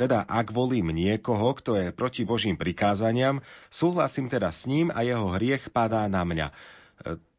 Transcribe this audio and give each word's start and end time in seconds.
Teda 0.00 0.24
ak 0.24 0.48
volím 0.48 0.96
niekoho, 0.96 1.52
kto 1.52 1.76
je 1.76 1.92
proti 1.92 2.24
Božím 2.24 2.56
prikázaniam, 2.56 3.44
súhlasím 3.68 4.32
teda 4.32 4.48
s 4.48 4.64
ním 4.64 4.88
a 4.88 5.04
jeho 5.04 5.28
hriech 5.36 5.68
padá 5.68 6.08
na 6.08 6.24
mňa. 6.24 6.56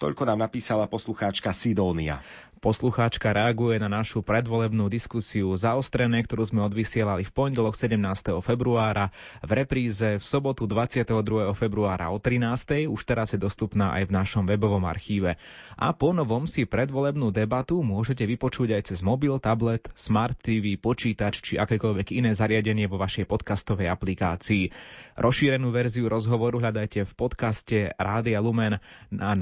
Toľko 0.01 0.25
nám 0.25 0.49
napísala 0.49 0.89
poslucháčka 0.89 1.53
Sidónia. 1.53 2.25
Poslucháčka 2.61 3.33
reaguje 3.33 3.81
na 3.81 3.89
našu 3.89 4.21
predvolebnú 4.21 4.85
diskusiu 4.85 5.49
zaostrené, 5.57 6.21
ktorú 6.21 6.45
sme 6.45 6.61
odvysielali 6.61 7.25
v 7.25 7.33
pondelok 7.33 7.73
17. 7.73 7.97
februára, 8.45 9.09
v 9.41 9.65
repríze 9.65 10.21
v 10.21 10.21
sobotu 10.21 10.69
22. 10.69 11.09
februára 11.57 12.13
o 12.13 12.21
13. 12.21 12.85
už 12.85 13.01
teraz 13.01 13.33
je 13.33 13.41
dostupná 13.41 13.97
aj 13.97 14.09
v 14.09 14.11
našom 14.13 14.45
webovom 14.45 14.85
archíve. 14.85 15.41
A 15.73 15.89
po 15.89 16.13
novom 16.13 16.45
si 16.45 16.69
predvolebnú 16.69 17.33
debatu 17.33 17.81
môžete 17.81 18.29
vypočuť 18.29 18.77
aj 18.77 18.93
cez 18.93 19.01
mobil, 19.01 19.33
tablet, 19.41 19.89
smart 19.97 20.37
TV, 20.37 20.77
počítač 20.77 21.41
či 21.41 21.53
akékoľvek 21.57 22.13
iné 22.13 22.37
zariadenie 22.37 22.85
vo 22.85 23.01
vašej 23.01 23.25
podcastovej 23.25 23.89
aplikácii. 23.89 24.69
Rozšírenú 25.17 25.73
verziu 25.73 26.05
rozhovoru 26.05 26.61
hľadajte 26.61 27.09
v 27.09 27.13
podcaste 27.17 27.77
Rádia 27.97 28.37
Lumen 28.37 28.77
na 29.09 29.33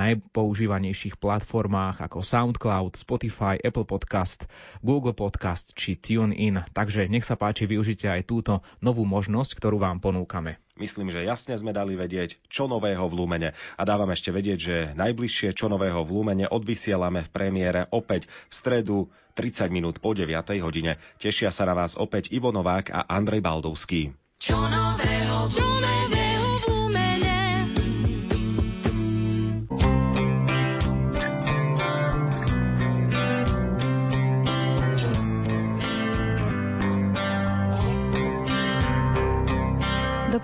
najpoužívanejších 0.50 1.22
platformách 1.22 2.10
ako 2.10 2.26
SoundCloud, 2.26 2.98
Spotify, 2.98 3.62
Apple 3.62 3.86
Podcast, 3.86 4.50
Google 4.82 5.14
Podcast 5.14 5.78
či 5.78 5.94
TuneIn. 5.94 6.66
Takže 6.74 7.06
nech 7.06 7.22
sa 7.22 7.38
páči, 7.38 7.70
využite 7.70 8.10
aj 8.10 8.26
túto 8.26 8.66
novú 8.82 9.06
možnosť, 9.06 9.62
ktorú 9.62 9.78
vám 9.78 10.02
ponúkame. 10.02 10.58
Myslím, 10.74 11.14
že 11.14 11.22
jasne 11.22 11.54
sme 11.54 11.70
dali 11.70 11.94
vedieť, 11.94 12.42
čo 12.50 12.66
nového 12.66 13.06
v 13.06 13.14
Lumene. 13.14 13.50
A 13.78 13.86
dávam 13.86 14.10
ešte 14.10 14.34
vedieť, 14.34 14.58
že 14.58 14.76
najbližšie 14.98 15.54
čo 15.54 15.70
nového 15.70 16.02
v 16.02 16.18
Lumene 16.18 16.50
odvysielame 16.50 17.22
v 17.22 17.30
premiére 17.30 17.86
opäť 17.94 18.26
v 18.50 18.54
stredu 18.58 18.98
30 19.38 19.70
minút 19.70 20.02
po 20.02 20.18
9. 20.18 20.34
hodine. 20.66 20.98
Tešia 21.22 21.54
sa 21.54 21.70
na 21.70 21.78
vás 21.78 21.94
opäť 21.94 22.34
Ivo 22.34 22.50
Novák 22.50 22.90
a 22.90 23.06
Andrej 23.06 23.46
Baldovský. 23.46 24.18
Čo 24.42 24.58
nového, 24.58 25.46
čo 25.54 25.62
nového. 25.62 25.99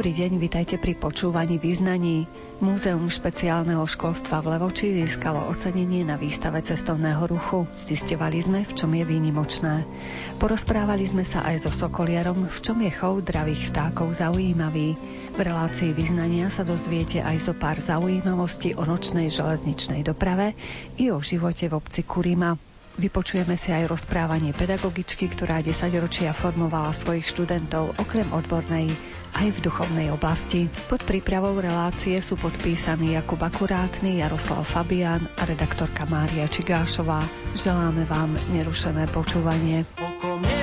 Dobrý 0.05 0.21
deň, 0.21 0.37
vitajte 0.37 0.77
pri 0.77 0.93
počúvaní 0.93 1.57
význaní. 1.57 2.29
Múzeum 2.61 3.09
špeciálneho 3.09 3.81
školstva 3.89 4.37
v 4.37 4.53
Levoči 4.53 4.93
získalo 5.01 5.49
ocenenie 5.49 6.05
na 6.05 6.13
výstave 6.13 6.61
cestovného 6.61 7.25
ruchu. 7.25 7.65
Zistevali 7.89 8.37
sme, 8.37 8.61
v 8.61 8.73
čom 8.77 8.93
je 8.93 9.01
výnimočné. 9.01 9.81
Porozprávali 10.37 11.09
sme 11.09 11.25
sa 11.25 11.41
aj 11.49 11.65
so 11.65 11.71
Sokoliarom, 11.73 12.45
v 12.45 12.57
čom 12.61 12.85
je 12.85 12.93
chov 12.93 13.25
dravých 13.25 13.73
vtákov 13.73 14.13
zaujímavý. 14.13 14.93
V 15.33 15.39
relácii 15.41 15.89
význania 15.97 16.53
sa 16.53 16.61
dozviete 16.61 17.25
aj 17.25 17.41
zo 17.41 17.57
pár 17.57 17.81
zaujímavostí 17.81 18.77
o 18.77 18.85
nočnej 18.85 19.33
železničnej 19.33 20.05
doprave 20.05 20.53
i 21.01 21.09
o 21.09 21.17
živote 21.17 21.65
v 21.65 21.81
obci 21.81 22.05
Kurima. 22.05 22.74
Vypočujeme 22.95 23.59
si 23.59 23.75
aj 23.75 23.91
rozprávanie 23.91 24.55
pedagogičky, 24.55 25.27
ktorá 25.27 25.59
10 25.59 25.91
ročia 25.99 26.31
formovala 26.31 26.95
svojich 26.95 27.27
študentov 27.27 27.99
okrem 27.99 28.27
odbornej 28.31 28.87
aj 29.35 29.51
v 29.51 29.59
duchovnej 29.67 30.07
oblasti. 30.15 30.71
Pod 30.87 31.03
prípravou 31.03 31.59
relácie 31.59 32.15
sú 32.23 32.39
podpísaní 32.39 33.19
Jakub 33.19 33.43
Akurátny, 33.43 34.23
Jaroslav 34.23 34.63
Fabian 34.63 35.27
a 35.35 35.43
redaktorka 35.43 36.07
Mária 36.07 36.47
Čigášová. 36.47 37.19
Želáme 37.51 38.07
vám 38.07 38.31
nerušené 38.55 39.11
počúvanie. 39.11 39.83
Okom 39.99 40.54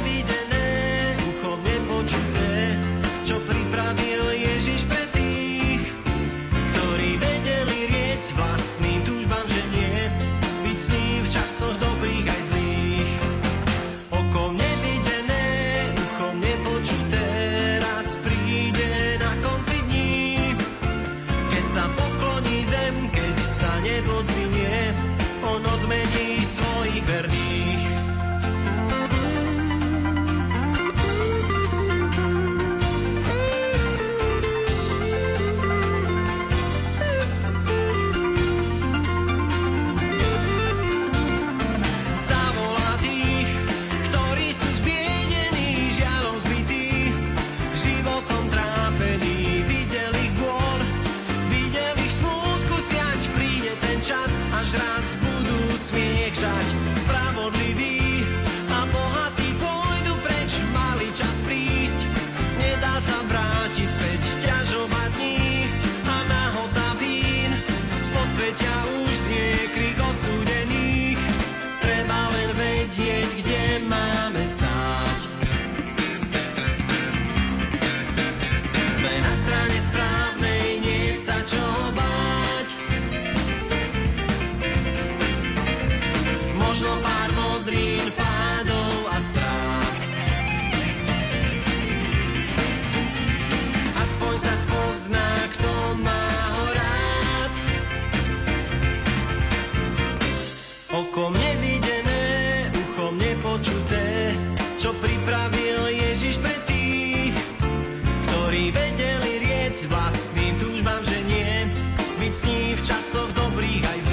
časoch 112.82 113.30
dobrých 113.38 113.82
aj 113.86 113.98
zlých. 114.02 114.11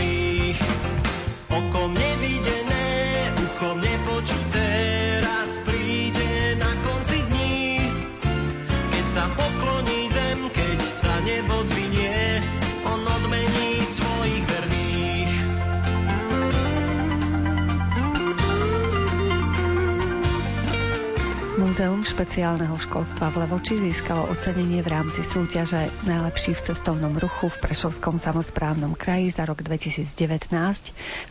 Múzeum 21.79 22.03
špeciálneho 22.03 22.75
školstva 22.75 23.31
v 23.31 23.47
Levoči 23.47 23.79
získalo 23.79 24.27
ocenenie 24.27 24.83
v 24.83 24.99
rámci 24.99 25.23
súťaže 25.23 25.87
Najlepší 26.03 26.51
v 26.51 26.63
cestovnom 26.67 27.15
ruchu 27.15 27.47
v 27.47 27.55
Prešovskom 27.55 28.19
samozprávnom 28.19 28.91
kraji 28.99 29.31
za 29.31 29.47
rok 29.47 29.63
2019 29.63 30.11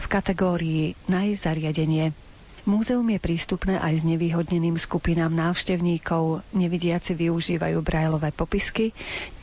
v 0.01 0.07
kategórii 0.09 0.97
Najzariadenie 1.05 2.17
Múzeum 2.67 3.07
je 3.07 3.23
prístupné 3.23 3.79
aj 3.79 4.03
s 4.03 4.05
nevýhodneným 4.05 4.75
skupinám 4.75 5.31
návštevníkov. 5.31 6.43
Nevidiaci 6.51 7.15
využívajú 7.15 7.79
brajlové 7.81 8.35
popisky, 8.35 8.91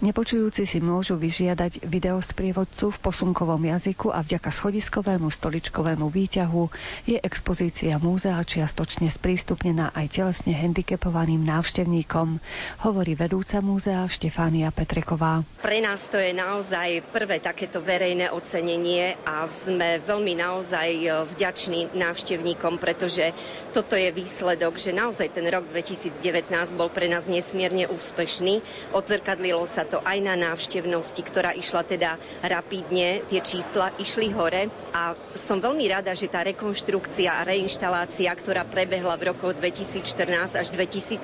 nepočujúci 0.03 0.67
si 0.67 0.83
môžu 0.83 1.15
vyžiadať 1.15 1.87
video 1.87 2.19
z 2.19 2.35
prievodcu 2.35 2.91
v 2.91 2.97
posunkovom 2.99 3.63
jazyku 3.63 4.11
a 4.11 4.19
vďaka 4.19 4.51
schodiskovému 4.51 5.31
stoličkovému 5.31 6.11
výťahu 6.11 6.63
je 7.07 7.17
expozícia 7.23 7.95
múzea 7.97 8.37
čiastočne 8.43 9.07
sprístupnená 9.07 9.95
aj 9.95 10.19
telesne 10.21 10.51
handicapovaným 10.51 11.39
návštevníkom, 11.39 12.43
hovorí 12.83 13.15
vedúca 13.15 13.63
múzea 13.63 14.03
Štefánia 14.11 14.75
Petreková. 14.75 15.47
Pre 15.63 15.79
nás 15.79 16.11
to 16.11 16.19
je 16.19 16.35
naozaj 16.35 17.01
prvé 17.15 17.39
takéto 17.39 17.79
verejné 17.79 18.29
ocenenie 18.29 19.15
a 19.23 19.47
sme 19.47 20.03
veľmi 20.03 20.35
naozaj 20.37 20.89
vďační 21.31 21.95
návštevníkom, 21.95 22.77
pretože 22.77 23.04
pretože 23.05 23.37
toto 23.69 23.93
je 23.93 24.09
výsledok, 24.09 24.81
že 24.81 24.89
naozaj 24.89 25.37
ten 25.37 25.45
rok 25.45 25.69
2019 25.69 26.49
bol 26.73 26.89
pre 26.89 27.05
nás 27.05 27.29
nesmierne 27.29 27.85
úspešný. 27.85 28.65
Odzrkadlilo 28.97 29.61
sa 29.69 29.85
to 29.85 30.01
aj 30.01 30.25
na 30.25 30.33
návštevnosti, 30.33 31.21
ktorá 31.21 31.53
išla 31.53 31.85
teda 31.85 32.17
rapidne, 32.41 33.21
tie 33.29 33.45
čísla 33.45 33.93
išli 34.01 34.33
hore 34.33 34.73
a 34.89 35.13
som 35.37 35.61
veľmi 35.61 35.85
rada, 35.85 36.17
že 36.17 36.25
tá 36.25 36.41
rekonštrukcia 36.49 37.29
a 37.29 37.45
reinštalácia, 37.45 38.33
ktorá 38.33 38.65
prebehla 38.65 39.13
v 39.21 39.37
rokoch 39.37 39.53
2014 39.53 40.57
až 40.57 40.67
2017, 40.73 41.21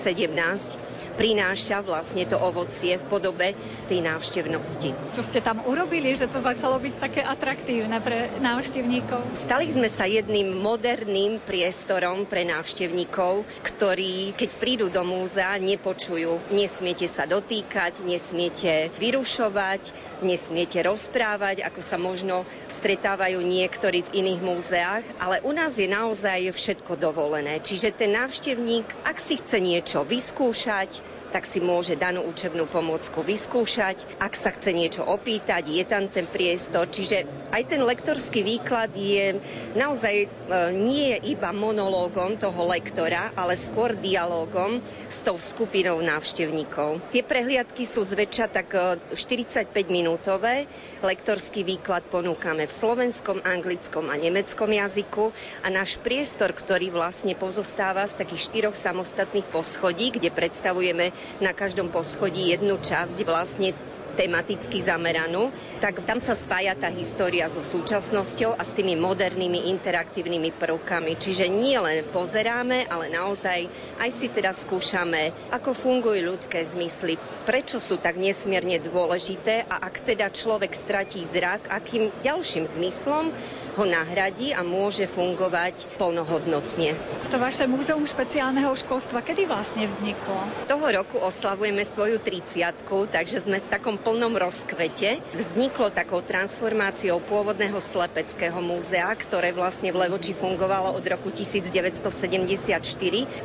prináša 1.17 1.81
vlastne 1.81 2.29
to 2.29 2.37
ovocie 2.37 3.01
v 3.01 3.05
podobe 3.09 3.57
tej 3.89 4.05
návštevnosti. 4.05 5.17
Čo 5.17 5.25
ste 5.25 5.41
tam 5.41 5.65
urobili, 5.65 6.13
že 6.13 6.29
to 6.29 6.45
začalo 6.45 6.77
byť 6.77 6.93
také 7.01 7.25
atraktívne 7.25 7.97
pre 8.05 8.29
návštevníkov? 8.37 9.33
Stali 9.33 9.65
sme 9.65 9.89
sa 9.89 10.05
jedným 10.05 10.61
moderným 10.61 11.41
priestorom 11.71 12.27
pre 12.27 12.43
návštevníkov, 12.43 13.47
ktorí, 13.63 14.35
keď 14.35 14.49
prídu 14.59 14.85
do 14.91 15.07
múzea, 15.07 15.55
nepočujú. 15.55 16.51
Nesmiete 16.51 17.07
sa 17.07 17.23
dotýkať, 17.23 18.03
nesmiete 18.03 18.91
vyrušovať, 18.99 19.95
nesmiete 20.19 20.83
rozprávať, 20.83 21.63
ako 21.63 21.79
sa 21.79 21.95
možno 21.95 22.43
stretávajú 22.67 23.39
niektorí 23.39 24.03
v 24.03 24.19
iných 24.19 24.41
múzeách, 24.43 25.05
ale 25.23 25.39
u 25.47 25.55
nás 25.55 25.79
je 25.79 25.87
naozaj 25.87 26.51
všetko 26.51 26.99
dovolené. 26.99 27.63
Čiže 27.63 27.95
ten 27.95 28.19
návštevník, 28.19 29.07
ak 29.07 29.15
si 29.23 29.39
chce 29.39 29.63
niečo 29.63 30.03
vyskúšať, 30.03 30.99
tak 31.31 31.47
si 31.47 31.63
môže 31.63 31.95
danú 31.95 32.27
učebnú 32.27 32.67
pomôcku 32.67 33.23
vyskúšať. 33.23 34.03
Ak 34.19 34.35
sa 34.35 34.51
chce 34.51 34.75
niečo 34.75 35.01
opýtať, 35.07 35.71
je 35.71 35.83
tam 35.87 36.11
ten 36.11 36.27
priestor. 36.27 36.91
Čiže 36.91 37.23
aj 37.55 37.63
ten 37.71 37.81
lektorský 37.81 38.43
výklad 38.43 38.91
je 38.93 39.39
naozaj 39.73 40.15
e, 40.23 40.27
nie 40.75 41.15
iba 41.23 41.55
monológom 41.55 42.35
toho 42.35 42.67
lektora, 42.67 43.31
ale 43.39 43.55
skôr 43.55 43.95
dialogom 43.95 44.83
s 45.07 45.23
tou 45.23 45.39
skupinou 45.39 46.03
návštevníkov. 46.03 46.99
Tie 47.15 47.23
prehliadky 47.23 47.87
sú 47.87 48.03
zväčša 48.03 48.45
tak 48.51 48.67
45 49.15 49.71
e. 49.71 50.53
Lektorský 51.01 51.63
výklad 51.63 52.03
ponúkame 52.11 52.67
v 52.67 52.73
slovenskom, 52.73 53.41
anglickom 53.47 54.11
a 54.11 54.15
nemeckom 54.19 54.69
jazyku 54.69 55.31
a 55.63 55.67
náš 55.71 55.97
priestor, 56.03 56.51
ktorý 56.51 56.91
vlastne 56.91 57.33
pozostáva 57.33 58.03
z 58.05 58.19
takých 58.19 58.51
štyroch 58.51 58.75
samostatných 58.75 59.47
poschodí, 59.49 60.11
kde 60.11 60.29
predstavujeme 60.33 61.15
na 61.41 61.53
každom 61.53 61.89
poschodí 61.89 62.49
jednu 62.49 62.77
časť 62.77 63.23
vlastne 63.25 63.73
tematicky 64.13 64.83
zameranú, 64.83 65.49
tak 65.79 66.03
tam 66.03 66.19
sa 66.19 66.35
spája 66.35 66.75
tá 66.75 66.91
história 66.91 67.47
so 67.47 67.63
súčasnosťou 67.63 68.53
a 68.55 68.61
s 68.61 68.75
tými 68.75 68.99
modernými 68.99 69.71
interaktívnymi 69.71 70.53
prvkami. 70.59 71.17
Čiže 71.17 71.49
nie 71.49 71.79
len 71.79 72.05
pozeráme, 72.11 72.85
ale 72.91 73.09
naozaj 73.09 73.65
aj 73.97 74.09
si 74.11 74.27
teda 74.27 74.51
skúšame, 74.51 75.31
ako 75.55 75.71
fungujú 75.71 76.21
ľudské 76.21 76.61
zmysly, 76.61 77.15
prečo 77.47 77.79
sú 77.79 77.97
tak 77.97 78.19
nesmierne 78.19 78.77
dôležité 78.77 79.65
a 79.65 79.87
ak 79.87 80.03
teda 80.03 80.29
človek 80.29 80.75
stratí 80.75 81.23
zrak, 81.23 81.71
akým 81.71 82.11
ďalším 82.21 82.67
zmyslom 82.67 83.31
ho 83.71 83.85
nahradí 83.87 84.51
a 84.51 84.67
môže 84.67 85.07
fungovať 85.07 85.95
plnohodnotne. 85.95 86.91
To 87.31 87.37
vaše 87.39 87.63
múzeum 87.71 88.03
špeciálneho 88.03 88.75
školstva 88.75 89.23
kedy 89.23 89.47
vlastne 89.47 89.87
vzniklo? 89.87 90.67
Toho 90.67 90.87
roku 90.91 91.15
oslavujeme 91.15 91.87
svoju 91.87 92.19
30 92.19 92.83
takže 93.07 93.37
sme 93.39 93.63
v 93.63 93.71
takom 93.71 93.95
plnom 94.01 94.33
rozkvete. 94.33 95.21
Vzniklo 95.37 95.93
takou 95.93 96.25
transformáciou 96.25 97.21
pôvodného 97.21 97.77
slepeckého 97.77 98.57
múzea, 98.57 99.07
ktoré 99.13 99.53
vlastne 99.53 99.93
v 99.93 100.01
Levoči 100.03 100.33
fungovalo 100.33 100.97
od 100.97 101.05
roku 101.05 101.29
1974 101.29 102.81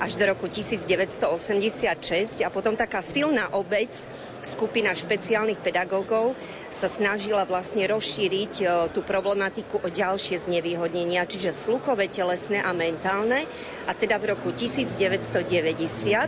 až 0.01 0.13
do 0.17 0.25
roku 0.25 0.49
1986 0.49 2.41
a 2.41 2.49
potom 2.49 2.73
taká 2.73 3.05
silná 3.05 3.53
obec, 3.53 3.93
skupina 4.41 4.97
špeciálnych 4.97 5.61
pedagógov 5.61 6.33
sa 6.73 6.89
snažila 6.89 7.45
vlastne 7.45 7.85
rozšíriť 7.87 8.53
e, 8.61 8.65
tú 8.97 9.05
problematiku 9.05 9.85
o 9.85 9.89
ďalšie 9.93 10.41
znevýhodnenia, 10.49 11.29
čiže 11.29 11.53
sluchové, 11.53 12.09
telesné 12.09 12.65
a 12.65 12.73
mentálne. 12.73 13.45
A 13.87 13.93
teda 13.93 14.17
v 14.17 14.33
roku 14.35 14.51
1990, 14.51 15.37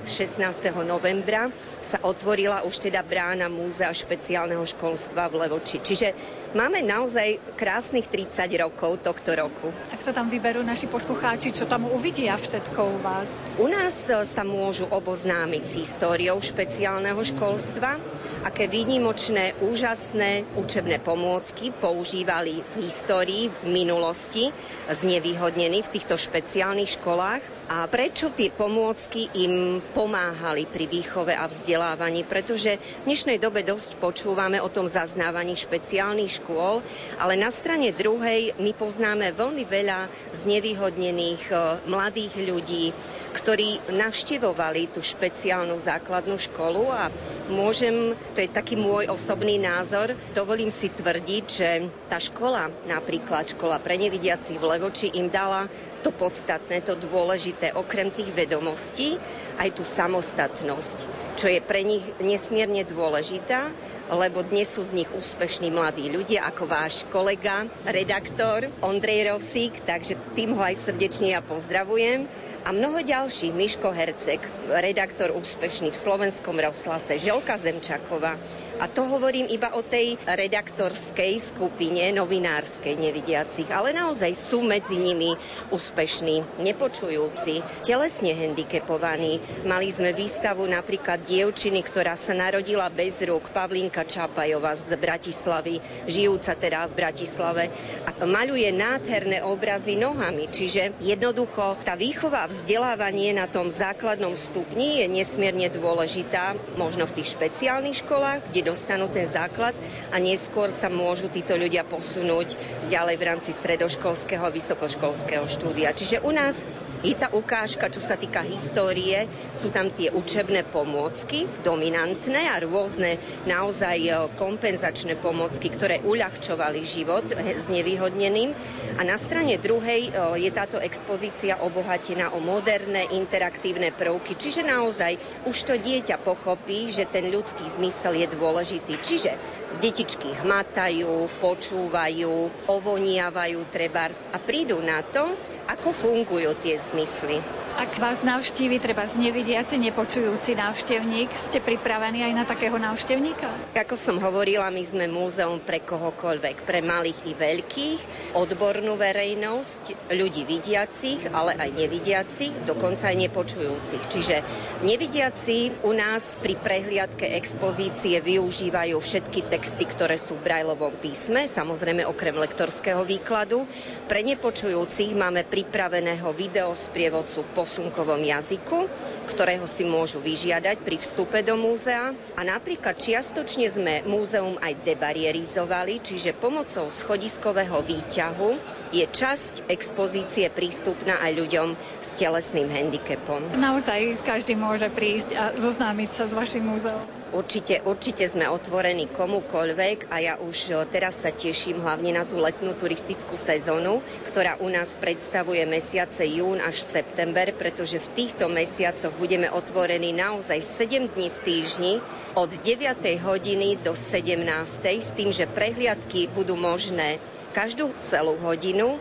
16. 0.04 0.38
novembra, 0.84 1.48
sa 1.80 1.98
otvorila 2.02 2.66
už 2.66 2.90
teda 2.90 3.00
brána 3.00 3.46
Múzea 3.48 3.90
špeciálneho 4.18 4.66
školstva 4.66 5.30
v 5.30 5.46
Levoči. 5.46 5.78
Čiže 5.78 6.10
máme 6.58 6.82
naozaj 6.82 7.38
krásnych 7.54 8.10
30 8.10 8.50
rokov 8.58 8.98
tohto 8.98 9.30
roku. 9.38 9.70
Ak 9.94 10.02
sa 10.02 10.10
tam 10.10 10.26
vyberú 10.26 10.58
naši 10.66 10.90
poslucháči, 10.90 11.54
čo 11.54 11.70
tam 11.70 11.86
uvidia 11.86 12.34
všetko 12.34 12.80
u 12.82 12.98
vás? 12.98 13.30
U 13.62 13.70
nás 13.70 14.10
e, 14.10 14.26
sa 14.26 14.42
môžu 14.42 14.90
oboznámiť 14.90 15.62
s 15.62 15.72
históriou 15.78 16.42
špeciálneho 16.42 17.22
školstva, 17.22 17.94
aké 18.42 18.66
výnimočné, 18.66 19.54
úžasné 19.62 20.50
učebné 20.58 20.98
pomôcky 20.98 21.70
používali 21.70 22.66
v 22.74 22.90
histórii, 22.90 23.54
v 23.62 23.70
minulosti, 23.70 24.50
znevýhodnení 24.90 25.86
v 25.86 25.92
týchto 25.94 26.18
špeciálnych 26.18 26.98
školách 26.98 27.57
a 27.68 27.84
prečo 27.84 28.32
tie 28.32 28.48
pomôcky 28.48 29.28
im 29.44 29.84
pomáhali 29.92 30.64
pri 30.64 30.88
výchove 30.88 31.36
a 31.36 31.44
vzdelávaní, 31.44 32.24
pretože 32.24 32.80
v 32.80 33.04
dnešnej 33.04 33.36
dobe 33.36 33.60
dosť 33.60 34.00
počúvame 34.00 34.56
o 34.56 34.72
tom 34.72 34.88
zaznávaní 34.88 35.52
špeciálnych 35.52 36.40
škôl, 36.40 36.80
ale 37.20 37.36
na 37.36 37.52
strane 37.52 37.92
druhej 37.92 38.56
my 38.56 38.72
poznáme 38.72 39.36
veľmi 39.36 39.68
veľa 39.68 40.08
znevýhodnených 40.32 41.42
e, 41.52 41.54
mladých 41.84 42.32
ľudí, 42.40 42.96
ktorí 43.36 43.92
navštevovali 43.92 44.88
tú 44.96 45.04
špeciálnu 45.04 45.76
základnú 45.76 46.40
školu 46.40 46.88
a 46.88 47.12
môžem, 47.52 48.16
to 48.32 48.40
je 48.40 48.48
taký 48.48 48.80
môj 48.80 49.12
osobný 49.12 49.60
názor, 49.60 50.16
dovolím 50.32 50.72
si 50.72 50.88
tvrdiť, 50.88 51.44
že 51.44 51.68
tá 52.08 52.16
škola, 52.16 52.72
napríklad 52.88 53.52
škola 53.52 53.76
pre 53.76 54.00
nevidiacich 54.00 54.56
v 54.56 54.64
Levoči, 54.64 55.12
im 55.12 55.28
dala 55.28 55.68
to 56.08 56.16
podstatné, 56.16 56.80
to 56.80 56.96
dôležité, 56.96 57.76
okrem 57.76 58.08
tých 58.08 58.32
vedomostí, 58.32 59.20
aj 59.60 59.76
tú 59.76 59.84
samostatnosť, 59.84 61.04
čo 61.36 61.52
je 61.52 61.60
pre 61.60 61.84
nich 61.84 62.00
nesmierne 62.16 62.80
dôležitá, 62.88 63.68
lebo 64.08 64.40
dnes 64.40 64.72
sú 64.72 64.80
z 64.80 65.04
nich 65.04 65.10
úspešní 65.12 65.68
mladí 65.68 66.08
ľudia, 66.08 66.48
ako 66.48 66.64
váš 66.64 67.04
kolega, 67.12 67.68
redaktor 67.84 68.72
Ondrej 68.80 69.36
Rosík, 69.36 69.84
takže 69.84 70.16
tým 70.32 70.56
ho 70.56 70.64
aj 70.64 70.80
srdečne 70.80 71.36
ja 71.36 71.44
pozdravujem 71.44 72.24
a 72.64 72.72
mnoho 72.72 73.04
ďalších, 73.04 73.52
Miško 73.52 73.92
Hercek, 73.92 74.40
redaktor 74.80 75.36
úspešný 75.36 75.92
v 75.92 76.00
slovenskom 76.08 76.56
rozhlase, 76.56 77.20
Želka 77.20 77.60
Zemčaková. 77.60 78.40
A 78.78 78.86
to 78.86 79.02
hovorím 79.02 79.50
iba 79.50 79.74
o 79.74 79.82
tej 79.82 80.14
redaktorskej 80.22 81.34
skupine 81.42 82.14
novinárskej 82.14 82.94
nevidiacich, 82.94 83.66
ale 83.74 83.90
naozaj 83.90 84.30
sú 84.38 84.62
medzi 84.62 84.94
nimi 84.94 85.34
úspešní, 85.74 86.62
nepočujúci, 86.62 87.58
telesne 87.82 88.38
handicapovaní. 88.38 89.42
Mali 89.66 89.90
sme 89.90 90.14
výstavu 90.14 90.62
napríklad 90.70 91.26
dievčiny, 91.26 91.82
ktorá 91.82 92.14
sa 92.14 92.38
narodila 92.38 92.86
bez 92.86 93.18
rúk, 93.18 93.50
Pavlinka 93.50 94.06
Čapajova 94.06 94.78
z 94.78 94.94
Bratislavy, 94.94 95.82
žijúca 96.06 96.54
teda 96.54 96.86
v 96.86 97.02
Bratislave 97.02 97.64
a 98.06 98.22
maľuje 98.22 98.70
nádherné 98.78 99.42
obrazy 99.42 99.98
nohami. 99.98 100.46
Čiže 100.54 101.02
jednoducho 101.02 101.82
tá 101.82 101.98
výchova 101.98 102.46
vzdelávanie 102.46 103.34
na 103.34 103.50
tom 103.50 103.74
základnom 103.74 104.38
stupni 104.38 105.02
je 105.02 105.10
nesmierne 105.10 105.66
dôležitá, 105.66 106.54
možno 106.78 107.10
v 107.10 107.18
tých 107.18 107.34
špeciálnych 107.34 108.06
školách, 108.06 108.54
kde 108.54 108.67
dostanú 108.68 109.08
ten 109.08 109.24
základ 109.24 109.72
a 110.12 110.20
neskôr 110.20 110.68
sa 110.68 110.92
môžu 110.92 111.32
títo 111.32 111.56
ľudia 111.56 111.88
posunúť 111.88 112.60
ďalej 112.92 113.16
v 113.16 113.26
rámci 113.26 113.50
stredoškolského 113.56 114.44
a 114.44 114.52
vysokoškolského 114.52 115.48
štúdia. 115.48 115.96
Čiže 115.96 116.20
u 116.20 116.30
nás 116.36 116.68
je 117.00 117.14
tá 117.16 117.32
ukážka, 117.32 117.88
čo 117.88 118.02
sa 118.02 118.18
týka 118.18 118.44
histórie, 118.44 119.30
sú 119.54 119.70
tam 119.70 119.88
tie 119.88 120.10
učebné 120.10 120.66
pomôcky, 120.68 121.46
dominantné 121.62 122.50
a 122.50 122.58
rôzne 122.58 123.22
naozaj 123.46 123.98
e, 124.02 124.10
kompenzačné 124.34 125.14
pomôcky, 125.22 125.70
ktoré 125.70 126.02
uľahčovali 126.02 126.82
život 126.82 127.22
s 127.38 127.70
nevýhodneným. 127.70 128.50
A 128.98 129.06
na 129.06 129.14
strane 129.14 129.62
druhej 129.62 130.10
e, 130.10 130.42
je 130.42 130.50
táto 130.50 130.82
expozícia 130.82 131.62
obohatená 131.62 132.34
o 132.34 132.42
moderné 132.42 133.06
interaktívne 133.14 133.94
prvky. 133.94 134.34
Čiže 134.34 134.66
naozaj 134.66 135.16
už 135.46 135.56
to 135.70 135.74
dieťa 135.78 136.18
pochopí, 136.18 136.90
že 136.90 137.06
ten 137.06 137.30
ľudský 137.30 137.62
zmysel 137.70 138.18
je 138.18 138.26
dôležitý. 138.26 138.57
Čiže 138.98 139.32
detičky 139.78 140.34
hmatajú, 140.42 141.30
počúvajú, 141.38 142.34
ovoniavajú 142.66 143.60
trebárs 143.70 144.26
a 144.34 144.38
prídu 144.42 144.82
na 144.82 145.02
to, 145.02 145.24
ako 145.68 145.92
fungujú 145.92 146.56
tie 146.64 146.80
zmysly. 146.80 147.44
Ak 147.78 147.94
vás 148.02 148.26
navštívi 148.26 148.82
treba 148.82 149.06
nevidiaci, 149.06 149.78
nepočujúci 149.78 150.58
návštevník, 150.58 151.30
ste 151.30 151.62
pripravení 151.62 152.26
aj 152.26 152.32
na 152.34 152.42
takého 152.42 152.74
návštevníka? 152.74 153.46
Ako 153.78 153.94
som 153.94 154.18
hovorila, 154.18 154.66
my 154.66 154.82
sme 154.82 155.06
múzeum 155.06 155.62
pre 155.62 155.78
kohokoľvek, 155.78 156.66
pre 156.66 156.82
malých 156.82 157.30
i 157.30 157.38
veľkých, 157.38 158.00
odbornú 158.34 158.98
verejnosť, 158.98 160.10
ľudí 160.10 160.42
vidiacich, 160.42 161.30
ale 161.30 161.54
aj 161.54 161.70
nevidiacich, 161.70 162.66
dokonca 162.66 163.14
aj 163.14 163.16
nepočujúcich. 163.30 164.02
Čiže 164.10 164.36
nevidiaci 164.82 165.86
u 165.86 165.94
nás 165.94 166.42
pri 166.42 166.58
prehliadke 166.58 167.30
expozície 167.38 168.18
využívajú 168.18 168.98
všetky 168.98 169.46
texty, 169.46 169.86
ktoré 169.86 170.18
sú 170.18 170.34
v 170.34 170.50
brajlovom 170.50 170.98
písme, 170.98 171.46
samozrejme 171.46 172.02
okrem 172.10 172.34
lektorského 172.34 173.06
výkladu. 173.06 173.70
Pre 174.10 174.18
nepočujúcich 174.18 175.14
máme 175.14 175.46
pripraveného 175.58 176.30
videosprievodcu 176.38 177.42
po 177.50 177.66
posunkovom 177.66 178.22
jazyku, 178.22 178.86
ktorého 179.26 179.66
si 179.66 179.82
môžu 179.82 180.22
vyžiadať 180.22 180.86
pri 180.86 181.02
vstupe 181.02 181.42
do 181.42 181.58
múzea. 181.58 182.14
A 182.38 182.46
napríklad 182.46 182.94
čiastočne 182.94 183.66
sme 183.66 184.06
múzeum 184.06 184.54
aj 184.62 184.78
debarierizovali, 184.86 185.98
čiže 185.98 186.38
pomocou 186.38 186.86
schodiskového 186.86 187.82
výťahu 187.82 188.50
je 188.94 189.02
časť 189.02 189.66
expozície 189.66 190.46
prístupná 190.46 191.18
aj 191.18 191.32
ľuďom 191.34 191.68
s 191.98 192.08
telesným 192.22 192.70
handicapom. 192.70 193.42
Naozaj 193.58 194.22
každý 194.22 194.54
môže 194.54 194.86
prísť 194.94 195.34
a 195.34 195.44
zoznámiť 195.58 196.10
sa 196.14 196.24
s 196.30 196.32
vašim 196.38 196.62
múzeom. 196.62 197.02
Určite, 197.28 197.84
určite 197.84 198.24
sme 198.24 198.48
otvorení 198.48 199.04
komukoľvek 199.12 200.08
a 200.08 200.16
ja 200.16 200.34
už 200.40 200.88
teraz 200.88 201.20
sa 201.20 201.28
teším 201.28 201.84
hlavne 201.84 202.16
na 202.16 202.24
tú 202.24 202.40
letnú 202.40 202.72
turistickú 202.72 203.36
sezónu, 203.36 204.00
ktorá 204.24 204.56
u 204.64 204.72
nás 204.72 204.96
predstavuje 204.96 205.60
mesiace 205.68 206.24
jún 206.24 206.56
až 206.64 206.80
september, 206.80 207.52
pretože 207.52 208.00
v 208.00 208.08
týchto 208.16 208.48
mesiacoch 208.48 209.12
budeme 209.20 209.52
otvorení 209.52 210.16
naozaj 210.16 210.56
7 210.64 211.12
dní 211.12 211.28
v 211.28 211.38
týždni 211.44 211.94
od 212.32 212.48
9. 212.48 212.96
hodiny 213.20 213.76
do 213.84 213.92
17. 213.92 214.48
s 214.88 215.12
tým, 215.12 215.28
že 215.28 215.44
prehliadky 215.44 216.32
budú 216.32 216.56
možné 216.56 217.20
každú 217.52 217.92
celú 218.00 218.40
hodinu 218.40 218.96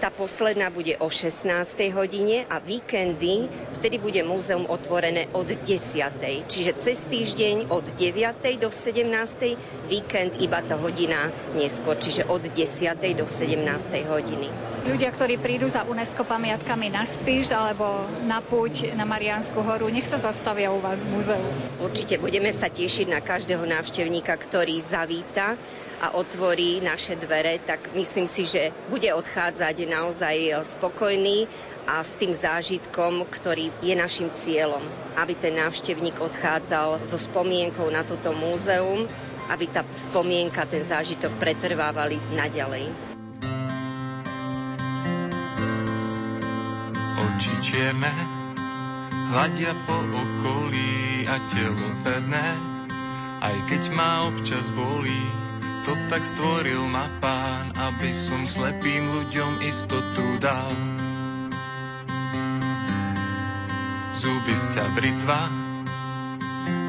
tá 0.00 0.08
posledná 0.08 0.72
bude 0.72 0.96
o 0.96 1.12
16. 1.12 1.44
hodine 1.92 2.48
a 2.48 2.56
víkendy, 2.56 3.52
vtedy 3.76 4.00
bude 4.00 4.24
múzeum 4.24 4.64
otvorené 4.64 5.28
od 5.36 5.44
10. 5.44 6.48
Čiže 6.48 6.72
cez 6.80 7.04
týždeň 7.04 7.68
od 7.68 7.84
9. 7.84 8.40
do 8.56 8.72
17. 8.72 9.04
víkend 9.92 10.40
iba 10.40 10.64
tá 10.64 10.80
hodina 10.80 11.28
neskôr, 11.52 12.00
čiže 12.00 12.24
od 12.24 12.40
10. 12.40 12.96
do 13.12 13.28
17. 13.28 13.60
hodiny. 14.08 14.48
Ľudia, 14.80 15.12
ktorí 15.12 15.36
prídu 15.36 15.68
za 15.68 15.84
UNESCO 15.84 16.24
pamiatkami 16.24 16.88
na 16.88 17.04
Spíš 17.04 17.52
alebo 17.52 18.08
na 18.24 18.40
Púť 18.40 18.96
na 18.96 19.04
Mariánsku 19.04 19.60
horu, 19.60 19.92
nech 19.92 20.08
sa 20.08 20.16
zastavia 20.16 20.72
u 20.72 20.80
vás 20.80 21.04
v 21.04 21.12
múzeu. 21.12 21.44
Určite 21.76 22.16
budeme 22.16 22.48
sa 22.48 22.72
tešiť 22.72 23.12
na 23.12 23.20
každého 23.20 23.68
návštevníka, 23.68 24.32
ktorý 24.32 24.80
zavíta 24.80 25.60
a 26.00 26.16
otvorí 26.16 26.80
naše 26.80 27.12
dvere, 27.20 27.60
tak 27.60 27.92
myslím 27.92 28.24
si, 28.24 28.48
že 28.48 28.72
bude 28.88 29.12
odchádzať 29.12 29.89
naozaj 29.90 30.62
spokojný 30.62 31.50
a 31.90 32.06
s 32.06 32.14
tým 32.14 32.30
zážitkom, 32.30 33.26
ktorý 33.26 33.74
je 33.82 33.98
našim 33.98 34.30
cieľom, 34.30 34.86
aby 35.18 35.34
ten 35.34 35.58
návštevník 35.58 36.22
odchádzal 36.22 37.02
so 37.02 37.18
spomienkou 37.18 37.90
na 37.90 38.06
toto 38.06 38.30
múzeum, 38.30 39.10
aby 39.50 39.66
tá 39.66 39.82
spomienka, 39.98 40.62
ten 40.70 40.86
zážitok 40.86 41.34
pretrvávali 41.42 42.22
naďalej. 42.38 42.86
Oči 47.18 47.54
čierne 47.58 48.12
hľadia 49.34 49.74
po 49.90 49.98
okolí 49.98 51.26
a 51.26 51.36
telo 51.50 51.88
pevné, 52.06 52.46
aj 53.42 53.56
keď 53.66 53.82
ma 53.90 54.30
občas 54.30 54.70
bolí, 54.70 55.49
to 55.84 55.92
tak 56.12 56.22
stvoril 56.24 56.84
ma 56.88 57.08
pán, 57.24 57.72
aby 57.72 58.12
som 58.12 58.44
slepým 58.44 59.08
ľuďom 59.08 59.64
istotu 59.64 60.36
dal. 60.42 60.72
Zuby 64.12 64.52
sťa 64.52 64.84
britva, 64.92 65.40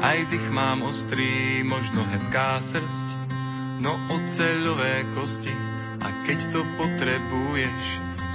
aj 0.02 0.18
dých 0.28 0.48
mám 0.52 0.84
ostrý, 0.84 1.64
možno 1.64 2.04
hebká 2.04 2.60
srst, 2.60 3.08
no 3.80 3.96
oceľové 4.12 5.08
kosti. 5.16 5.54
A 6.02 6.08
keď 6.28 6.38
to 6.52 6.60
potrebuješ, 6.76 7.84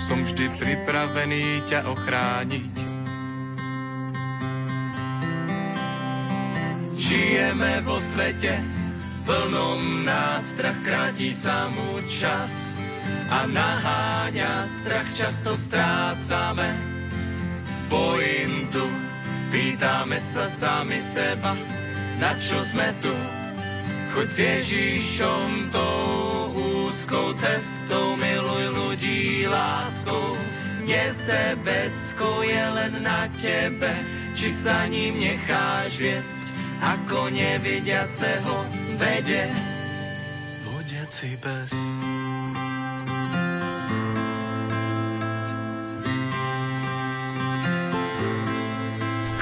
som 0.02 0.24
vždy 0.24 0.50
pripravený 0.56 1.68
ťa 1.68 1.92
ochrániť. 1.92 2.76
Žijeme 6.98 7.84
vo 7.86 8.02
svete, 8.02 8.58
plnom 9.28 10.08
nástrach 10.08 10.80
kráti 10.88 11.36
sa 11.36 11.68
mu 11.68 12.00
čas 12.08 12.80
a 13.28 13.44
naháňa 13.44 14.64
strach, 14.64 15.12
často 15.12 15.52
strácame 15.52 16.72
pointu. 17.92 18.88
Pýtame 19.52 20.20
sa 20.20 20.48
sami 20.48 21.04
seba, 21.04 21.56
na 22.24 22.40
čo 22.40 22.60
sme 22.64 22.96
tu. 23.04 23.12
Choď 24.16 24.28
s 24.28 24.38
Ježíšom 24.40 25.76
tou 25.76 26.56
úzkou 26.88 27.36
cestou, 27.36 28.16
miluj 28.16 28.66
ľudí 28.76 29.44
láskou. 29.48 30.40
Nesebecko 30.88 32.48
je 32.48 32.64
len 32.80 32.94
na 33.04 33.28
tebe, 33.36 33.92
či 34.40 34.48
sa 34.48 34.88
ním 34.88 35.20
necháš 35.20 36.00
viesť, 36.00 36.46
ako 36.80 37.28
nevidiaceho 37.36 38.87
vede 38.98 39.50
vodiaci 40.64 41.38
bez. 41.38 41.72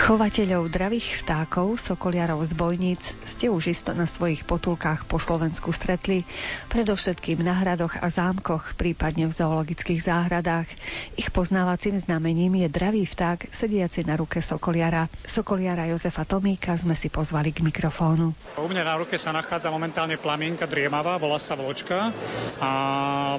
Chovateľov 0.05 0.69
dravých 0.69 1.25
vtákov, 1.25 1.81
sokoliarov 1.81 2.37
z 2.45 2.53
bojníc 2.53 3.01
ste 3.25 3.49
už 3.49 3.73
isto 3.73 3.89
na 3.89 4.05
svojich 4.05 4.45
potulkách 4.45 5.09
po 5.09 5.17
Slovensku 5.17 5.73
stretli, 5.73 6.29
predovšetkým 6.69 7.41
na 7.41 7.57
hradoch 7.57 7.97
a 7.97 8.13
zámkoch, 8.13 8.77
prípadne 8.77 9.25
v 9.25 9.33
zoologických 9.33 10.05
záhradách. 10.05 10.69
Ich 11.17 11.33
poznávacím 11.33 11.97
znamením 11.97 12.53
je 12.53 12.69
dravý 12.69 13.09
vták 13.09 13.49
sediaci 13.49 14.05
na 14.05 14.13
ruke 14.13 14.45
sokoliara. 14.45 15.09
Sokoliara 15.25 15.89
Jozefa 15.89 16.21
Tomíka 16.21 16.77
sme 16.77 16.93
si 16.93 17.09
pozvali 17.09 17.49
k 17.49 17.65
mikrofónu. 17.65 18.37
U 18.61 18.69
mňa 18.69 18.85
na 18.85 19.01
ruke 19.01 19.17
sa 19.17 19.33
nachádza 19.33 19.73
momentálne 19.73 20.21
plamienka 20.21 20.69
driemava, 20.69 21.17
volá 21.17 21.41
sa 21.41 21.57
vločka 21.57 22.13
a 22.61 22.71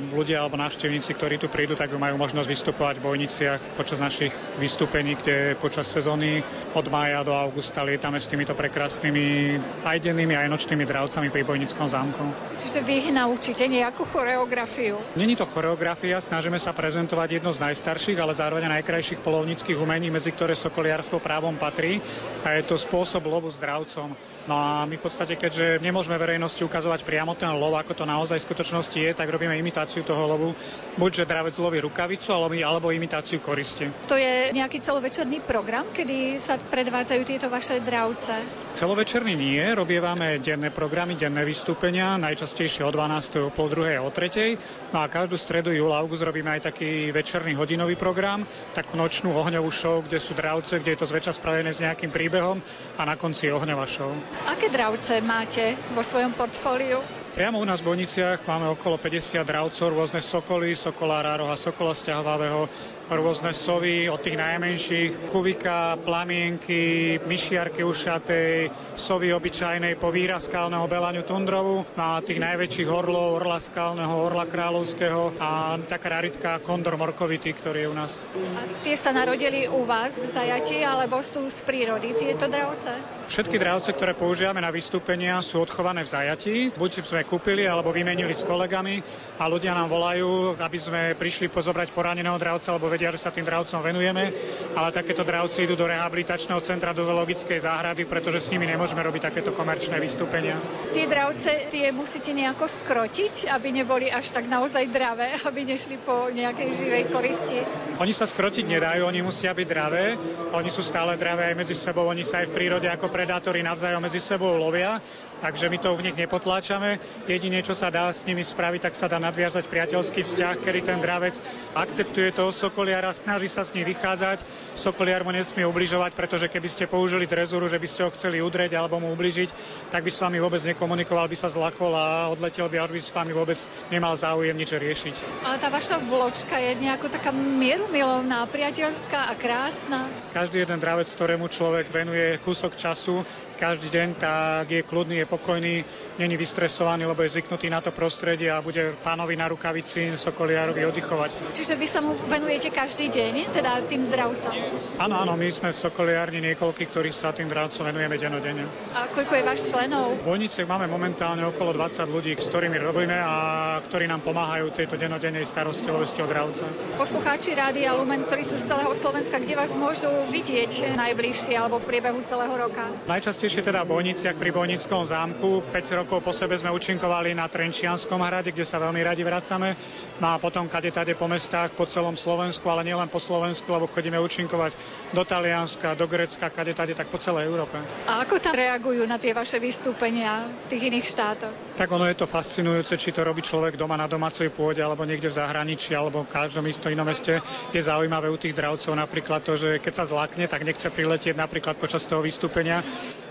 ľudia 0.02 0.42
alebo 0.42 0.58
návštevníci, 0.58 1.14
ktorí 1.14 1.38
tu 1.38 1.46
prídu, 1.46 1.78
tak 1.78 1.94
majú 1.94 2.18
možnosť 2.18 2.50
vystupovať 2.50 2.99
v 2.99 3.06
bojniciach 3.06 3.78
počas 3.78 4.02
našich 4.02 4.35
vystúpení, 4.58 5.14
kde 5.14 5.54
počas 5.62 5.87
sezóny 5.87 6.42
od 6.76 6.86
mája 6.92 7.25
do 7.25 7.32
augusta 7.32 7.80
lietame 7.82 8.20
s 8.20 8.28
týmito 8.28 8.52
prekrásnymi 8.52 9.56
aj 9.84 9.96
dennými, 10.02 10.36
aj 10.36 10.48
nočnými 10.52 10.84
dravcami 10.84 11.32
pri 11.32 11.42
Bojnickom 11.42 11.88
zámku. 11.88 12.25
Čiže 12.60 12.84
vy 12.84 12.92
ich 13.06 13.10
naučíte 13.12 13.64
nejakú 13.64 14.04
choreografiu? 14.08 15.00
Není 15.16 15.36
to 15.40 15.48
choreografia, 15.48 16.20
snažíme 16.20 16.60
sa 16.60 16.76
prezentovať 16.76 17.40
jedno 17.40 17.50
z 17.52 17.62
najstarších, 17.64 18.20
ale 18.20 18.36
zároveň 18.36 18.68
najkrajších 18.68 19.25
polovníckých 19.25 19.80
umení, 19.80 20.12
medzi 20.12 20.32
ktoré 20.32 20.52
sokoliarstvo 20.52 21.22
právom 21.22 21.56
patrí. 21.56 21.98
A 22.44 22.60
je 22.60 22.68
to 22.68 22.76
spôsob 22.76 23.25
lovu 23.25 23.48
s 23.48 23.56
dravcom. 23.56 24.12
No 24.46 24.54
a 24.54 24.86
my 24.86 24.94
v 24.94 25.02
podstate, 25.02 25.34
keďže 25.34 25.82
nemôžeme 25.82 26.14
verejnosti 26.14 26.62
ukazovať 26.62 27.02
priamo 27.02 27.34
ten 27.34 27.50
lov, 27.50 27.75
ako 27.75 27.98
to 27.98 28.04
naozaj 28.06 28.38
v 28.38 28.46
skutočnosti 28.46 28.94
je, 28.94 29.10
tak 29.10 29.26
robíme 29.26 29.58
imitáciu 29.58 30.06
toho 30.06 30.22
lovu. 30.22 30.54
Buď, 30.94 31.22
že 31.22 31.25
dravec 31.26 31.58
loví 31.58 31.82
rukavicu, 31.82 32.30
alebo, 32.30 32.54
alebo 32.54 32.94
imitáciu 32.94 33.42
koristi. 33.42 33.90
To 34.06 34.14
je 34.14 34.54
nejaký 34.54 34.78
celovečerný 34.78 35.42
program, 35.42 35.90
kedy 35.90 36.38
sa 36.46 36.62
predvádzajú 36.62 37.22
tieto 37.26 37.50
vaše 37.50 37.82
dravce? 37.82 38.38
Celovečerný 38.78 39.34
nie, 39.34 39.58
robievame 39.74 40.38
denné 40.38 40.70
programy, 40.70 41.18
denné 41.18 41.42
vystúpenia, 41.42 42.14
najčastejšie 42.22 42.86
o 42.86 42.94
12. 42.94 43.42
o 43.42 43.50
pol 43.50 43.66
druhej 43.66 43.98
o 43.98 44.14
tretej. 44.14 44.54
No 44.94 45.02
a 45.02 45.10
každú 45.10 45.34
stredu, 45.34 45.74
júl, 45.74 45.90
august 45.90 46.22
robíme 46.22 46.54
aj 46.54 46.70
taký 46.70 47.10
večerný 47.10 47.58
hodinový 47.58 47.98
program, 47.98 48.46
takú 48.78 48.94
nočnú 48.94 49.34
ohňovú 49.34 49.74
show, 49.74 49.98
kde 50.06 50.22
sú 50.22 50.38
dravce, 50.38 50.78
kde 50.78 50.94
je 50.94 51.00
to 51.02 51.10
zväčša 51.10 51.42
spravené 51.42 51.74
s 51.74 51.82
nejakým 51.82 52.14
príbehom 52.14 52.62
a 52.94 53.02
na 53.02 53.18
konci 53.18 53.50
ohňová 53.50 53.90
show. 53.90 54.14
Aké 54.46 54.70
dravce 54.70 55.18
máte 55.26 55.74
vo 55.98 56.06
svojom 56.06 56.30
portfóliu? 56.38 57.02
Priamo 57.36 57.60
u 57.60 57.68
nás 57.68 57.84
v 57.84 57.92
Boniciach 57.92 58.48
máme 58.48 58.64
okolo 58.72 58.96
50 58.96 59.44
dravcov, 59.44 59.92
rôzne 59.92 60.24
sokoly, 60.24 60.72
sokolára 60.72 61.36
roha, 61.36 61.52
sokola 61.52 61.92
stiahovavého, 61.92 62.64
rôzne 63.10 63.54
sovy 63.54 64.10
od 64.10 64.18
tých 64.18 64.34
najmenších, 64.34 65.30
kuvika, 65.30 65.98
plamienky, 66.02 67.16
myšiarky 67.22 67.86
ušatej, 67.86 68.70
sovy 68.98 69.30
obyčajnej 69.30 69.94
po 69.94 70.10
výraz 70.10 70.50
skalného 70.50 70.86
belaniu 70.90 71.22
tundrovu, 71.22 71.86
a 71.94 72.18
tých 72.22 72.42
najväčších 72.42 72.88
orlov, 72.90 73.42
orla 73.42 73.62
skalného, 73.62 74.14
orla 74.14 74.44
kráľovského 74.46 75.38
a 75.38 75.78
taká 75.86 76.18
raritka 76.18 76.58
kondor 76.62 76.98
morkovitý, 76.98 77.54
ktorý 77.54 77.86
je 77.86 77.88
u 77.90 77.94
nás. 77.94 78.12
A 78.34 78.60
tie 78.82 78.98
sa 78.98 79.14
narodili 79.14 79.70
u 79.70 79.86
vás 79.86 80.18
v 80.18 80.26
zajati, 80.26 80.82
alebo 80.82 81.22
sú 81.22 81.46
z 81.46 81.62
prírody 81.62 82.14
tieto 82.16 82.50
dravce? 82.50 82.90
Všetky 83.26 83.58
dravce, 83.58 83.90
ktoré 83.90 84.14
používame 84.14 84.62
na 84.62 84.70
vystúpenia, 84.70 85.42
sú 85.42 85.62
odchované 85.62 86.06
v 86.06 86.10
zajati. 86.10 86.54
Buď 86.75 87.02
sme 87.02 87.26
kúpili, 87.26 87.66
alebo 87.66 87.90
vymenili 87.90 88.30
s 88.30 88.46
kolegami 88.46 89.02
a 89.38 89.44
ľudia 89.50 89.75
nám 89.75 89.90
volajú, 89.90 90.54
aby 90.58 90.78
sme 90.78 91.02
prišli 91.18 91.50
pozobrať 91.50 91.90
poraneného 91.90 92.38
dravca, 92.38 92.70
alebo 92.70 92.86
vedia, 92.96 93.12
že 93.12 93.20
sa 93.20 93.28
tým 93.28 93.44
dravcom 93.44 93.84
venujeme. 93.84 94.32
Ale 94.72 94.88
takéto 94.88 95.20
dravci 95.20 95.68
idú 95.68 95.76
do 95.76 95.84
rehabilitačného 95.84 96.64
centra 96.64 96.96
do 96.96 97.04
zoologickej 97.04 97.60
záhrady, 97.60 98.08
pretože 98.08 98.48
s 98.48 98.48
nimi 98.48 98.64
nemôžeme 98.64 99.04
robiť 99.04 99.28
takéto 99.28 99.52
komerčné 99.52 100.00
vystúpenia. 100.00 100.56
Tie 100.96 101.04
dravce, 101.04 101.68
tie 101.68 101.92
musíte 101.92 102.32
nejako 102.32 102.64
skrotiť, 102.64 103.52
aby 103.52 103.68
neboli 103.84 104.08
až 104.08 104.32
tak 104.32 104.48
naozaj 104.48 104.88
dravé, 104.88 105.36
aby 105.48 105.68
nešli 105.68 106.00
po 106.00 106.32
nejakej 106.32 106.68
živej 106.72 107.04
koristi. 107.12 107.60
Oni 108.00 108.16
sa 108.16 108.24
skrotiť 108.24 108.64
nedajú, 108.64 109.04
oni 109.04 109.20
musia 109.20 109.52
byť 109.52 109.66
dravé. 109.68 110.16
Oni 110.56 110.72
sú 110.72 110.80
stále 110.80 111.20
dravé 111.20 111.52
aj 111.52 111.56
medzi 111.60 111.76
sebou, 111.76 112.08
oni 112.08 112.24
sa 112.24 112.40
aj 112.40 112.48
v 112.48 112.56
prírode 112.56 112.88
ako 112.88 113.12
predátori 113.12 113.60
navzájom 113.60 114.00
medzi 114.00 114.24
sebou 114.24 114.56
lovia, 114.56 114.96
takže 115.40 115.68
my 115.68 115.78
to 115.78 115.96
v 115.96 116.10
nich 116.10 116.16
nepotláčame. 116.16 116.98
Jedine, 117.28 117.60
čo 117.60 117.76
sa 117.76 117.92
dá 117.92 118.08
s 118.08 118.24
nimi 118.24 118.44
spraviť, 118.44 118.80
tak 118.90 118.94
sa 118.94 119.06
dá 119.08 119.20
nadviazať 119.20 119.68
priateľský 119.68 120.24
vzťah, 120.24 120.54
kedy 120.60 120.80
ten 120.92 120.98
dravec 121.00 121.36
akceptuje 121.76 122.32
toho 122.32 122.50
sokoliara, 122.52 123.12
snaží 123.12 123.48
sa 123.50 123.64
s 123.64 123.72
ním 123.76 123.88
vychádzať. 123.88 124.40
Sokoliar 124.76 125.22
mu 125.22 125.32
nesmie 125.32 125.68
ubližovať, 125.68 126.12
pretože 126.16 126.46
keby 126.48 126.68
ste 126.68 126.84
použili 126.88 127.28
drezuru, 127.28 127.68
že 127.68 127.80
by 127.80 127.88
ste 127.88 128.00
ho 128.06 128.10
chceli 128.14 128.40
udreť 128.40 128.76
alebo 128.76 129.00
mu 129.00 129.12
ubližiť, 129.12 129.50
tak 129.92 130.04
by 130.04 130.10
s 130.12 130.22
vami 130.22 130.40
vôbec 130.40 130.62
nekomunikoval, 130.64 131.28
by 131.28 131.36
sa 131.36 131.52
zlakol 131.52 131.92
a 131.92 132.28
odletel 132.32 132.68
by, 132.68 132.80
až 132.80 132.90
by 132.96 133.00
s 133.02 133.12
vami 133.12 133.32
vôbec 133.36 133.58
nemal 133.92 134.16
záujem 134.16 134.56
nič 134.56 134.70
riešiť. 134.72 135.14
Ale 135.44 135.56
tá 135.60 135.68
vaša 135.68 136.00
vločka 136.00 136.56
je 136.56 136.72
nejako 136.80 137.12
taká 137.12 137.30
mierumilovná, 137.34 138.48
priateľská 138.48 139.30
a 139.30 139.34
krásna. 139.36 140.08
Každý 140.32 140.64
jeden 140.64 140.80
dravec, 140.80 141.08
ktorému 141.12 141.48
človek 141.52 141.88
venuje 141.92 142.40
kúsok 142.42 142.76
času, 142.76 143.24
každý 143.56 143.88
deň, 143.88 144.08
tak 144.20 144.70
je 144.70 144.84
kľudný, 144.84 145.25
je 145.25 145.26
pokojný, 145.26 145.75
není 146.20 146.36
vystresovaný, 146.36 147.08
lebo 147.08 147.25
je 147.25 147.40
zvyknutý 147.40 147.72
na 147.72 147.80
to 147.80 147.90
prostredie 147.90 148.52
a 148.52 148.60
bude 148.60 148.94
pánovi 149.00 149.34
na 149.34 149.48
rukavici 149.48 150.12
Sokoliarovi 150.14 150.84
oddychovať. 150.84 151.56
Čiže 151.56 151.75
vy 151.75 151.86
sa 151.88 152.04
mu 152.04 152.12
venujete 152.28 152.68
každý 152.68 153.08
deň, 153.08 153.50
teda 153.50 153.82
tým 153.88 154.12
dravcom? 154.12 154.52
Áno, 155.00 155.14
áno, 155.25 155.32
my 155.34 155.48
sme 155.48 155.72
v 155.72 155.78
Sokoliárni 155.80 156.44
niekoľkí, 156.52 156.84
ktorí 156.92 157.10
sa 157.10 157.32
tým 157.32 157.48
dravcom 157.48 157.88
venujeme 157.88 158.16
denodenne. 158.20 158.64
A 158.92 159.08
koľko 159.08 159.32
je 159.34 159.42
váš 159.42 159.60
členov? 159.72 160.20
V 160.20 160.28
Bojnice 160.28 160.68
máme 160.68 160.86
momentálne 160.86 161.42
okolo 161.48 161.72
20 161.72 162.06
ľudí, 162.12 162.36
s 162.36 162.52
ktorými 162.52 162.76
robíme 162.76 163.16
a 163.16 163.34
ktorí 163.80 164.04
nám 164.04 164.20
pomáhajú 164.20 164.70
tejto 164.76 165.00
denodennej 165.00 165.48
starostlivosti 165.48 166.20
o 166.20 166.28
dravca. 166.28 166.68
Poslucháči 167.00 167.56
Rádia 167.56 167.96
Lumen, 167.96 168.28
ktorí 168.28 168.44
sú 168.44 168.60
z 168.60 168.68
celého 168.68 168.92
Slovenska, 168.92 169.40
kde 169.40 169.56
vás 169.56 169.72
môžu 169.72 170.12
vidieť 170.28 170.96
najbližšie 170.96 171.54
alebo 171.56 171.80
v 171.80 171.88
priebehu 171.88 172.20
celého 172.28 172.52
roka? 172.52 172.84
Najčastejšie 173.06 173.45
Najčastejšie 173.46 173.70
teda 173.70 173.86
v 173.86 173.94
Bojniciach 173.94 174.36
pri 174.42 174.50
Bojnickom 174.50 175.06
zámku. 175.06 175.62
5 175.70 176.02
rokov 176.02 176.18
po 176.18 176.34
sebe 176.34 176.58
sme 176.58 176.74
účinkovali 176.74 177.30
na 177.30 177.46
Trenčianskom 177.46 178.18
hrade, 178.18 178.50
kde 178.50 178.66
sa 178.66 178.82
veľmi 178.82 178.98
radi 179.06 179.22
vracame. 179.22 179.78
No 180.18 180.34
a 180.34 180.42
potom 180.42 180.66
kade 180.66 180.90
tade 180.90 181.14
po 181.14 181.30
mestách 181.30 181.70
po 181.78 181.86
celom 181.86 182.18
Slovensku, 182.18 182.66
ale 182.66 182.82
nielen 182.82 183.06
po 183.06 183.22
Slovensku, 183.22 183.70
lebo 183.70 183.86
chodíme 183.86 184.18
účinkovať 184.18 184.74
do 185.14 185.22
Talianska, 185.22 185.94
do 185.94 186.10
Grecka, 186.10 186.50
kade 186.50 186.74
tade, 186.74 186.98
tak 186.98 187.06
po 187.06 187.22
celej 187.22 187.46
Európe. 187.46 187.78
A 188.10 188.26
ako 188.26 188.42
tam 188.42 188.58
reagujú 188.58 189.06
na 189.06 189.14
tie 189.14 189.30
vaše 189.30 189.62
vystúpenia 189.62 190.50
v 190.50 190.66
tých 190.66 190.82
iných 190.90 191.06
štátoch? 191.06 191.54
Tak 191.78 191.86
ono 191.86 192.10
je 192.10 192.18
to 192.18 192.26
fascinujúce, 192.26 192.98
či 192.98 193.14
to 193.14 193.22
robí 193.22 193.46
človek 193.46 193.78
doma 193.78 193.94
na 193.94 194.10
domácej 194.10 194.50
pôde, 194.50 194.82
alebo 194.82 195.06
niekde 195.06 195.30
v 195.30 195.38
zahraničí, 195.38 195.94
alebo 195.94 196.26
v 196.26 196.34
každom 196.34 196.66
istom 196.66 196.90
inom 196.90 197.06
meste. 197.06 197.38
Je 197.70 197.78
zaujímavé 197.78 198.26
u 198.26 198.34
tých 198.34 198.58
dravcov 198.58 198.90
napríklad 198.98 199.46
to, 199.46 199.54
že 199.54 199.78
keď 199.78 199.92
sa 199.94 200.02
zlakne, 200.02 200.50
tak 200.50 200.66
nechce 200.66 200.90
priletieť 200.90 201.38
napríklad 201.38 201.78
počas 201.78 202.02
toho 202.10 202.26
vystúpenia 202.26 202.82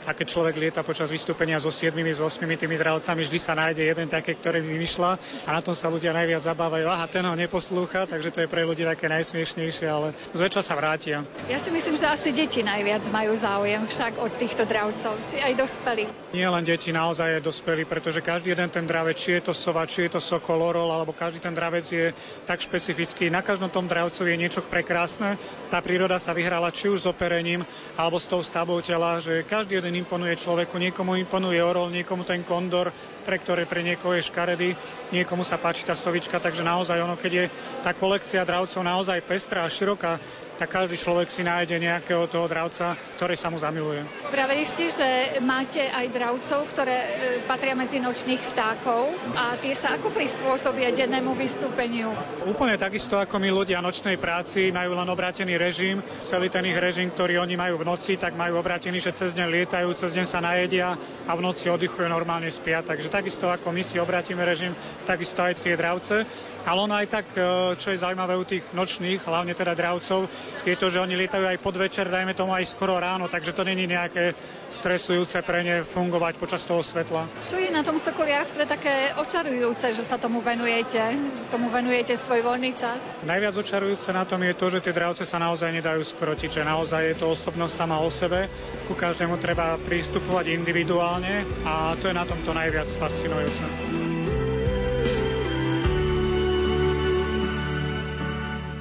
a 0.06 0.14
keď 0.14 0.26
človek 0.30 0.56
lieta 0.62 0.86
počas 0.86 1.10
vystúpenia 1.10 1.58
so 1.58 1.74
7 1.74 1.98
s 1.98 2.22
8 2.22 2.46
tými 2.46 2.78
dravcami, 2.78 3.26
vždy 3.26 3.40
sa 3.42 3.58
nájde 3.58 3.82
jeden 3.82 4.08
také, 4.08 4.38
ktorý 4.38 4.62
vymýšľa 4.62 5.12
a 5.46 5.50
na 5.58 5.62
tom 5.66 5.74
sa 5.74 5.90
ľudia 5.90 6.14
najviac 6.14 6.46
zabávajú. 6.46 6.86
Aha, 6.86 7.06
ten 7.10 7.26
ho 7.26 7.34
neposlúcha, 7.34 8.06
takže 8.06 8.30
to 8.30 8.46
je 8.46 8.52
pre 8.52 8.62
ľudí 8.62 8.86
také 8.86 9.10
najsmiešnejšie, 9.10 9.88
ale 9.90 10.14
zväčša 10.38 10.62
sa 10.62 10.78
vrátia. 10.78 11.26
Ja 11.50 11.58
si 11.58 11.74
myslím, 11.74 11.98
že 11.98 12.06
asi 12.06 12.30
deti 12.30 12.62
najviac 12.62 13.02
majú 13.10 13.34
záujem 13.34 13.82
však 13.82 14.22
od 14.22 14.32
týchto 14.38 14.64
dravcov, 14.70 15.18
či 15.26 15.42
aj 15.42 15.54
dospelí. 15.58 16.06
Nie 16.38 16.54
len 16.54 16.62
deti, 16.62 16.94
naozaj 16.94 17.42
aj 17.42 17.44
dospelí, 17.44 17.90
pretože 17.90 18.22
každý 18.22 18.54
jeden 18.54 18.70
ten 18.70 18.86
dravec, 18.86 19.18
či 19.18 19.42
je 19.42 19.50
to 19.50 19.54
sova, 19.58 19.90
či 19.90 20.06
je 20.06 20.18
to 20.18 20.22
sokol, 20.22 20.62
orol, 20.62 20.94
alebo 20.94 21.18
každý 21.18 21.42
ten 21.42 21.58
dravec 21.58 21.86
je 21.90 22.14
tak 22.46 22.62
špecifický. 22.62 23.34
Na 23.34 23.42
každom 23.42 23.74
tom 23.74 23.90
dravcovi 23.90 24.36
je 24.36 24.42
niečo 24.42 24.62
prekrásne. 24.62 25.40
Tá 25.74 25.82
príroda 25.82 26.22
sa 26.22 26.36
vyhrala 26.36 26.70
či 26.70 26.92
už 26.92 27.04
s 27.04 27.10
operením, 27.10 27.66
alebo 27.98 28.22
s 28.22 28.30
tou 28.30 28.44
stavbou 28.44 28.84
tela, 28.86 29.18
že 29.18 29.42
každý 29.48 29.80
jeden 29.80 29.95
imponuje 29.98 30.36
človeku, 30.36 30.76
niekomu 30.78 31.16
imponuje 31.16 31.60
orol, 31.64 31.90
niekomu 31.90 32.28
ten 32.28 32.44
kondor, 32.44 32.92
pre 33.24 33.40
ktoré 33.40 33.64
pre 33.66 33.82
niekoho 33.82 34.14
je 34.14 34.28
škaredý, 34.28 34.70
niekomu 35.10 35.42
sa 35.42 35.56
páči 35.58 35.88
tá 35.88 35.96
sovička, 35.96 36.38
takže 36.38 36.62
naozaj 36.62 37.00
ono, 37.00 37.16
keď 37.16 37.32
je 37.32 37.46
tá 37.82 37.92
kolekcia 37.96 38.44
dravcov 38.44 38.84
naozaj 38.84 39.24
pestrá 39.24 39.64
a 39.64 39.72
široká, 39.72 40.20
tak 40.56 40.72
každý 40.72 40.96
človek 40.96 41.28
si 41.28 41.44
nájde 41.44 41.80
nejakého 41.80 42.28
toho 42.32 42.48
dravca, 42.48 42.96
ktorý 43.20 43.36
sa 43.36 43.52
mu 43.52 43.60
zamiluje. 43.60 44.08
Pravili 44.32 44.64
ste, 44.64 44.88
že 44.92 45.10
máte 45.44 45.84
aj 45.84 46.06
dravcov, 46.12 46.60
ktoré 46.72 46.96
e, 46.96 47.10
patria 47.44 47.76
medzi 47.76 48.00
nočných 48.00 48.42
vtákov 48.56 49.12
a 49.36 49.60
tie 49.60 49.76
sa 49.76 49.96
ako 49.96 50.12
prispôsobia 50.16 50.96
dennému 50.96 51.36
vystúpeniu? 51.36 52.12
Úplne 52.48 52.80
takisto 52.80 53.20
ako 53.20 53.40
my 53.40 53.50
ľudia 53.52 53.84
nočnej 53.84 54.16
práci 54.16 54.72
majú 54.72 54.96
len 54.96 55.08
obrátený 55.08 55.60
režim, 55.60 56.00
celý 56.24 56.48
ten 56.48 56.64
ich 56.68 56.80
režim, 56.80 57.12
ktorý 57.12 57.44
oni 57.44 57.56
majú 57.60 57.84
v 57.84 57.88
noci, 57.88 58.16
tak 58.16 58.34
majú 58.40 58.60
obrátený, 58.60 59.04
že 59.04 59.16
cez 59.16 59.36
deň 59.36 59.48
lietajú, 59.52 59.92
cez 59.96 60.16
deň 60.16 60.26
sa 60.26 60.40
najedia 60.40 60.96
a 61.28 61.32
v 61.36 61.44
noci 61.44 61.68
oddychujú, 61.68 62.08
normálne 62.08 62.48
spia. 62.48 62.80
Takže 62.80 63.12
takisto 63.12 63.52
ako 63.52 63.72
my 63.76 63.84
si 63.84 64.00
obrátime 64.00 64.42
režim, 64.48 64.72
takisto 65.04 65.44
aj 65.44 65.60
tie 65.60 65.76
dravce. 65.76 66.24
Ale 66.66 66.82
ono 66.82 66.98
aj 66.98 67.08
tak, 67.08 67.26
e, 67.38 67.42
čo 67.78 67.94
je 67.94 68.02
zaujímavé 68.02 68.34
u 68.34 68.46
tých 68.46 68.74
nočných, 68.74 69.22
hlavne 69.22 69.54
teda 69.54 69.78
dravcov, 69.78 70.26
je 70.66 70.74
to, 70.74 70.90
že 70.90 70.98
oni 70.98 71.14
lietajú 71.14 71.46
aj 71.46 71.62
podvečer, 71.62 72.10
dajme 72.10 72.34
tomu 72.34 72.58
aj 72.58 72.66
skoro 72.66 72.98
ráno, 72.98 73.30
takže 73.30 73.54
to 73.54 73.62
není 73.62 73.86
nejaké 73.86 74.34
stresujúce 74.74 75.38
pre 75.46 75.62
ne 75.62 75.76
fungovať 75.86 76.34
počas 76.42 76.66
toho 76.66 76.82
svetla. 76.82 77.30
Čo 77.40 77.62
je 77.62 77.70
na 77.70 77.86
tom 77.86 78.02
sokoliarstve 78.02 78.66
také 78.66 79.14
očarujúce, 79.14 79.94
že 79.94 80.02
sa 80.02 80.18
tomu 80.18 80.42
venujete, 80.42 81.00
že 81.38 81.46
tomu 81.54 81.70
venujete 81.70 82.18
svoj 82.18 82.42
voľný 82.42 82.74
čas? 82.74 82.98
Najviac 83.22 83.56
očarujúce 83.62 84.10
na 84.10 84.26
tom 84.26 84.42
je 84.42 84.54
to, 84.58 84.66
že 84.74 84.82
tie 84.82 84.94
dravce 84.94 85.24
sa 85.24 85.38
naozaj 85.38 85.70
nedajú 85.70 86.02
skrotiť, 86.02 86.62
že 86.62 86.64
naozaj 86.66 87.14
je 87.14 87.16
to 87.22 87.30
osobnosť 87.30 87.74
sama 87.78 88.02
o 88.02 88.10
sebe. 88.10 88.50
Ku 88.90 88.98
každému 88.98 89.38
treba 89.38 89.78
pristupovať 89.78 90.50
individuálne 90.50 91.46
a 91.62 91.94
to 92.02 92.10
je 92.10 92.16
na 92.18 92.26
tomto 92.26 92.52
najviac 92.52 92.90
fascinujúce. 92.98 94.05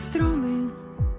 Stromy 0.05 0.69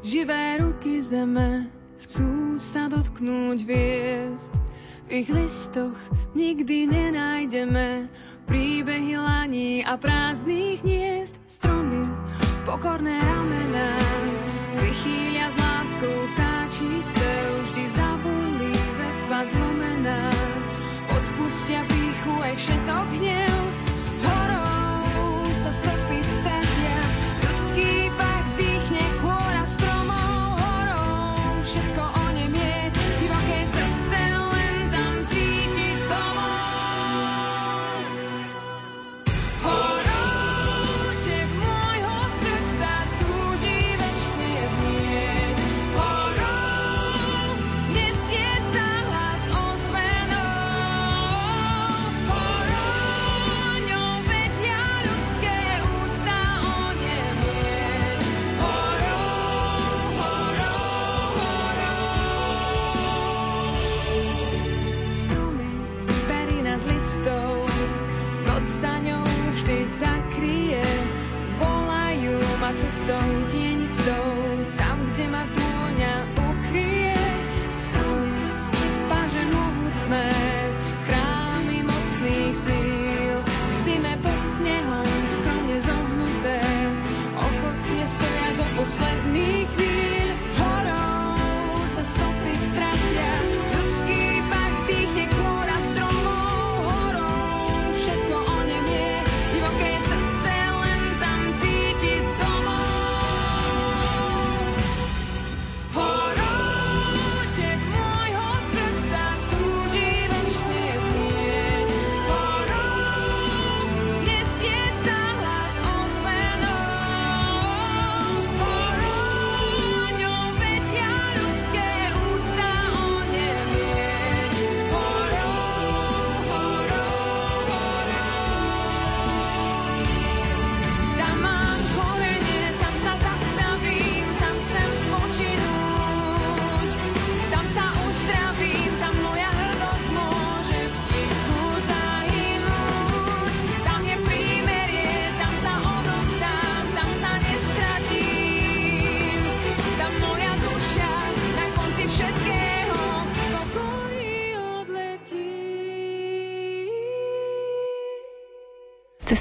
Živé 0.05 0.61
ruky 0.61 1.01
zeme 1.01 1.65
chcú 2.05 2.61
sa 2.61 2.85
dotknúť 2.85 3.65
hviezd. 3.65 4.53
V 5.09 5.25
ich 5.25 5.29
listoch 5.33 5.97
nikdy 6.37 6.85
nenájdeme 6.85 8.05
príbehy 8.45 9.17
laní 9.17 9.81
a 9.81 9.97
prázdnych 9.97 10.85
hniezd. 10.85 11.33
Stromy, 11.49 12.05
pokorné 12.69 13.17
ramená, 13.25 13.89
vychýlia 14.77 15.49
s 15.49 15.57
láskou 15.57 16.17
vtáčí 16.37 17.01
spev, 17.01 17.49
vždy 17.65 17.83
zabulí 17.89 18.73
vetva 19.01 19.39
zlomená. 19.49 20.44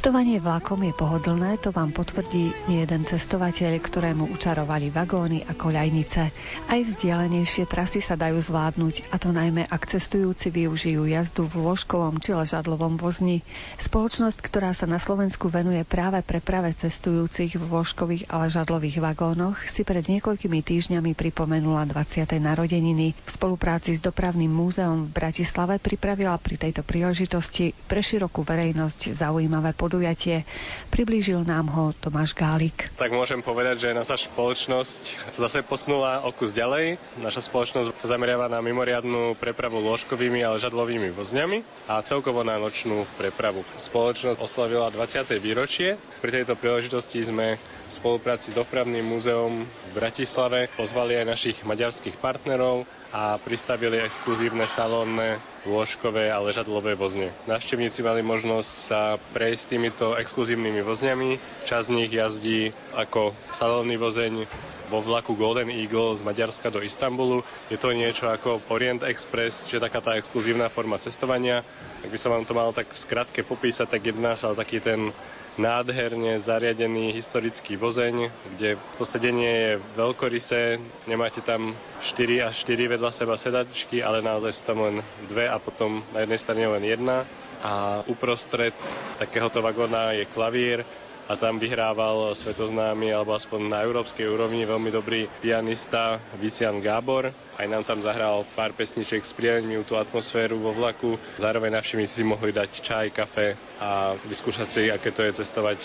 Cestovanie 0.05 0.37
vlakom 0.37 0.85
je 0.85 0.93
pohodlné, 0.93 1.57
to 1.57 1.73
vám 1.73 1.89
potvrdí 1.89 2.53
jeden 2.69 3.09
cestovateľ, 3.09 3.81
ktorému 3.81 4.37
učarovali 4.37 4.93
vagóny 4.93 5.49
a 5.49 5.57
koľajnice. 5.57 6.23
Aj 6.69 6.77
vzdialenejšie 6.85 7.65
trasy 7.65 8.05
sa 8.05 8.13
dajú 8.13 8.37
zvládnuť, 8.37 9.09
a 9.09 9.17
to 9.17 9.33
najmä 9.33 9.65
ak 9.65 9.89
cestujúci 9.89 10.53
využijú 10.53 11.09
jazdu 11.09 11.49
v 11.49 11.57
lôžkovom 11.57 12.21
či 12.21 12.37
ležadlovom 12.37 13.01
vozni. 13.01 13.41
Spoločnosť, 13.81 14.45
ktorá 14.45 14.77
sa 14.77 14.85
na 14.85 15.01
Slovensku 15.01 15.49
venuje 15.49 15.81
práve 15.89 16.21
preprave 16.21 16.77
cestujúcich 16.77 17.57
v 17.57 17.65
lôžkových 17.65 18.29
a 18.29 18.45
ležadlových 18.45 19.01
vagónoch, 19.01 19.57
si 19.65 19.89
pred 19.89 20.05
niekoľkými 20.05 20.61
týždňami 20.61 21.17
pripomenula 21.17 21.89
20. 21.89 22.29
narodeniny. 22.45 23.17
V 23.17 23.31
spolupráci 23.33 23.97
s 23.97 24.05
Dopravným 24.05 24.53
múzeom 24.53 25.09
v 25.09 25.17
Bratislave 25.17 25.81
pripravila 25.81 26.37
pri 26.37 26.61
tejto 26.61 26.85
príležitosti 26.85 27.73
pre 27.89 28.05
širokú 28.05 28.45
verejnosť 28.45 29.17
zaujímavé 29.17 29.73
podujatie. 29.95 30.43
Priblížil 30.91 31.47
nám 31.47 31.71
ho 31.71 31.95
Tomáš 31.95 32.35
Gálik. 32.35 32.91
Tak 32.99 33.15
môžem 33.15 33.39
povedať, 33.47 33.87
že 33.87 33.97
naša 33.97 34.27
spoločnosť 34.27 35.33
zase 35.39 35.63
posunula 35.63 36.27
o 36.27 36.35
kus 36.35 36.51
ďalej. 36.51 36.99
Naša 37.23 37.47
spoločnosť 37.47 37.95
sa 37.95 38.07
zameriava 38.19 38.51
na 38.51 38.59
mimoriadnú 38.59 39.39
prepravu 39.39 39.79
lôžkovými 39.79 40.43
a 40.43 40.59
ležadlovými 40.59 41.15
vozňami 41.15 41.63
a 41.87 42.03
celkovo 42.03 42.43
na 42.43 42.59
nočnú 42.59 43.07
prepravu. 43.15 43.63
Spoločnosť 43.79 44.43
oslavila 44.43 44.91
20. 44.91 45.31
výročie. 45.39 45.95
Pri 46.19 46.31
tejto 46.35 46.59
príležitosti 46.59 47.23
sme 47.23 47.57
v 47.57 47.91
spolupráci 47.91 48.51
s 48.51 48.59
Dopravným 48.59 49.07
múzeom 49.07 49.63
v 49.63 49.91
Bratislave 49.95 50.71
pozvali 50.75 51.23
aj 51.23 51.31
našich 51.31 51.59
maďarských 51.63 52.19
partnerov 52.19 52.83
a 53.15 53.39
pristavili 53.39 54.03
exkluzívne 54.03 54.67
salónne 54.67 55.39
lôžkové 55.63 56.35
a 56.35 56.43
ležadlové 56.43 56.99
vozne. 56.99 57.31
Návštevníci 57.47 58.03
mali 58.03 58.27
možnosť 58.27 58.73
sa 58.75 59.23
prejsť 59.31 59.65
týmito 59.71 60.19
exkluzívnymi 60.19 60.83
vozňami. 60.83 61.31
Čas 61.63 61.87
z 61.87 61.95
nich 61.95 62.11
jazdí 62.11 62.75
ako 62.91 63.31
salónny 63.55 63.95
vozeň 63.95 64.51
vo 64.91 64.99
vlaku 64.99 65.39
Golden 65.39 65.71
Eagle 65.71 66.19
z 66.19 66.27
Maďarska 66.27 66.75
do 66.75 66.83
Istanbulu. 66.83 67.47
Je 67.71 67.79
to 67.79 67.95
niečo 67.95 68.27
ako 68.27 68.59
Orient 68.67 69.07
Express, 69.07 69.71
čiže 69.71 69.87
taká 69.87 70.03
tá 70.03 70.19
exkluzívna 70.19 70.67
forma 70.67 70.99
cestovania. 70.99 71.63
Ak 72.03 72.11
by 72.11 72.19
som 72.19 72.35
vám 72.35 72.45
to 72.45 72.59
mal 72.59 72.75
tak 72.75 72.91
v 72.91 72.99
skratke 72.99 73.47
popísať, 73.47 73.95
tak 73.95 74.11
jedná 74.11 74.35
sa 74.35 74.51
o 74.51 74.59
taký 74.59 74.83
ten 74.83 75.15
nádherne 75.55 76.39
zariadený 76.43 77.15
historický 77.15 77.79
vozeň, 77.79 78.31
kde 78.57 78.75
to 78.99 79.05
sedenie 79.07 79.53
je 79.55 79.73
veľkorysé, 79.95 80.83
nemáte 81.07 81.41
tam 81.41 81.75
4 82.03 82.51
až 82.51 82.55
4 82.67 82.99
vedľa 82.99 83.11
seba 83.15 83.39
sedačky, 83.39 84.03
ale 84.03 84.19
naozaj 84.19 84.51
sú 84.51 84.63
tam 84.67 84.79
len 84.83 84.97
dve 85.31 85.47
a 85.47 85.63
potom 85.63 86.03
na 86.11 86.27
jednej 86.27 86.41
strane 86.41 86.65
len 86.67 86.85
jedna. 86.85 87.23
A 87.65 88.05
uprostred 88.11 88.77
takéhoto 89.17 89.65
vagóna 89.65 90.13
je 90.13 90.29
klavír, 90.29 90.85
a 91.25 91.35
tam 91.35 91.57
vyhrával 91.57 92.37
svetoznámy, 92.37 93.09
alebo 93.11 93.33
aspoň 93.33 93.61
na 93.67 93.79
európskej 93.81 94.29
úrovni 94.29 94.65
veľmi 94.65 94.91
dobrý 94.93 95.25
pianista 95.41 96.21
Vician 96.37 96.85
Gábor. 96.85 97.33
Aj 97.57 97.67
nám 97.67 97.85
tam 97.85 98.05
zahral 98.05 98.45
pár 98.53 98.77
pesniček, 98.77 99.25
spríjemňujú 99.25 99.83
tú 99.85 99.95
atmosféru 99.97 100.61
vo 100.61 100.77
vlaku. 100.77 101.17
Zároveň 101.41 101.81
navštivníci 101.81 102.21
si 102.21 102.25
mohli 102.25 102.53
dať 102.53 102.71
čaj, 102.81 103.07
kafe 103.11 103.57
a 103.81 104.13
vyskúšať 104.29 104.69
si, 104.69 104.83
aké 104.93 105.09
to 105.11 105.25
je 105.25 105.41
cestovať 105.41 105.81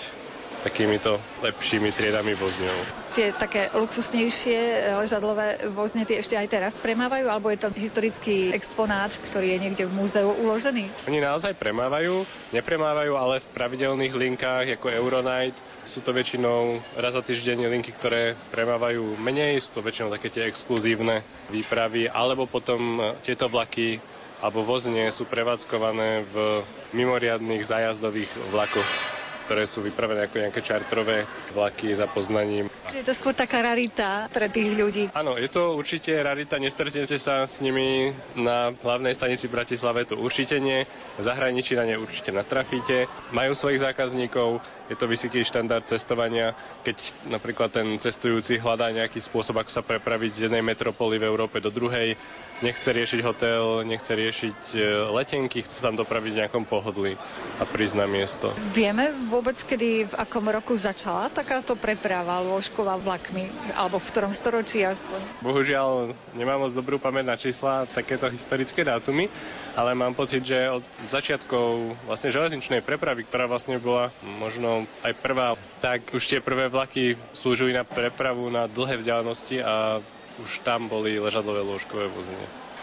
takýmito 0.59 1.17
lepšími 1.39 1.95
triedami 1.95 2.35
vozňov. 2.35 2.77
Tie 3.15 3.31
také 3.31 3.71
luxusnejšie 3.71 4.59
e, 4.59 4.79
ležadlové 4.99 5.71
vozne 5.71 6.03
tie 6.03 6.19
ešte 6.19 6.35
aj 6.35 6.47
teraz 6.51 6.73
premávajú, 6.77 7.25
alebo 7.31 7.47
je 7.49 7.59
to 7.63 7.69
historický 7.73 8.51
exponát, 8.51 9.09
ktorý 9.09 9.55
je 9.55 9.59
niekde 9.59 9.83
v 9.87 9.93
múzeu 9.95 10.29
uložený? 10.29 10.91
Oni 11.07 11.19
naozaj 11.23 11.55
premávajú, 11.55 12.27
nepremávajú, 12.51 13.13
ale 13.15 13.39
v 13.39 13.51
pravidelných 13.55 14.13
linkách 14.13 14.65
ako 14.75 14.87
Euronight 14.91 15.55
sú 15.87 16.03
to 16.03 16.11
väčšinou 16.11 16.83
raz 16.99 17.15
za 17.15 17.23
týždeň 17.23 17.71
linky, 17.71 17.95
ktoré 17.95 18.35
premávajú 18.53 19.17
menej, 19.17 19.63
sú 19.63 19.79
to 19.79 19.81
väčšinou 19.81 20.13
také 20.13 20.27
tie 20.29 20.43
exkluzívne 20.45 21.23
výpravy, 21.49 22.11
alebo 22.11 22.45
potom 22.45 22.99
e, 22.99 23.01
tieto 23.23 23.47
vlaky 23.47 23.99
alebo 24.39 24.63
vozne 24.63 25.11
sú 25.11 25.27
prevádzkované 25.27 26.23
v 26.31 26.63
mimoriadných 26.95 27.59
zájazdových 27.59 28.31
vlakoch 28.55 29.18
ktoré 29.49 29.65
sú 29.65 29.81
vypravené 29.81 30.29
ako 30.29 30.45
nejaké 30.45 30.61
čartrové 30.61 31.25
vlaky 31.57 31.89
za 31.97 32.05
poznaním. 32.05 32.69
Čiže 32.85 33.01
je 33.01 33.07
to 33.09 33.17
skôr 33.17 33.33
taká 33.33 33.65
rarita 33.65 34.29
pre 34.29 34.45
tých 34.45 34.77
ľudí. 34.77 35.09
Áno, 35.17 35.41
je 35.41 35.49
to 35.49 35.73
určite 35.73 36.13
rarita, 36.13 36.61
nestretnete 36.61 37.17
sa 37.17 37.49
s 37.49 37.57
nimi 37.57 38.13
na 38.37 38.69
hlavnej 38.77 39.17
stanici 39.17 39.49
Bratislave, 39.49 40.05
to 40.05 40.21
určite 40.21 40.61
nie. 40.61 40.85
V 41.17 41.21
zahraničí 41.25 41.73
na 41.73 41.89
ne 41.89 41.97
určite 41.97 42.29
natrafíte. 42.29 43.09
Majú 43.33 43.57
svojich 43.57 43.81
zákazníkov, 43.81 44.61
je 44.89 44.95
to 44.97 45.05
vysoký 45.05 45.45
štandard 45.45 45.85
cestovania. 45.85 46.57
Keď 46.81 47.29
napríklad 47.29 47.69
ten 47.69 47.85
cestujúci 48.01 48.57
hľadá 48.57 48.89
nejaký 48.89 49.21
spôsob, 49.21 49.61
ako 49.61 49.69
sa 49.69 49.85
prepraviť 49.85 50.31
z 50.33 50.43
jednej 50.49 50.65
metropoly 50.65 51.21
v 51.21 51.29
Európe 51.29 51.61
do 51.61 51.69
druhej, 51.69 52.17
nechce 52.65 52.89
riešiť 52.89 53.19
hotel, 53.23 53.85
nechce 53.85 54.11
riešiť 54.11 54.57
e, 54.73 54.79
letenky, 55.13 55.63
chce 55.63 55.79
sa 55.79 55.93
tam 55.93 55.95
dopraviť 56.01 56.31
v 56.33 56.39
nejakom 56.43 56.63
pohodlí 56.65 57.13
a 57.61 57.63
prísť 57.63 57.95
na 58.01 58.07
miesto. 58.09 58.51
Vieme 58.73 59.13
vôbec, 59.29 59.55
kedy 59.55 60.09
v 60.11 60.13
akom 60.17 60.49
roku 60.49 60.75
začala 60.75 61.29
takáto 61.31 61.77
preprava 61.77 62.41
lôžková 62.43 62.97
vlakmi, 62.99 63.47
alebo 63.77 64.01
v 64.01 64.09
ktorom 64.09 64.33
storočí 64.33 64.83
aspoň? 64.83 65.21
Bohužiaľ 65.45 66.17
nemám 66.35 66.67
moc 66.67 66.73
dobrú 66.73 66.97
pamäť 66.99 67.25
na 67.29 67.37
čísla, 67.39 67.87
takéto 67.87 68.27
historické 68.27 68.83
dátumy, 68.83 69.29
ale 69.77 69.95
mám 69.95 70.17
pocit, 70.17 70.43
že 70.43 70.57
od 70.67 70.83
začiatkov 71.07 71.95
vlastne 72.09 72.33
železničnej 72.33 72.83
prepravy, 72.83 73.23
ktorá 73.23 73.47
vlastne 73.47 73.79
bola 73.79 74.11
možno 74.23 74.78
aj 75.01 75.13
prvá, 75.19 75.57
tak 75.79 76.11
už 76.13 76.23
tie 76.23 76.39
prvé 76.43 76.69
vlaky 76.69 77.17
slúžili 77.33 77.73
na 77.73 77.87
prepravu 77.87 78.51
na 78.51 78.69
dlhé 78.69 78.99
vzdialenosti 78.99 79.63
a 79.63 80.03
už 80.39 80.63
tam 80.63 80.87
boli 80.87 81.19
ležadlové 81.19 81.63
lôžkové 81.63 82.07
vozne. 82.11 82.37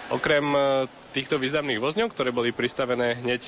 Okrem 0.06 0.44
e, 0.54 0.87
týchto 1.11 1.35
významných 1.35 1.82
vozňov, 1.82 2.14
ktoré 2.14 2.30
boli 2.30 2.54
pristavené 2.54 3.18
hneď 3.18 3.42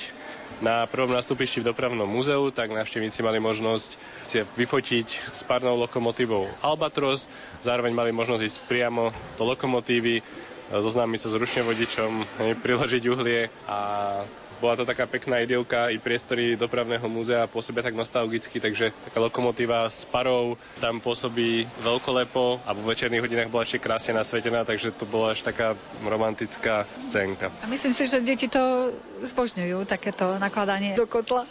na 0.59 0.83
prvom 0.91 1.15
nastupišti 1.15 1.63
v 1.63 1.71
dopravnom 1.71 2.03
múzeu, 2.03 2.51
tak 2.51 2.75
návštevníci 2.75 3.23
mali 3.23 3.39
možnosť 3.39 3.95
si 4.27 4.43
vyfotiť 4.43 5.31
s 5.31 5.41
párnou 5.47 5.79
lokomotívou 5.79 6.51
Albatros, 6.59 7.31
zároveň 7.63 7.95
mali 7.95 8.11
možnosť 8.11 8.43
ísť 8.43 8.59
priamo 8.67 9.15
do 9.39 9.43
lokomotívy, 9.47 10.19
e, 10.19 10.23
zoznámiť 10.75 11.19
sa 11.23 11.29
s 11.31 11.39
ručňovodičom, 11.39 12.11
priložiť 12.59 13.03
uhlie 13.07 13.47
a 13.71 13.79
bola 14.59 14.75
to 14.75 14.85
taká 14.85 15.07
pekná 15.07 15.39
idylka, 15.39 15.89
i 15.89 15.97
priestory 15.97 16.59
dopravného 16.59 17.07
múzea 17.07 17.47
pôsobia 17.47 17.81
tak 17.83 17.95
nostalgicky, 17.95 18.59
takže 18.59 18.91
taká 19.07 19.19
lokomotíva 19.23 19.87
s 19.87 20.03
parou 20.05 20.59
tam 20.83 20.99
pôsobí 20.99 21.65
veľkolepo 21.79 22.67
a 22.67 22.75
vo 22.75 22.83
večerných 22.83 23.23
hodinách 23.23 23.51
bola 23.51 23.63
ešte 23.63 23.79
krásne 23.79 24.19
nasvetená, 24.19 24.67
takže 24.67 24.91
to 24.91 25.07
bola 25.07 25.31
až 25.33 25.47
taká 25.47 25.79
romantická 26.03 26.83
scénka. 26.99 27.51
A 27.63 27.67
myslím 27.71 27.95
si, 27.95 28.05
že 28.05 28.19
deti 28.19 28.51
to 28.51 28.91
zbožňujú, 29.23 29.87
takéto 29.87 30.35
nakladanie 30.37 30.93
do 30.99 31.07
kotla. 31.07 31.47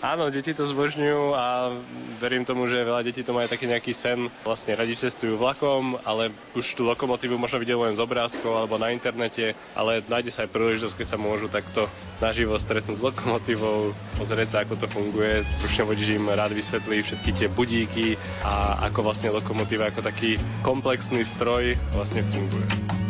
Áno, 0.00 0.32
deti 0.32 0.56
to 0.56 0.64
zbožňujú 0.64 1.36
a 1.36 1.76
verím 2.24 2.48
tomu, 2.48 2.64
že 2.64 2.88
veľa 2.88 3.04
detí 3.04 3.20
to 3.20 3.36
majú 3.36 3.44
taký 3.52 3.68
nejaký 3.68 3.92
sen. 3.92 4.32
Vlastne 4.48 4.72
radi 4.72 4.96
cestujú 4.96 5.36
vlakom, 5.36 6.00
ale 6.08 6.32
už 6.56 6.72
tú 6.72 6.88
lokomotívu 6.88 7.36
možno 7.36 7.60
vidieť 7.60 7.76
len 7.76 7.92
z 7.92 8.00
obrázkov 8.00 8.64
alebo 8.64 8.80
na 8.80 8.96
internete, 8.96 9.52
ale 9.76 10.00
nájde 10.08 10.32
sa 10.32 10.48
aj 10.48 10.56
príležitosť, 10.56 10.96
keď 10.96 11.06
sa 11.06 11.20
môžu 11.20 11.52
takto 11.52 11.84
naživo 12.24 12.56
stretnúť 12.56 12.96
s 12.96 13.04
lokomotívou, 13.12 13.92
pozrieť 14.16 14.48
sa, 14.48 14.58
ako 14.64 14.80
to 14.80 14.86
funguje. 14.88 15.44
Ručne 15.60 15.84
vodič 15.84 16.08
rád 16.16 16.56
vysvetlí 16.56 17.04
všetky 17.04 17.30
tie 17.36 17.48
budíky 17.52 18.16
a 18.40 18.80
ako 18.88 19.04
vlastne 19.04 19.36
lokomotíva 19.36 19.92
ako 19.92 20.00
taký 20.00 20.40
komplexný 20.64 21.28
stroj 21.28 21.76
vlastne 21.92 22.24
funguje. 22.24 23.09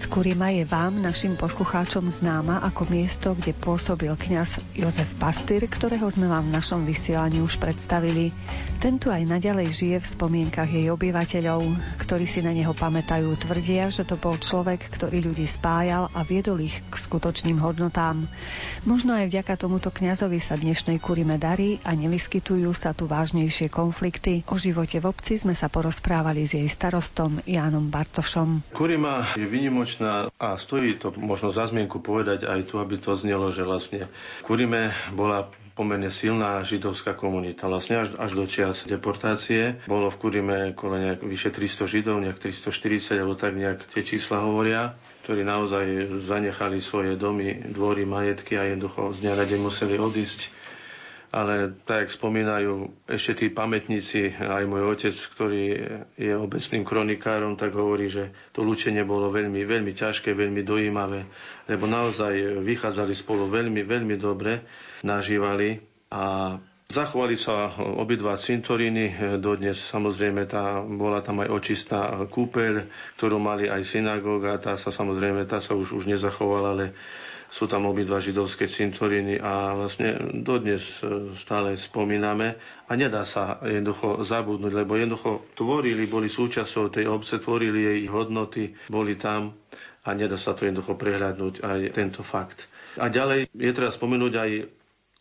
Obec 0.00 0.16
Kurima 0.16 0.48
je 0.48 0.64
vám, 0.64 0.96
našim 0.96 1.36
poslucháčom, 1.36 2.08
známa 2.08 2.64
ako 2.64 2.88
miesto, 2.88 3.36
kde 3.36 3.52
pôsobil 3.52 4.08
kňaz 4.08 4.56
Jozef 4.72 5.12
Pastýr, 5.20 5.68
ktorého 5.68 6.08
sme 6.08 6.24
vám 6.24 6.48
v 6.48 6.56
našom 6.56 6.88
vysielaní 6.88 7.44
už 7.44 7.60
predstavili. 7.60 8.32
Tento 8.80 9.12
aj 9.12 9.28
naďalej 9.28 9.76
žije 9.76 9.96
v 10.00 10.08
spomienkach 10.08 10.72
jej 10.72 10.88
obyvateľov, 10.88 11.68
ktorí 12.00 12.24
si 12.24 12.40
na 12.40 12.56
neho 12.56 12.72
pamätajú, 12.72 13.28
tvrdia, 13.36 13.92
že 13.92 14.08
to 14.08 14.16
bol 14.16 14.40
človek, 14.40 14.80
ktorý 14.96 15.20
ľudí 15.20 15.44
spájal 15.44 16.08
a 16.16 16.24
viedol 16.24 16.64
ich 16.64 16.80
k 16.88 16.94
skutočným 16.96 17.60
hodnotám. 17.60 18.24
Možno 18.88 19.12
aj 19.12 19.28
vďaka 19.28 19.60
tomuto 19.60 19.92
kňazovi 19.92 20.40
sa 20.40 20.56
dnešnej 20.56 20.96
Kurime 20.96 21.36
darí 21.36 21.76
a 21.84 21.92
nevyskytujú 21.92 22.72
sa 22.72 22.96
tu 22.96 23.04
vážnejšie 23.04 23.68
konflikty. 23.68 24.48
O 24.48 24.56
živote 24.56 24.96
v 24.96 25.12
obci 25.12 25.36
sme 25.36 25.52
sa 25.52 25.68
porozprávali 25.68 26.48
s 26.48 26.56
jej 26.56 26.64
starostom 26.64 27.44
Jánom 27.44 27.92
Bartošom. 27.92 28.64
Kurima 28.72 29.28
je 29.36 29.44
výnimočná 29.44 30.32
a 30.40 30.56
stojí 30.56 30.96
to 30.96 31.12
možno 31.20 31.52
za 31.52 31.68
zmienku 31.68 32.00
povedať 32.00 32.48
aj 32.48 32.72
tu, 32.72 32.80
aby 32.80 32.96
to 32.96 33.12
znelo, 33.12 33.52
že 33.52 33.60
vlastne 33.60 34.08
Kurime 34.40 34.96
bola 35.12 35.59
pomerne 35.80 36.12
silná 36.12 36.60
židovská 36.60 37.16
komunita. 37.16 37.64
Vlastne 37.64 38.04
až, 38.04 38.12
až 38.20 38.36
do 38.36 38.44
čias 38.44 38.84
deportácie 38.84 39.80
bolo 39.88 40.12
v 40.12 40.20
Kurime 40.20 40.76
okolo 40.76 41.00
nejak 41.00 41.24
vyše 41.24 41.48
300 41.48 41.88
židov, 41.88 42.20
nejak 42.20 42.36
340, 42.36 43.16
alebo 43.16 43.32
tak 43.32 43.56
nejak 43.56 43.88
tie 43.88 44.04
čísla 44.04 44.44
hovoria 44.44 44.92
ktorí 45.20 45.46
naozaj 45.46 45.86
zanechali 46.26 46.82
svoje 46.82 47.14
domy, 47.14 47.62
dvory, 47.70 48.02
majetky 48.02 48.58
a 48.58 48.66
jednoducho 48.66 49.14
z 49.14 49.30
dňa 49.30 49.62
museli 49.62 49.94
odísť 49.94 50.59
ale 51.30 51.78
tak, 51.86 52.06
jak 52.06 52.10
spomínajú 52.10 53.06
ešte 53.06 53.32
tí 53.38 53.46
pamätníci, 53.54 54.34
aj 54.34 54.66
môj 54.66 54.82
otec, 54.90 55.14
ktorý 55.14 55.62
je 56.18 56.32
obecným 56.34 56.82
kronikárom, 56.82 57.54
tak 57.54 57.70
hovorí, 57.78 58.10
že 58.10 58.34
to 58.50 58.66
lúčenie 58.66 59.06
bolo 59.06 59.30
veľmi, 59.30 59.62
veľmi 59.62 59.94
ťažké, 59.94 60.34
veľmi 60.34 60.66
dojímavé, 60.66 61.30
lebo 61.70 61.86
naozaj 61.86 62.60
vychádzali 62.66 63.14
spolu 63.14 63.46
veľmi, 63.46 63.86
veľmi 63.86 64.18
dobre, 64.18 64.66
nažívali 65.06 65.78
a 66.10 66.58
Zachovali 66.90 67.38
sa 67.38 67.70
obidva 67.78 68.34
cintoríny, 68.34 69.38
dodnes 69.38 69.78
samozrejme 69.78 70.42
tá, 70.50 70.82
bola 70.82 71.22
tam 71.22 71.38
aj 71.38 71.48
očistá 71.54 72.18
kúpeľ, 72.26 72.90
ktorú 73.14 73.38
mali 73.38 73.70
aj 73.70 73.86
synagóga, 73.86 74.58
tá 74.58 74.74
sa 74.74 74.90
samozrejme 74.90 75.46
tá 75.46 75.62
sa 75.62 75.78
už, 75.78 75.94
už 75.94 76.10
nezachovala, 76.10 76.74
ale 76.74 76.86
sú 77.50 77.66
tam 77.66 77.84
obidva 77.84 78.22
židovské 78.22 78.64
cintoríny 78.64 79.36
a 79.36 79.74
vlastne 79.74 80.14
dodnes 80.40 81.02
e, 81.02 81.34
stále 81.34 81.74
spomíname. 81.74 82.54
A 82.86 82.94
nedá 82.94 83.26
sa 83.26 83.58
jednoducho 83.60 84.22
zabudnúť, 84.22 84.72
lebo 84.72 84.94
jednoducho 84.94 85.30
tvorili, 85.54 86.06
boli 86.06 86.30
súčasťou 86.30 86.88
tej 86.88 87.10
obce, 87.10 87.42
tvorili 87.42 87.82
jej 87.84 88.00
hodnoty, 88.06 88.70
boli 88.86 89.18
tam 89.18 89.50
a 90.00 90.14
nedá 90.14 90.38
sa 90.38 90.54
to 90.54 90.64
jednoducho 90.64 90.94
prehľadnúť 90.94 91.54
aj 91.60 91.80
tento 91.92 92.22
fakt. 92.22 92.70
A 92.96 93.10
ďalej 93.10 93.50
je 93.50 93.72
treba 93.74 93.90
spomenúť 93.90 94.32
aj 94.32 94.50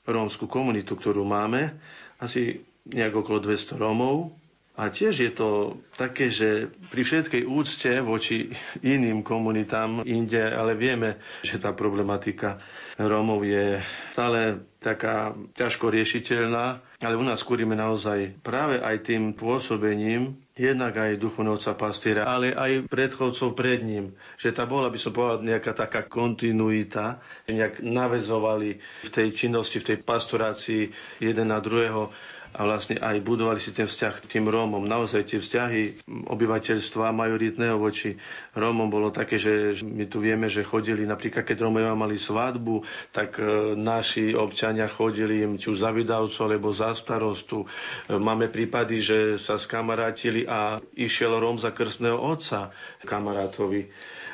rómskú 0.05 0.45
komunitu, 0.45 0.93
ktorú 0.93 1.21
máme, 1.21 1.73
asi 2.17 2.61
nejak 2.85 3.13
okolo 3.15 3.41
200 3.41 3.77
Rómov, 3.77 4.33
a 4.79 4.87
tiež 4.87 5.15
je 5.27 5.31
to 5.35 5.75
také, 5.91 6.31
že 6.31 6.71
pri 6.87 7.03
všetkej 7.03 7.43
úcte 7.43 7.99
voči 7.99 8.47
iným 8.79 9.27
komunitám 9.27 10.07
inde, 10.07 10.39
ale 10.39 10.79
vieme, 10.79 11.19
že 11.43 11.59
tá 11.59 11.75
problematika 11.75 12.63
Rómov 12.95 13.43
je 13.43 13.83
stále 14.15 14.63
taká 14.79 15.35
ťažko 15.55 15.91
riešiteľná, 15.91 16.79
ale 17.03 17.19
u 17.19 17.23
nás 17.27 17.43
skúrime 17.43 17.75
naozaj 17.75 18.39
práve 18.39 18.79
aj 18.79 19.03
tým 19.03 19.35
pôsobením, 19.35 20.39
jednak 20.55 20.95
aj 20.95 21.19
duchovnovca 21.19 21.75
pastiera, 21.75 22.27
ale 22.27 22.55
aj 22.55 22.87
predchodcov 22.87 23.55
pred 23.55 23.83
ním. 23.83 24.15
Že 24.39 24.55
tá 24.55 24.63
bola, 24.63 24.91
by 24.91 24.99
som 24.99 25.11
povedal, 25.11 25.43
nejaká 25.43 25.71
taká 25.75 26.07
kontinuita, 26.07 27.19
nejak 27.47 27.79
navezovali 27.83 28.79
v 28.79 29.09
tej 29.11 29.27
činnosti, 29.31 29.83
v 29.83 29.95
tej 29.95 29.97
pastorácii 30.03 30.83
jeden 31.19 31.47
na 31.51 31.59
druhého 31.59 32.11
a 32.51 32.61
vlastne 32.61 32.97
aj 32.97 33.21
budovali 33.21 33.57
si 33.57 33.69
ten 33.69 33.85
vzťah 33.85 34.13
k 34.19 34.29
tým 34.29 34.45
Rómom. 34.45 34.81
Naozaj 34.81 35.21
tie 35.27 35.39
vzťahy 35.39 35.81
obyvateľstva 36.25 37.09
majoritného 37.09 37.77
voči 37.77 38.17
Rómom 38.51 38.89
bolo 38.89 39.09
také, 39.09 39.37
že 39.37 39.53
my 39.81 40.05
tu 40.05 40.17
vieme, 40.17 40.45
že 40.45 40.61
chodili, 40.61 41.03
napríklad 41.03 41.43
keď 41.43 41.57
Rómovia 41.59 41.93
mali 41.93 42.15
svadbu, 42.15 42.81
tak 43.09 43.37
e, 43.37 43.45
naši 43.73 44.33
občania 44.33 44.85
chodili 44.85 45.39
im 45.39 45.55
či 45.55 45.69
už 45.69 45.79
za 45.79 45.89
vydavcu 45.89 46.39
alebo 46.41 46.69
za 46.69 46.91
starostu. 46.91 47.63
E, 47.63 47.67
máme 48.11 48.47
prípady, 48.47 48.97
že 48.97 49.17
sa 49.35 49.55
skamarátili 49.55 50.43
a 50.43 50.81
išiel 50.91 51.35
Róm 51.35 51.55
za 51.55 51.69
krstného 51.69 52.17
otca 52.17 52.73
kamarátovi. 53.03 53.87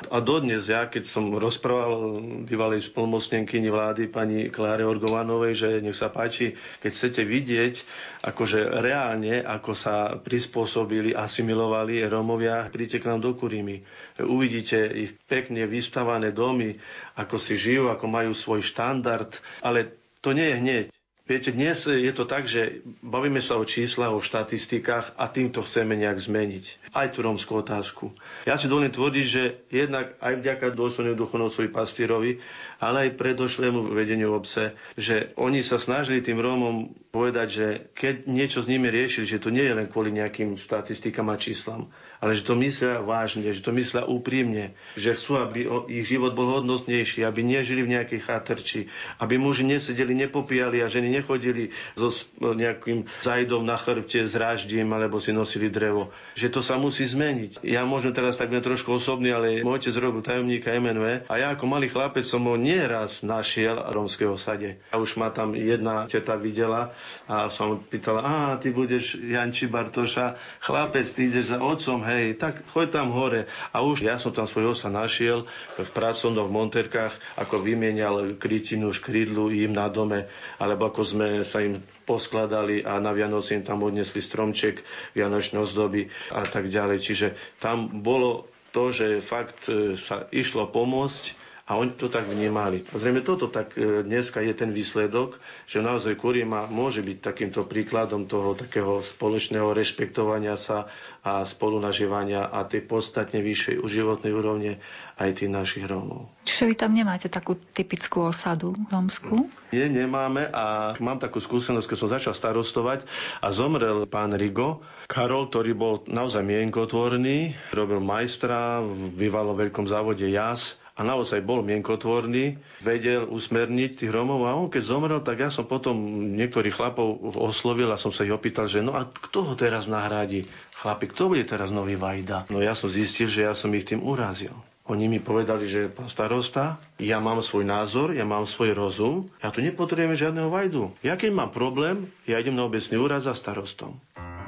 A 0.08 0.20
dodnes 0.20 0.68
ja, 0.68 0.86
keď 0.86 1.04
som 1.04 1.32
rozprával 1.32 2.16
bývalej 2.44 2.84
spolmocnenkyni 2.84 3.68
vlády 3.68 4.06
pani 4.06 4.48
Kláre 4.48 4.84
Orgovanovej, 4.84 5.52
že 5.56 5.68
nech 5.80 5.96
sa 5.96 6.12
páči, 6.12 6.52
keď 6.78 6.90
chcete 6.92 7.22
vidieť, 7.24 7.74
akože 8.22 8.60
reálne, 8.80 9.40
ako 9.40 9.72
sa 9.72 10.16
prispôsobili, 10.16 11.12
asimilovali 11.12 12.04
Rómovia, 12.04 12.68
príďte 12.68 13.02
k 13.02 13.08
nám 13.08 13.20
do 13.20 13.32
Kurimy. 13.32 13.82
Uvidíte 14.20 14.84
ich 14.88 15.16
pekne 15.24 15.64
vystavané 15.64 16.30
domy, 16.30 16.76
ako 17.16 17.36
si 17.36 17.56
žijú, 17.56 17.88
ako 17.88 18.04
majú 18.06 18.32
svoj 18.32 18.60
štandard, 18.60 19.32
ale 19.60 19.96
to 20.20 20.30
nie 20.30 20.46
je 20.46 20.56
hneď. 20.56 20.84
Viete, 21.26 21.50
dnes 21.50 21.82
je 21.82 22.12
to 22.14 22.22
tak, 22.22 22.46
že 22.46 22.86
bavíme 23.02 23.42
sa 23.42 23.58
o 23.58 23.66
číslach, 23.66 24.14
o 24.14 24.22
štatistikách 24.22 25.18
a 25.18 25.26
týmto 25.26 25.58
chceme 25.58 25.98
nejak 25.98 26.22
zmeniť. 26.22 26.85
Aj 26.96 27.12
tú 27.12 27.20
rómskú 27.20 27.60
otázku. 27.60 28.16
Ja 28.48 28.56
si 28.56 28.72
dovolím 28.72 28.88
tvrdiť, 28.88 29.26
že 29.28 29.68
jednak 29.68 30.16
aj 30.16 30.40
vďaka 30.40 30.72
dôstojnému 30.72 31.20
duchovnocovi 31.20 31.68
pastierovi, 31.68 32.40
ale 32.80 33.12
aj 33.12 33.20
predošlému 33.20 33.92
vedeniu 33.92 34.32
obce, 34.32 34.72
že 34.96 35.36
oni 35.36 35.60
sa 35.60 35.76
snažili 35.76 36.24
tým 36.24 36.40
Rómom 36.40 36.96
povedať, 37.12 37.48
že 37.48 37.66
keď 37.96 38.14
niečo 38.28 38.60
s 38.60 38.68
nimi 38.68 38.92
riešili, 38.92 39.24
že 39.24 39.40
to 39.40 39.48
nie 39.48 39.64
je 39.64 39.76
len 39.76 39.88
kvôli 39.88 40.12
nejakým 40.12 40.60
štatistikám 40.60 41.32
a 41.32 41.40
číslam, 41.40 41.88
ale 42.20 42.36
že 42.36 42.44
to 42.44 42.52
myslia 42.56 43.00
vážne, 43.00 43.48
že 43.48 43.64
to 43.64 43.72
myslia 43.72 44.04
úprimne, 44.04 44.76
že 44.96 45.16
chcú, 45.16 45.40
aby 45.40 45.68
ich 45.88 46.08
život 46.08 46.36
bol 46.36 46.60
hodnotnejší, 46.60 47.24
aby 47.24 47.40
nežili 47.40 47.84
v 47.84 47.96
nejakej 47.96 48.20
chatrči, 48.24 48.80
aby 49.20 49.40
muži 49.40 49.64
nesedeli, 49.64 50.12
nepopíjali 50.12 50.84
a 50.84 50.92
ženy 50.92 51.12
nechodili 51.12 51.72
so 51.96 52.12
nejakým 52.40 53.08
zajdom 53.24 53.64
na 53.64 53.80
chrbte 53.80 54.24
s 54.28 54.36
ráždím 54.36 54.92
alebo 54.92 55.16
si 55.20 55.32
nosili 55.32 55.72
drevo. 55.72 56.12
Že 56.36 56.48
to 56.52 56.60
sa 56.60 56.76
musí 56.86 57.02
zmeniť. 57.02 57.66
Ja 57.66 57.82
môžem 57.82 58.14
teraz 58.14 58.38
tak 58.38 58.54
byť 58.54 58.62
trošku 58.62 58.94
osobný, 58.94 59.34
ale 59.34 59.66
môj 59.66 59.82
otec 59.82 59.94
robil 59.98 60.22
tajomníka 60.22 60.70
MNV 60.70 61.26
a 61.26 61.34
ja 61.34 61.50
ako 61.50 61.66
malý 61.66 61.90
chlapec 61.90 62.22
som 62.22 62.46
ho 62.46 62.54
nieraz 62.54 63.26
našiel 63.26 63.82
v 63.82 63.90
romského 63.90 64.38
sade. 64.38 64.78
A 64.94 65.02
už 65.02 65.18
ma 65.18 65.34
tam 65.34 65.58
jedna 65.58 66.06
teta 66.06 66.38
videla 66.38 66.94
a 67.26 67.50
som 67.50 67.82
pýtala, 67.82 68.22
a 68.22 68.34
ty 68.62 68.70
budeš 68.70 69.18
Janči 69.18 69.66
Bartoša, 69.66 70.38
chlapec, 70.62 71.10
ty 71.10 71.26
ideš 71.26 71.50
za 71.50 71.58
otcom, 71.58 72.06
hej, 72.06 72.38
tak 72.38 72.62
choď 72.70 73.02
tam 73.02 73.10
hore. 73.10 73.50
A 73.74 73.82
už 73.82 74.06
ja 74.06 74.22
som 74.22 74.30
tam 74.30 74.46
svojho 74.46 74.78
sa 74.78 74.86
našiel 74.86 75.44
v 75.74 75.90
pracovnom 75.90 76.46
v 76.46 76.54
Monterkách, 76.54 77.14
ako 77.34 77.58
vymienial 77.58 78.38
krytinu, 78.38 78.94
škrydlu 78.94 79.50
im 79.50 79.74
na 79.74 79.90
dome, 79.90 80.30
alebo 80.62 80.86
ako 80.86 81.02
sme 81.02 81.28
sa 81.42 81.64
im 81.64 81.82
poskladali 82.06 82.80
a 82.80 82.96
na 82.96 83.10
Vianoci 83.10 83.52
im 83.52 83.66
tam 83.66 83.82
odnesli 83.82 84.22
stromček, 84.22 84.80
vianočné 85.12 85.58
ozdoby 85.58 86.06
a 86.30 86.40
tak 86.40 86.70
ďalej. 86.70 86.98
Čiže 87.02 87.26
tam 87.58 88.00
bolo 88.00 88.46
to, 88.70 88.94
že 88.94 89.18
fakt 89.18 89.66
e, 89.66 89.94
sa 89.94 90.30
išlo 90.30 90.70
pomôcť 90.70 91.45
a 91.66 91.74
oni 91.74 91.98
to 91.98 92.06
tak 92.06 92.30
vnímali. 92.30 92.86
Zrejme 92.94 93.26
toto 93.26 93.50
tak 93.50 93.74
e, 93.74 94.06
dneska 94.06 94.38
je 94.38 94.54
ten 94.54 94.70
výsledok, 94.70 95.42
že 95.66 95.82
naozaj 95.82 96.14
Kurima 96.14 96.70
môže 96.70 97.02
byť 97.02 97.18
takýmto 97.18 97.66
príkladom 97.66 98.30
toho 98.30 98.54
takého 98.54 99.02
spoločného 99.02 99.74
rešpektovania 99.74 100.54
sa 100.54 100.86
a 101.26 101.42
spolunažívania 101.42 102.46
a 102.46 102.62
tej 102.62 102.86
podstatne 102.86 103.42
vyššej 103.42 103.82
životnej 103.82 104.30
úrovne 104.30 104.78
aj 105.18 105.42
tých 105.42 105.50
našich 105.50 105.82
Rómov. 105.90 106.30
Čiže 106.46 106.70
vy 106.70 106.74
tam 106.78 106.94
nemáte 106.94 107.26
takú 107.26 107.58
typickú 107.58 108.30
osadu 108.30 108.70
rómsku? 108.94 109.50
Nie, 109.74 109.90
nemáme 109.90 110.46
a 110.46 110.94
mám 111.02 111.18
takú 111.18 111.42
skúsenosť, 111.42 111.90
keď 111.90 111.98
som 111.98 112.14
začal 112.14 112.30
starostovať 112.30 113.02
a 113.42 113.50
zomrel 113.50 114.06
pán 114.06 114.38
Rigo, 114.38 114.86
Karol, 115.10 115.50
ktorý 115.50 115.74
bol 115.74 115.94
naozaj 116.06 116.46
mienkotvorný, 116.46 117.58
robil 117.74 117.98
majstra 117.98 118.86
v 118.86 119.10
bývalom 119.18 119.58
veľkom 119.58 119.90
závode 119.90 120.30
JAS 120.30 120.85
a 120.96 121.00
naozaj 121.04 121.44
bol 121.44 121.60
mienkotvorný, 121.60 122.56
vedel 122.80 123.28
usmerniť 123.28 124.00
tých 124.00 124.10
Romov 124.10 124.48
a 124.48 124.56
on 124.56 124.72
keď 124.72 124.82
zomrel, 124.82 125.20
tak 125.20 125.44
ja 125.44 125.52
som 125.52 125.68
potom 125.68 125.92
niektorých 126.32 126.72
chlapov 126.72 127.36
oslovil 127.36 127.92
a 127.92 128.00
som 128.00 128.08
sa 128.08 128.24
ich 128.24 128.32
opýtal, 128.32 128.64
že 128.64 128.80
no 128.80 128.96
a 128.96 129.04
kto 129.04 129.52
ho 129.52 129.54
teraz 129.54 129.84
nahradí? 129.84 130.48
Chlapi, 130.80 131.12
kto 131.12 131.36
bude 131.36 131.44
teraz 131.44 131.68
nový 131.68 132.00
Vajda? 132.00 132.48
No 132.48 132.64
ja 132.64 132.72
som 132.72 132.88
zistil, 132.88 133.28
že 133.28 133.44
ja 133.44 133.52
som 133.52 133.68
ich 133.76 133.84
tým 133.84 134.00
urazil. 134.00 134.56
Oni 134.86 135.10
mi 135.10 135.18
povedali, 135.18 135.66
že 135.66 135.90
pán 135.90 136.06
starosta, 136.06 136.78
ja 137.02 137.18
mám 137.18 137.42
svoj 137.42 137.66
názor, 137.66 138.14
ja 138.14 138.22
mám 138.22 138.46
svoj 138.46 138.70
rozum, 138.70 139.26
ja 139.42 139.50
tu 139.50 139.58
nepotrebujem 139.58 140.14
žiadneho 140.14 140.46
vajdu. 140.46 140.94
Ja 141.02 141.18
keď 141.18 141.34
mám 141.34 141.50
problém, 141.50 142.06
ja 142.22 142.38
idem 142.38 142.54
na 142.54 142.64
obecný 142.64 142.94
úrad 142.96 143.20
za 143.26 143.34
starostom. 143.34 143.98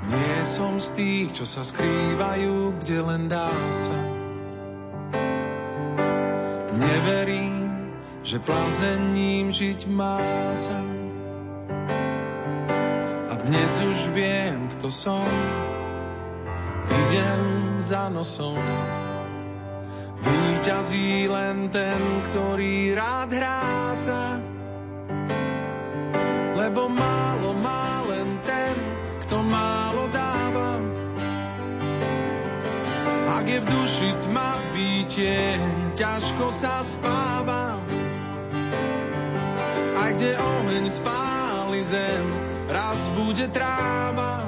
Nie 0.07 0.47
som 0.47 0.79
z 0.79 0.95
tých, 0.95 1.29
čo 1.35 1.45
sa 1.45 1.67
skrývajú, 1.67 2.87
kde 2.87 2.99
len 3.03 3.27
dá 3.27 3.51
sa 3.75 4.18
že 8.29 8.37
plazením 8.45 9.49
žiť 9.49 9.89
má 9.89 10.21
sa. 10.53 10.77
A 13.25 13.33
dnes 13.41 13.73
už 13.81 14.13
viem, 14.13 14.69
kto 14.77 14.93
som, 14.93 15.25
idem 16.93 17.81
za 17.81 18.13
nosom. 18.13 18.61
Výťazí 20.21 21.25
len 21.25 21.73
ten, 21.73 22.01
ktorý 22.29 22.93
rád 22.93 23.33
hrá 23.33 23.97
sa, 23.97 24.45
lebo 26.53 26.93
málo 26.93 27.57
má 27.65 27.88
Ak 33.39 33.47
je 33.47 33.63
v 33.63 33.71
duši 33.71 34.11
tma 34.27 34.59
tieň, 35.07 35.95
ťažko 35.95 36.51
sa 36.51 36.83
spáva. 36.83 37.79
Aj 39.95 40.11
kde 40.11 40.35
oheň 40.35 40.91
spáli 40.91 41.79
zem, 41.87 42.27
raz 42.67 43.07
bude 43.15 43.47
tráva. 43.55 44.43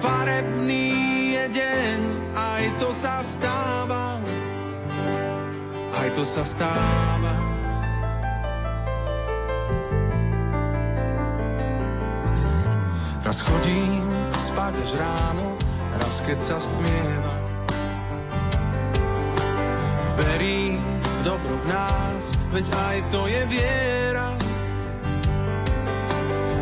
Farebný 0.00 0.88
je 1.36 1.44
deň, 1.52 2.00
aj 2.32 2.64
to 2.80 2.88
sa 2.96 3.20
stáva. 3.20 4.16
Aj 5.92 6.08
to 6.16 6.24
sa 6.24 6.48
stáva. 6.48 7.36
Raz 13.20 13.44
chodím 13.44 14.08
spať 14.40 14.80
až 14.80 14.90
ráno, 14.96 15.60
raz 16.02 16.18
keď 16.26 16.38
sa 16.42 16.58
stmieva. 16.58 17.34
Verím 20.18 20.82
v 20.98 21.20
dobro 21.22 21.54
v 21.62 21.66
nás, 21.70 22.34
veď 22.50 22.66
aj 22.74 22.96
to 23.14 23.30
je 23.30 23.42
viera. 23.46 24.34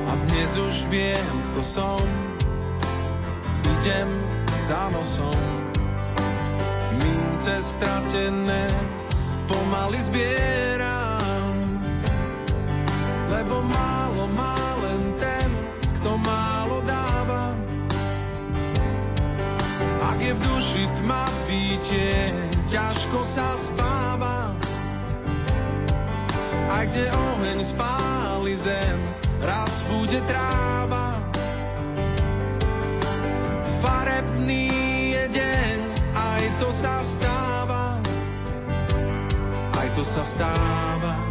A 0.04 0.12
dnes 0.28 0.50
už 0.60 0.76
viem, 0.92 1.24
kto 1.50 1.60
som, 1.64 2.04
idem 3.80 4.08
za 4.60 4.92
nosom. 4.92 5.40
Mince 7.00 7.64
stratené 7.64 8.68
pomaly 9.48 10.04
zbieram, 10.04 10.99
v 20.30 20.38
duši 20.38 20.84
tma 21.00 21.26
pítie, 21.50 22.14
ťažko 22.70 23.26
sa 23.26 23.58
spáva. 23.58 24.54
A 26.70 26.76
kde 26.86 27.10
oheň 27.10 27.58
spáli 27.66 28.54
zem, 28.54 28.98
raz 29.42 29.82
bude 29.90 30.22
tráva. 30.22 31.18
Farebný 33.82 34.70
je 35.18 35.24
deň, 35.34 35.78
aj 36.14 36.42
to 36.62 36.68
sa 36.70 36.94
stáva. 37.02 37.98
Aj 39.74 39.88
to 39.98 40.02
sa 40.06 40.22
stáva. 40.22 41.30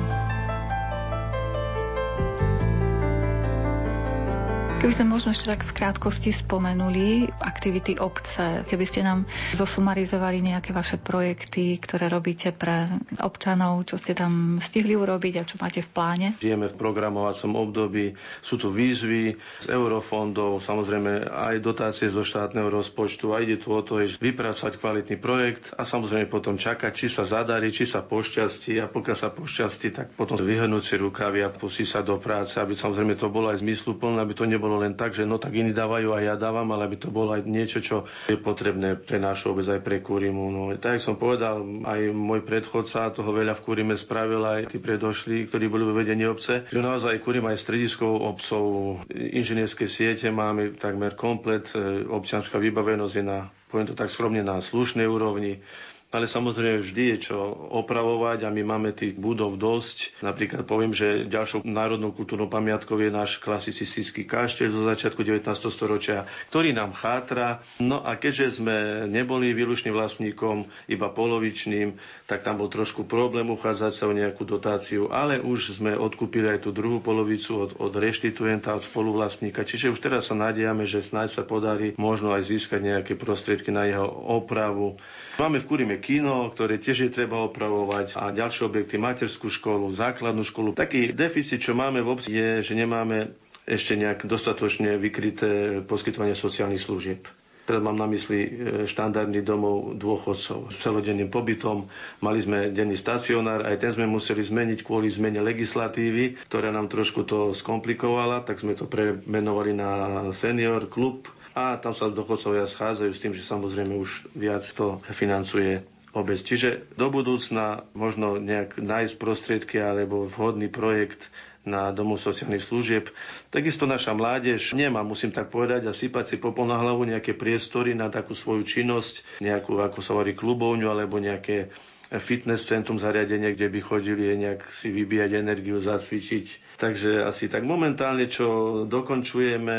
Keby 4.79 4.95
sme 4.95 5.11
možno 5.11 5.35
ešte 5.35 5.51
tak 5.51 5.67
v 5.67 5.75
krátkosti 5.75 6.31
spomenuli 6.31 7.27
aktivity 7.59 7.99
obce, 7.99 8.63
keby 8.71 8.85
ste 8.87 9.03
nám 9.03 9.27
zosumarizovali 9.51 10.39
nejaké 10.39 10.71
vaše 10.71 10.95
projekty, 10.95 11.75
ktoré 11.75 12.07
robíte 12.07 12.55
pre 12.55 12.87
občanov, 13.19 13.83
čo 13.83 13.99
ste 13.99 14.15
tam 14.15 14.63
stihli 14.63 14.95
urobiť 14.95 15.33
a 15.35 15.43
čo 15.43 15.59
máte 15.59 15.83
v 15.83 15.91
pláne? 15.91 16.27
Žijeme 16.39 16.71
v 16.71 16.79
programovacom 16.79 17.59
období, 17.59 18.15
sú 18.39 18.55
tu 18.55 18.71
výzvy 18.71 19.35
z 19.59 19.67
eurofondov, 19.67 20.63
samozrejme 20.63 21.27
aj 21.27 21.59
dotácie 21.59 22.07
zo 22.07 22.23
štátneho 22.23 22.71
rozpočtu 22.71 23.35
a 23.35 23.43
ide 23.43 23.59
tu 23.59 23.75
o 23.75 23.83
to, 23.83 23.99
vypracovať 23.99 24.79
kvalitný 24.79 25.19
projekt 25.19 25.75
a 25.75 25.83
samozrejme 25.83 26.31
potom 26.31 26.55
čakať, 26.55 26.95
či 26.95 27.11
sa 27.11 27.27
zadarí, 27.27 27.75
či 27.75 27.83
sa 27.83 27.99
pošťastí 27.99 28.79
a 28.79 28.87
pokiaľ 28.87 29.17
sa 29.19 29.35
pošťastí, 29.35 29.87
tak 29.91 30.15
potom 30.15 30.39
vyhrnúť 30.39 30.83
si 30.87 30.95
rukavy 30.95 31.43
a 31.43 31.51
pustiť 31.51 31.87
sa 31.91 31.99
do 32.07 32.15
práce, 32.15 32.55
aby 32.55 32.71
samozrejme 32.71 33.19
to 33.19 33.27
bolo 33.27 33.51
aj 33.51 33.59
zmysluplné, 33.59 34.23
aby 34.23 34.31
to 34.31 34.47
nebolo 34.47 34.79
len 34.79 34.95
tak, 34.95 35.11
že 35.11 35.27
no 35.27 35.35
tak 35.35 35.51
iní 35.51 35.75
dávajú 35.75 36.15
a 36.15 36.23
ja 36.23 36.39
dávam, 36.39 36.71
ale 36.71 36.87
aby 36.87 36.95
to 36.95 37.11
bolo 37.11 37.35
aj 37.35 37.48
niečo, 37.49 37.81
čo 37.81 37.97
je 38.29 38.37
potrebné 38.37 38.95
pre 38.95 39.17
našu 39.17 39.51
obec 39.51 39.65
aj 39.65 39.81
pre 39.81 39.99
Kúrimu. 39.99 40.53
No, 40.53 40.69
tak, 40.77 41.01
som 41.01 41.17
povedal, 41.17 41.65
aj 41.83 42.13
môj 42.13 42.45
predchodca 42.45 43.09
toho 43.09 43.33
veľa 43.33 43.57
v 43.57 43.63
Kúrime 43.65 43.95
spravil, 43.97 44.45
aj 44.45 44.69
tí 44.69 44.77
predošli, 44.77 45.49
ktorí 45.49 45.65
boli 45.67 45.83
vo 45.83 45.97
vedení 45.97 46.29
obce, 46.29 46.69
že 46.69 46.79
naozaj 46.79 47.25
Kúrim 47.25 47.49
aj 47.49 47.57
strediskou 47.57 48.21
obcov, 48.29 48.63
inžinierské 49.09 49.89
siete 49.89 50.29
máme 50.29 50.77
takmer 50.77 51.17
komplet, 51.17 51.67
e, 51.73 52.05
občianská 52.05 52.61
vybavenosť 52.61 53.15
je 53.17 53.25
na 53.25 53.39
poviem 53.69 53.85
to 53.85 53.93
tak 53.93 54.09
skromne, 54.09 54.41
na 54.41 54.57
slušnej 54.59 55.05
úrovni 55.05 55.61
ale 56.09 56.25
samozrejme 56.25 56.81
vždy 56.81 57.03
je 57.13 57.17
čo 57.29 57.37
opravovať 57.69 58.41
a 58.41 58.49
my 58.49 58.65
máme 58.65 58.89
tých 58.97 59.13
budov 59.13 59.61
dosť. 59.61 60.25
Napríklad 60.25 60.65
poviem, 60.65 60.89
že 60.89 61.29
ďalšou 61.29 61.61
národnou 61.69 62.09
kultúrnou 62.09 62.49
pamiatkou 62.49 62.97
je 62.97 63.13
náš 63.13 63.37
klasicistický 63.37 64.25
kašteľ 64.25 64.67
zo 64.73 64.81
začiatku 64.89 65.21
19. 65.21 65.45
storočia, 65.69 66.25
ktorý 66.49 66.73
nám 66.73 66.97
chátra. 66.97 67.61
No 67.77 68.01
a 68.01 68.17
keďže 68.17 68.57
sme 68.57 69.05
neboli 69.05 69.53
výlučným 69.53 69.93
vlastníkom, 69.93 70.65
iba 70.89 71.13
polovičným, 71.13 71.93
tak 72.25 72.41
tam 72.41 72.57
bol 72.57 72.73
trošku 72.73 73.05
problém 73.05 73.45
uchádzať 73.53 73.93
sa 73.93 74.09
o 74.09 74.13
nejakú 74.17 74.49
dotáciu, 74.49 75.13
ale 75.13 75.37
už 75.37 75.77
sme 75.77 75.93
odkúpili 75.93 76.49
aj 76.49 76.65
tú 76.65 76.73
druhú 76.73 77.05
polovicu 77.05 77.69
od, 77.69 77.71
od 77.77 77.93
reštituenta, 77.93 78.73
od 78.73 78.81
spoluvlastníka. 78.81 79.61
Čiže 79.61 79.93
už 79.93 80.01
teraz 80.01 80.25
sa 80.29 80.33
nadiame, 80.33 80.89
že 80.89 81.05
snáď 81.05 81.37
sa 81.37 81.43
podarí 81.45 81.93
možno 82.01 82.33
aj 82.33 82.49
získať 82.49 82.81
nejaké 82.81 83.13
prostriedky 83.13 83.69
na 83.69 83.85
jeho 83.85 84.09
opravu. 84.09 84.97
Máme 85.39 85.55
v 85.55 85.71
Kurime 85.71 85.97
kino, 85.97 86.51
ktoré 86.51 86.75
tiež 86.75 87.07
je 87.07 87.15
treba 87.15 87.39
opravovať 87.41 88.11
a 88.13 88.27
ďalšie 88.29 88.67
objekty, 88.67 88.99
materskú 88.99 89.47
školu, 89.47 89.87
základnú 89.87 90.43
školu. 90.43 90.75
Taký 90.75 91.15
deficit, 91.15 91.63
čo 91.63 91.71
máme 91.71 92.03
v 92.03 92.11
obci, 92.11 92.27
je, 92.27 92.59
že 92.59 92.75
nemáme 92.75 93.31
ešte 93.63 93.95
nejak 93.95 94.27
dostatočne 94.27 94.99
vykryté 94.99 95.47
poskytovanie 95.81 96.35
sociálnych 96.35 96.83
služieb. 96.83 97.23
Teraz 97.63 97.79
mám 97.79 97.95
na 97.95 98.03
mysli 98.05 98.39
e, 98.41 98.49
štandardný 98.83 99.39
domov 99.39 99.95
dôchodcov 99.95 100.67
s 100.67 100.75
celodenným 100.75 101.29
pobytom. 101.29 101.87
Mali 102.19 102.39
sme 102.39 102.67
denný 102.67 102.97
stacionár, 102.97 103.63
aj 103.63 103.79
ten 103.79 103.91
sme 103.93 104.11
museli 104.11 104.41
zmeniť 104.41 104.81
kvôli 104.81 105.07
zmene 105.07 105.39
legislatívy, 105.39 106.35
ktorá 106.49 106.67
nám 106.67 106.89
trošku 106.89 107.23
to 107.23 107.53
skomplikovala, 107.53 108.41
tak 108.41 108.59
sme 108.59 108.73
to 108.73 108.83
premenovali 108.83 109.71
na 109.71 109.89
senior 110.29 110.83
klub 110.83 111.31
a 111.59 111.75
tam 111.75 111.91
sa 111.91 112.07
dochodcovia 112.07 112.63
schádzajú 112.63 113.11
s 113.11 113.19
tým, 113.19 113.33
že 113.35 113.43
samozrejme 113.43 113.91
už 113.99 114.31
viac 114.31 114.63
to 114.63 115.03
financuje 115.11 115.83
obec. 116.15 116.39
Čiže 116.39 116.87
do 116.95 117.11
budúcna 117.11 117.83
možno 117.91 118.39
nejak 118.39 118.79
nájsť 118.79 119.15
prostriedky 119.19 119.77
alebo 119.77 120.23
vhodný 120.23 120.71
projekt 120.71 121.27
na 121.67 121.91
domov 121.91 122.17
sociálnych 122.17 122.63
služieb. 122.63 123.11
Takisto 123.51 123.83
naša 123.83 124.15
mládež 124.15 124.73
nemá, 124.73 125.03
musím 125.03 125.29
tak 125.29 125.51
povedať, 125.51 125.85
a 125.85 125.93
sypať 125.93 126.33
si 126.33 126.37
popol 126.39 126.65
na 126.65 126.79
hlavu 126.79 127.03
nejaké 127.03 127.35
priestory 127.35 127.91
na 127.93 128.07
takú 128.07 128.31
svoju 128.31 128.63
činnosť, 128.63 129.43
nejakú, 129.43 129.75
ako 129.77 129.99
sa 129.99 130.15
hovorí, 130.15 130.33
klubovňu 130.33 130.87
alebo 130.87 131.19
nejaké 131.19 131.69
fitness 132.17 132.65
centrum 132.65 132.97
zariadenie, 132.97 133.53
kde 133.53 133.69
by 133.69 133.79
chodili 133.79 134.33
nejak 134.33 134.65
si 134.73 134.89
vybíjať 134.89 135.31
energiu, 135.37 135.77
zacvičiť. 135.77 136.73
Takže 136.79 137.27
asi 137.27 137.51
tak 137.51 137.67
momentálne, 137.67 138.25
čo 138.25 138.81
dokončujeme, 138.87 139.77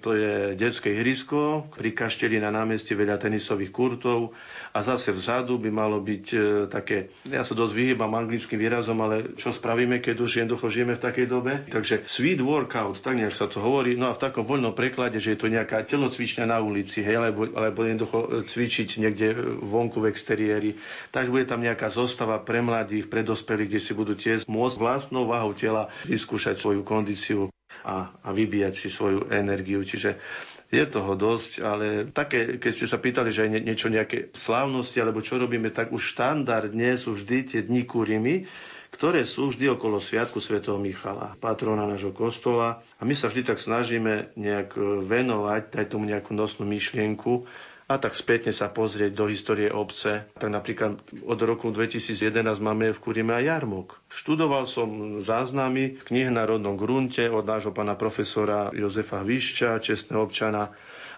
to 0.00 0.16
je 0.16 0.34
detské 0.56 0.96
ihrisko 0.96 1.68
pri 1.70 1.92
kašteli 1.92 2.40
na 2.40 2.48
námestí 2.48 2.96
veľa 2.96 3.20
tenisových 3.20 3.70
kurtov 3.70 4.32
a 4.72 4.80
zase 4.80 5.12
vzadu 5.12 5.60
by 5.60 5.68
malo 5.68 6.00
byť 6.00 6.26
e, 6.32 6.38
také, 6.66 7.12
ja 7.28 7.44
sa 7.44 7.52
dosť 7.52 7.74
vyhýbam 7.76 8.16
anglickým 8.16 8.56
výrazom, 8.56 8.96
ale 9.04 9.36
čo 9.36 9.52
spravíme, 9.52 10.00
keď 10.00 10.16
už 10.16 10.30
jednoducho 10.40 10.72
žijeme 10.72 10.96
v 10.96 11.04
takej 11.04 11.26
dobe? 11.28 11.52
Takže 11.68 12.08
sweet 12.08 12.40
workout, 12.40 13.04
tak 13.04 13.20
nejak 13.20 13.36
sa 13.36 13.44
to 13.44 13.60
hovorí, 13.60 13.92
no 13.94 14.08
a 14.08 14.16
v 14.16 14.22
takom 14.24 14.48
voľnom 14.48 14.72
preklade, 14.72 15.20
že 15.20 15.36
je 15.36 15.44
to 15.44 15.52
nejaká 15.52 15.84
telocvičňa 15.84 16.48
na 16.48 16.64
ulici, 16.64 17.04
hej, 17.04 17.20
alebo, 17.20 17.52
alebo 17.52 17.84
jednoducho 17.84 18.48
cvičiť 18.48 18.88
niekde 18.96 19.26
vonku 19.60 20.00
v 20.00 20.08
exteriéri. 20.08 20.70
Takže 21.12 21.28
bude 21.28 21.44
tam 21.44 21.59
nejaká 21.60 21.92
zostava 21.92 22.40
pre 22.40 22.64
mladých, 22.64 23.12
pre 23.12 23.20
dospelých, 23.20 23.68
kde 23.76 23.80
si 23.80 23.92
budú 23.92 24.16
tiež 24.16 24.48
môcť 24.48 24.76
vlastnou 24.80 25.28
váhou 25.28 25.52
tela 25.52 25.92
vyskúšať 26.08 26.56
svoju 26.56 26.82
kondíciu 26.82 27.52
a, 27.84 28.12
a 28.24 28.28
vybíjať 28.32 28.74
si 28.74 28.88
svoju 28.88 29.28
energiu. 29.30 29.84
Čiže 29.84 30.16
je 30.70 30.84
toho 30.86 31.18
dosť, 31.18 31.50
ale 31.66 31.86
také, 32.14 32.62
keď 32.62 32.72
ste 32.72 32.86
sa 32.86 33.02
pýtali, 33.02 33.34
že 33.34 33.46
aj 33.46 33.50
niečo, 33.58 33.90
nejaké 33.90 34.30
slávnosti, 34.30 35.02
alebo 35.02 35.18
čo 35.18 35.36
robíme, 35.36 35.74
tak 35.74 35.90
už 35.90 36.14
štandardne 36.14 36.94
sú 36.94 37.18
vždy 37.18 37.38
tie 37.42 37.60
dni 37.66 37.82
kurimy, 37.82 38.46
ktoré 38.90 39.22
sú 39.26 39.50
vždy 39.50 39.70
okolo 39.74 40.02
Sviatku 40.02 40.42
svätého 40.42 40.78
Michala, 40.78 41.38
patrona 41.38 41.86
nášho 41.86 42.10
kostola. 42.10 42.82
A 42.98 43.06
my 43.06 43.14
sa 43.14 43.30
vždy 43.30 43.46
tak 43.46 43.62
snažíme 43.62 44.34
nejak 44.34 44.74
venovať, 45.06 45.74
dať 45.74 45.86
tomu 45.90 46.10
nejakú 46.10 46.34
nosnú 46.34 46.66
myšlienku, 46.66 47.46
a 47.90 47.98
tak 47.98 48.14
spätne 48.14 48.54
sa 48.54 48.70
pozrieť 48.70 49.18
do 49.18 49.26
histórie 49.26 49.66
obce. 49.66 50.30
Tak 50.38 50.46
napríklad 50.46 51.02
od 51.26 51.38
roku 51.42 51.74
2011 51.74 52.38
máme 52.62 52.94
v 52.94 53.02
Kurime 53.02 53.34
aj 53.34 53.44
jarmok. 53.50 53.98
Študoval 54.06 54.70
som 54.70 55.18
záznamy 55.18 55.98
v 55.98 56.02
knihe 56.06 56.30
na 56.30 56.46
rodnom 56.46 56.78
grunte 56.78 57.26
od 57.26 57.42
nášho 57.42 57.74
pána 57.74 57.98
profesora 57.98 58.70
Jozefa 58.70 59.26
Višča, 59.26 59.82
čestného 59.82 60.22
občana, 60.22 60.70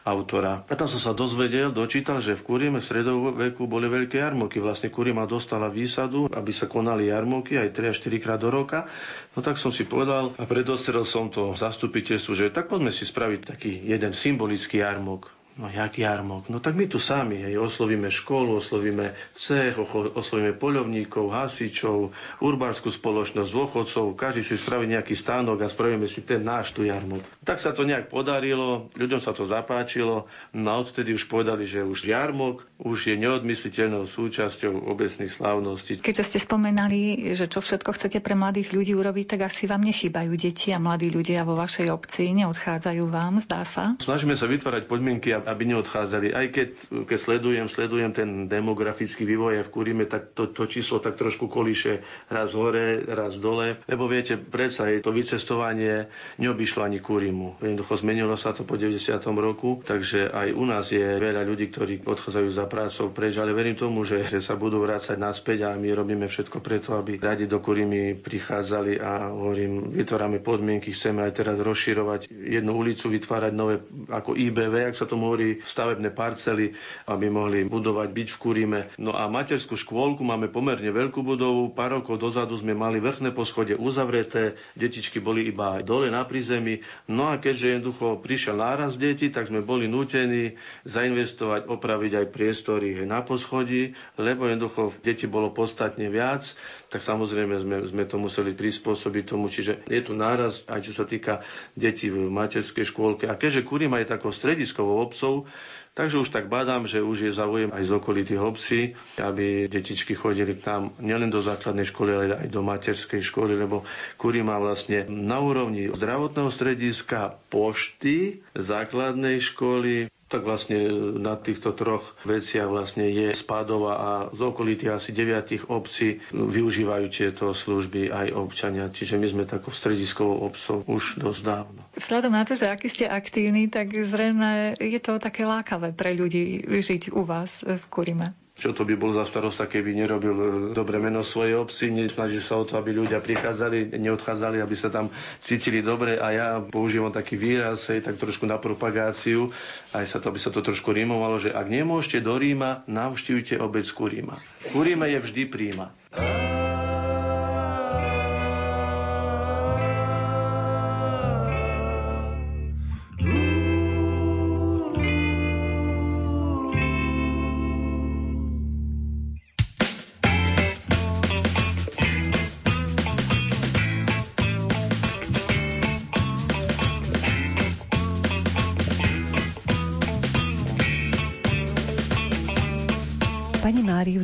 autora. 0.02 0.64
A 0.64 0.72
tam 0.74 0.88
som 0.88 0.96
sa 0.96 1.12
dozvedel, 1.12 1.76
dočítal, 1.76 2.24
že 2.24 2.34
v 2.34 2.42
Kurime 2.42 2.80
v 2.80 2.88
stredoveku 2.88 3.68
boli 3.68 3.92
veľké 3.92 4.24
jarmoky. 4.24 4.56
Vlastne 4.56 4.88
Kurima 4.88 5.28
dostala 5.28 5.68
výsadu, 5.68 6.32
aby 6.32 6.56
sa 6.56 6.72
konali 6.72 7.12
jarmoky 7.12 7.60
aj 7.60 7.68
3 7.68 7.92
až 7.92 7.96
4 8.00 8.16
krát 8.24 8.40
do 8.40 8.48
roka. 8.48 8.88
No 9.36 9.44
tak 9.44 9.60
som 9.60 9.76
si 9.76 9.84
povedal 9.84 10.32
a 10.40 10.48
predostrel 10.48 11.04
som 11.04 11.28
to 11.28 11.52
zastupiteľstvu, 11.52 12.32
že 12.32 12.48
tak 12.48 12.72
poďme 12.72 12.88
si 12.88 13.04
spraviť 13.04 13.40
taký 13.44 13.70
jeden 13.76 14.16
symbolický 14.16 14.80
jarmok. 14.80 15.41
No 15.52 15.68
jak 15.68 15.98
jarmok? 16.00 16.48
No 16.48 16.60
tak 16.64 16.72
my 16.72 16.88
tu 16.88 16.96
sami, 16.96 17.36
hej, 17.44 17.60
oslovíme 17.60 18.08
školu, 18.08 18.56
oslovíme 18.56 19.12
cech, 19.36 19.76
oslovíme 20.16 20.56
poľovníkov, 20.56 21.28
hasičov, 21.28 22.08
urbárskú 22.40 22.88
spoločnosť, 22.88 23.52
dôchodcov, 23.52 24.16
každý 24.16 24.40
si 24.40 24.56
spraví 24.56 24.88
nejaký 24.88 25.12
stánok 25.12 25.60
a 25.60 25.68
spravíme 25.68 26.08
si 26.08 26.24
ten 26.24 26.40
náš 26.40 26.72
tu 26.72 26.88
jarmok. 26.88 27.20
Tak 27.44 27.60
sa 27.60 27.76
to 27.76 27.84
nejak 27.84 28.08
podarilo, 28.08 28.88
ľuďom 28.96 29.20
sa 29.20 29.36
to 29.36 29.44
zapáčilo, 29.44 30.24
no 30.56 30.68
a 30.72 30.80
odtedy 30.80 31.12
už 31.12 31.28
povedali, 31.28 31.68
že 31.68 31.84
už 31.84 32.08
jarmok 32.08 32.64
už 32.82 33.14
je 33.14 33.16
neodmysliteľnou 33.16 34.02
súčasťou 34.04 34.90
obecných 34.90 35.30
slávností. 35.30 36.02
Keďže 36.02 36.34
ste 36.34 36.38
spomenali, 36.42 37.32
že 37.38 37.46
čo 37.46 37.62
všetko 37.62 37.94
chcete 37.94 38.18
pre 38.18 38.34
mladých 38.34 38.74
ľudí 38.74 38.92
urobiť, 38.98 39.38
tak 39.38 39.46
asi 39.46 39.70
vám 39.70 39.86
nechýbajú 39.86 40.34
deti 40.34 40.74
a 40.74 40.82
mladí 40.82 41.14
ľudia 41.14 41.46
vo 41.46 41.54
vašej 41.54 41.94
obci, 41.94 42.34
neodchádzajú 42.34 43.04
vám, 43.06 43.38
zdá 43.38 43.62
sa? 43.62 43.94
Snažíme 44.02 44.34
sa 44.34 44.50
vytvárať 44.50 44.90
podmienky, 44.90 45.30
aby 45.30 45.62
neodchádzali. 45.70 46.34
Aj 46.34 46.46
keď, 46.50 46.68
keď 47.06 47.18
sledujem, 47.18 47.66
sledujem 47.70 48.10
ten 48.10 48.28
demografický 48.50 49.22
vývoj 49.22 49.62
v 49.62 49.70
Kurime, 49.70 50.04
tak 50.10 50.34
to, 50.34 50.50
to 50.50 50.66
číslo 50.66 50.98
tak 50.98 51.14
trošku 51.14 51.46
kolíše 51.46 52.02
raz 52.26 52.58
hore, 52.58 53.06
raz 53.06 53.38
dole. 53.38 53.78
Lebo 53.86 54.10
viete, 54.10 54.34
predsa 54.34 54.90
je 54.90 54.98
to 54.98 55.14
vycestovanie 55.14 56.10
neobyšlo 56.42 56.82
ani 56.82 56.98
Kurimu. 56.98 57.62
Jednoducho 57.62 57.94
zmenilo 58.02 58.34
sa 58.34 58.50
to 58.50 58.66
po 58.66 58.74
90. 58.74 59.22
roku, 59.38 59.78
takže 59.86 60.26
aj 60.32 60.48
u 60.50 60.64
nás 60.66 60.90
je 60.90 61.04
veľa 61.04 61.46
ľudí, 61.46 61.70
ktorí 61.70 62.02
odchádzajú 62.02 62.48
za 62.50 62.64
prácou 62.72 63.12
preč, 63.12 63.36
ale 63.36 63.52
verím 63.52 63.76
tomu, 63.76 64.00
že 64.00 64.24
sa 64.40 64.56
budú 64.56 64.80
vrácať 64.80 65.20
naspäť 65.20 65.68
a 65.68 65.76
my 65.76 65.92
robíme 65.92 66.24
všetko 66.24 66.64
preto, 66.64 66.96
aby 66.96 67.20
radi 67.20 67.44
do 67.44 67.60
Kurimy 67.60 68.16
prichádzali 68.16 68.96
a 68.96 69.28
hovorím, 69.28 69.92
vytvárame 69.92 70.40
podmienky, 70.40 70.96
chceme 70.96 71.20
aj 71.20 71.32
teraz 71.36 71.60
rozširovať 71.60 72.32
jednu 72.32 72.72
ulicu, 72.72 73.12
vytvárať 73.12 73.52
nové 73.52 73.84
ako 74.08 74.32
IBV, 74.32 74.88
ak 74.88 74.96
sa 74.96 75.04
tomu 75.04 75.28
hovorí, 75.28 75.60
stavebné 75.60 76.08
parcely, 76.16 76.72
aby 77.12 77.28
mohli 77.28 77.68
budovať 77.68 78.08
byť 78.08 78.28
v 78.32 78.40
Kurime. 78.40 78.80
No 78.96 79.12
a 79.12 79.28
materskú 79.28 79.76
škôlku 79.76 80.24
máme 80.24 80.48
pomerne 80.48 80.88
veľkú 80.88 81.20
budovu. 81.20 81.76
Pár 81.76 82.00
rokov 82.00 82.16
dozadu 82.16 82.56
sme 82.56 82.72
mali 82.72 83.04
vrchné 83.04 83.36
poschodie 83.36 83.76
uzavreté, 83.76 84.56
detičky 84.72 85.20
boli 85.20 85.44
iba 85.44 85.84
dole 85.84 86.08
na 86.08 86.24
prízemí. 86.24 86.80
No 87.10 87.28
a 87.28 87.36
keďže 87.36 87.76
jednoducho 87.76 88.22
prišiel 88.24 88.56
náraz 88.56 88.96
detí, 88.96 89.28
tak 89.28 89.50
sme 89.50 89.60
boli 89.60 89.90
nútení 89.90 90.54
zainvestovať, 90.86 91.68
opraviť 91.68 92.12
aj 92.22 92.26
priestory 92.62 93.02
na 93.02 93.26
poschodí, 93.26 93.98
lebo 94.14 94.46
jednoducho 94.46 94.94
deti 95.02 95.26
bolo 95.26 95.50
podstatne 95.50 96.06
viac, 96.06 96.46
tak 96.86 97.02
samozrejme 97.02 97.58
sme, 97.58 97.76
sme 97.82 98.04
to 98.06 98.22
museli 98.22 98.54
prispôsobiť 98.54 99.24
tomu. 99.26 99.50
Čiže 99.50 99.82
je 99.90 100.00
tu 100.00 100.14
náraz 100.14 100.62
aj 100.70 100.86
čo 100.86 100.94
sa 100.94 101.02
týka 101.02 101.42
detí 101.74 102.06
v 102.06 102.30
materskej 102.30 102.86
škôlke. 102.86 103.26
A 103.26 103.34
keďže 103.34 103.66
Kurima 103.66 103.98
je 103.98 104.14
takou 104.14 104.30
strediskovou 104.30 105.02
obcov, 105.02 105.50
Takže 105.92 106.24
už 106.24 106.32
tak 106.32 106.48
badám, 106.48 106.88
že 106.88 107.04
už 107.04 107.28
je 107.28 107.36
záujem 107.36 107.68
aj 107.68 107.84
z 107.84 107.92
okolitých 107.92 108.40
obcí, 108.40 108.80
aby 109.20 109.68
detičky 109.68 110.16
chodili 110.16 110.56
k 110.56 110.64
nám 110.64 110.96
nielen 110.96 111.28
do 111.28 111.36
základnej 111.36 111.84
školy, 111.84 112.10
ale 112.16 112.24
aj 112.40 112.48
do 112.48 112.64
materskej 112.64 113.20
školy, 113.20 113.60
lebo 113.60 113.84
Kuri 114.16 114.40
vlastne 114.40 115.04
na 115.04 115.44
úrovni 115.44 115.92
zdravotného 115.92 116.48
strediska, 116.48 117.36
pošty, 117.52 118.40
základnej 118.56 119.36
školy, 119.44 120.08
tak 120.32 120.42
vlastne 120.42 120.80
na 121.20 121.36
týchto 121.36 121.76
troch 121.76 122.16
veciach 122.24 122.64
vlastne 122.64 123.12
je 123.12 123.36
Spádova 123.36 123.92
a 123.94 124.10
z 124.32 124.40
okolitých 124.40 124.96
asi 124.96 125.12
deviatich 125.12 125.68
obcí 125.68 126.24
využívajú 126.32 127.06
tieto 127.12 127.52
služby 127.52 128.08
aj 128.08 128.32
občania. 128.32 128.88
Čiže 128.88 129.20
my 129.20 129.26
sme 129.28 129.44
takou 129.44 129.70
strediskovou 129.70 130.48
obcov 130.48 130.88
už 130.88 131.20
dosť 131.20 131.40
dávno. 131.44 131.80
Vzhľadom 131.92 132.32
na 132.32 132.48
to, 132.48 132.56
že 132.56 132.72
aký 132.72 132.88
ste 132.88 133.04
aktívni, 133.04 133.68
tak 133.68 133.92
zrejme 133.92 134.74
je 134.80 135.00
to 135.04 135.20
také 135.20 135.44
lákavé 135.44 135.92
pre 135.92 136.16
ľudí 136.16 136.64
žiť 136.64 137.12
u 137.12 137.22
vás 137.22 137.60
v 137.60 137.84
Kurime. 137.92 138.41
Čo 138.52 138.76
to 138.76 138.84
by 138.84 138.94
bol 139.00 139.16
za 139.16 139.24
starosta, 139.24 139.64
keby 139.64 139.96
nerobil 139.96 140.36
e, 140.36 140.46
dobre 140.76 141.00
meno 141.00 141.24
svojej 141.24 141.56
obci, 141.56 141.88
nesnaží 141.88 142.44
sa 142.44 142.60
o 142.60 142.68
to, 142.68 142.76
aby 142.76 142.92
ľudia 142.92 143.24
prichádzali, 143.24 143.96
neodchádzali, 143.96 144.60
aby 144.60 144.76
sa 144.76 144.92
tam 144.92 145.08
cítili 145.40 145.80
dobre 145.80 146.20
a 146.20 146.28
ja 146.30 146.48
používam 146.60 147.08
taký 147.08 147.40
výraz, 147.40 147.88
hej, 147.88 148.04
tak 148.04 148.20
trošku 148.20 148.44
na 148.44 148.60
propagáciu, 148.60 149.48
aj 149.96 150.04
sa 150.04 150.20
to, 150.20 150.28
aby 150.28 150.38
sa 150.38 150.52
to 150.52 150.60
trošku 150.60 150.92
rímovalo, 150.92 151.40
že 151.40 151.48
ak 151.48 151.64
nemôžete 151.64 152.20
do 152.20 152.36
Ríma, 152.36 152.84
navštívte 152.84 153.56
obec 153.56 153.88
Kuríma. 153.88 154.36
Kuríma 154.76 155.08
je 155.08 155.18
vždy 155.24 155.42
príma. 155.48 155.88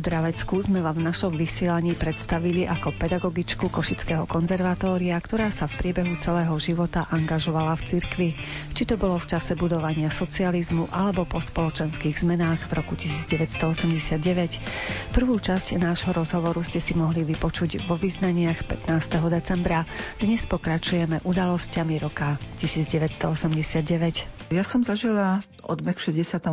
Draveckú 0.09 0.57
sme 0.57 0.81
vám 0.81 0.97
v 0.97 1.05
našom 1.05 1.37
vysielaní 1.37 1.93
predstavili 1.93 2.65
ako 2.65 2.97
pedagogičku 2.97 3.69
Košického 3.69 4.25
konzervatória, 4.25 5.13
ktorá 5.21 5.53
sa 5.53 5.69
v 5.69 5.77
priebehu 5.77 6.17
celého 6.17 6.49
života 6.57 7.05
angažovala 7.13 7.77
v 7.77 7.85
cirkvi, 7.85 8.29
či 8.73 8.89
to 8.89 8.97
bolo 8.97 9.21
v 9.21 9.29
čase 9.29 9.53
budovania 9.53 10.09
socializmu 10.09 10.89
alebo 10.89 11.29
po 11.29 11.37
spoločenských 11.37 12.25
zmenách 12.25 12.57
v 12.57 12.81
roku 12.81 12.97
1989. 12.97 15.13
Prvú 15.13 15.37
časť 15.37 15.77
nášho 15.77 16.09
rozhovoru 16.09 16.65
ste 16.65 16.81
si 16.81 16.97
mohli 16.97 17.21
vypočuť 17.21 17.85
vo 17.85 17.93
vyznaniach 17.93 18.65
15. 18.65 18.89
decembra. 19.29 19.85
Dnes 20.17 20.41
pokračujeme 20.49 21.21
udalosťami 21.21 22.01
roka 22.01 22.41
1989. 22.57 24.57
Ja 24.57 24.65
som 24.65 24.81
zažila 24.81 25.45
odmek 25.61 26.01
v 26.01 26.09
68. 26.09 26.49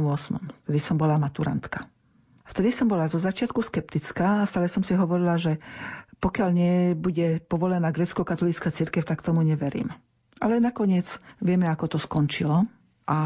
kedy 0.69 0.77
som 0.77 1.01
bola 1.01 1.17
maturantka. 1.17 1.96
Vtedy 2.47 2.71
som 2.71 2.87
bola 2.87 3.11
zo 3.11 3.19
začiatku 3.19 3.59
skeptická 3.59 4.43
a 4.43 4.49
stále 4.49 4.71
som 4.71 4.87
si 4.87 4.95
hovorila, 4.95 5.35
že 5.35 5.59
pokiaľ 6.23 6.49
nebude 6.55 7.43
povolená 7.45 7.91
grecko-katolícka 7.91 8.71
církev, 8.71 9.03
tak 9.03 9.21
tomu 9.21 9.43
neverím. 9.43 9.91
Ale 10.39 10.63
nakoniec 10.63 11.19
vieme, 11.43 11.67
ako 11.67 11.97
to 11.97 11.99
skončilo. 11.99 12.69
A 13.07 13.19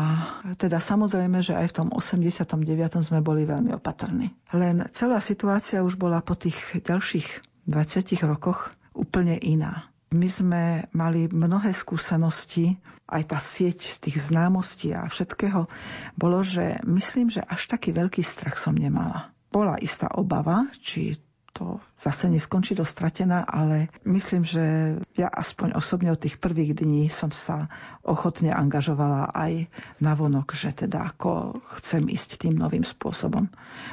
teda 0.61 0.77
samozrejme, 0.77 1.41
že 1.41 1.57
aj 1.57 1.73
v 1.73 1.77
tom 1.85 1.89
89. 1.89 2.61
sme 3.01 3.25
boli 3.25 3.49
veľmi 3.49 3.73
opatrní. 3.73 4.29
Len 4.53 4.85
celá 4.93 5.25
situácia 5.25 5.81
už 5.81 5.97
bola 5.97 6.21
po 6.21 6.37
tých 6.37 6.85
ďalších 6.85 7.29
20 7.65 8.29
rokoch 8.29 8.77
úplne 8.93 9.41
iná. 9.41 9.90
My 10.11 10.27
sme 10.27 10.91
mali 10.91 11.31
mnohé 11.31 11.71
skúsenosti, 11.71 12.75
aj 13.07 13.23
tá 13.31 13.39
sieť 13.39 14.03
tých 14.03 14.19
známostí 14.19 14.91
a 14.91 15.07
všetkého, 15.07 15.71
bolo, 16.19 16.43
že 16.43 16.83
myslím, 16.83 17.31
že 17.31 17.47
až 17.47 17.71
taký 17.71 17.95
veľký 17.95 18.19
strach 18.23 18.59
som 18.59 18.75
nemala. 18.75 19.31
Bola 19.55 19.79
istá 19.79 20.11
obava, 20.11 20.67
či 20.83 21.15
to 21.55 21.79
zase 22.03 22.27
neskončí 22.27 22.75
dostratená, 22.75 23.47
ale 23.47 23.91
myslím, 24.03 24.43
že 24.43 24.97
ja 25.15 25.31
aspoň 25.31 25.79
osobne 25.79 26.11
od 26.15 26.23
tých 26.23 26.43
prvých 26.43 26.79
dní 26.79 27.11
som 27.11 27.31
sa 27.35 27.71
ochotne 28.03 28.55
angažovala 28.55 29.31
aj 29.31 29.71
na 30.03 30.19
vonok, 30.19 30.55
že 30.55 30.75
teda 30.75 31.11
ako 31.11 31.59
chcem 31.79 32.07
ísť 32.11 32.47
tým 32.49 32.59
novým 32.59 32.83
spôsobom. 32.83 33.51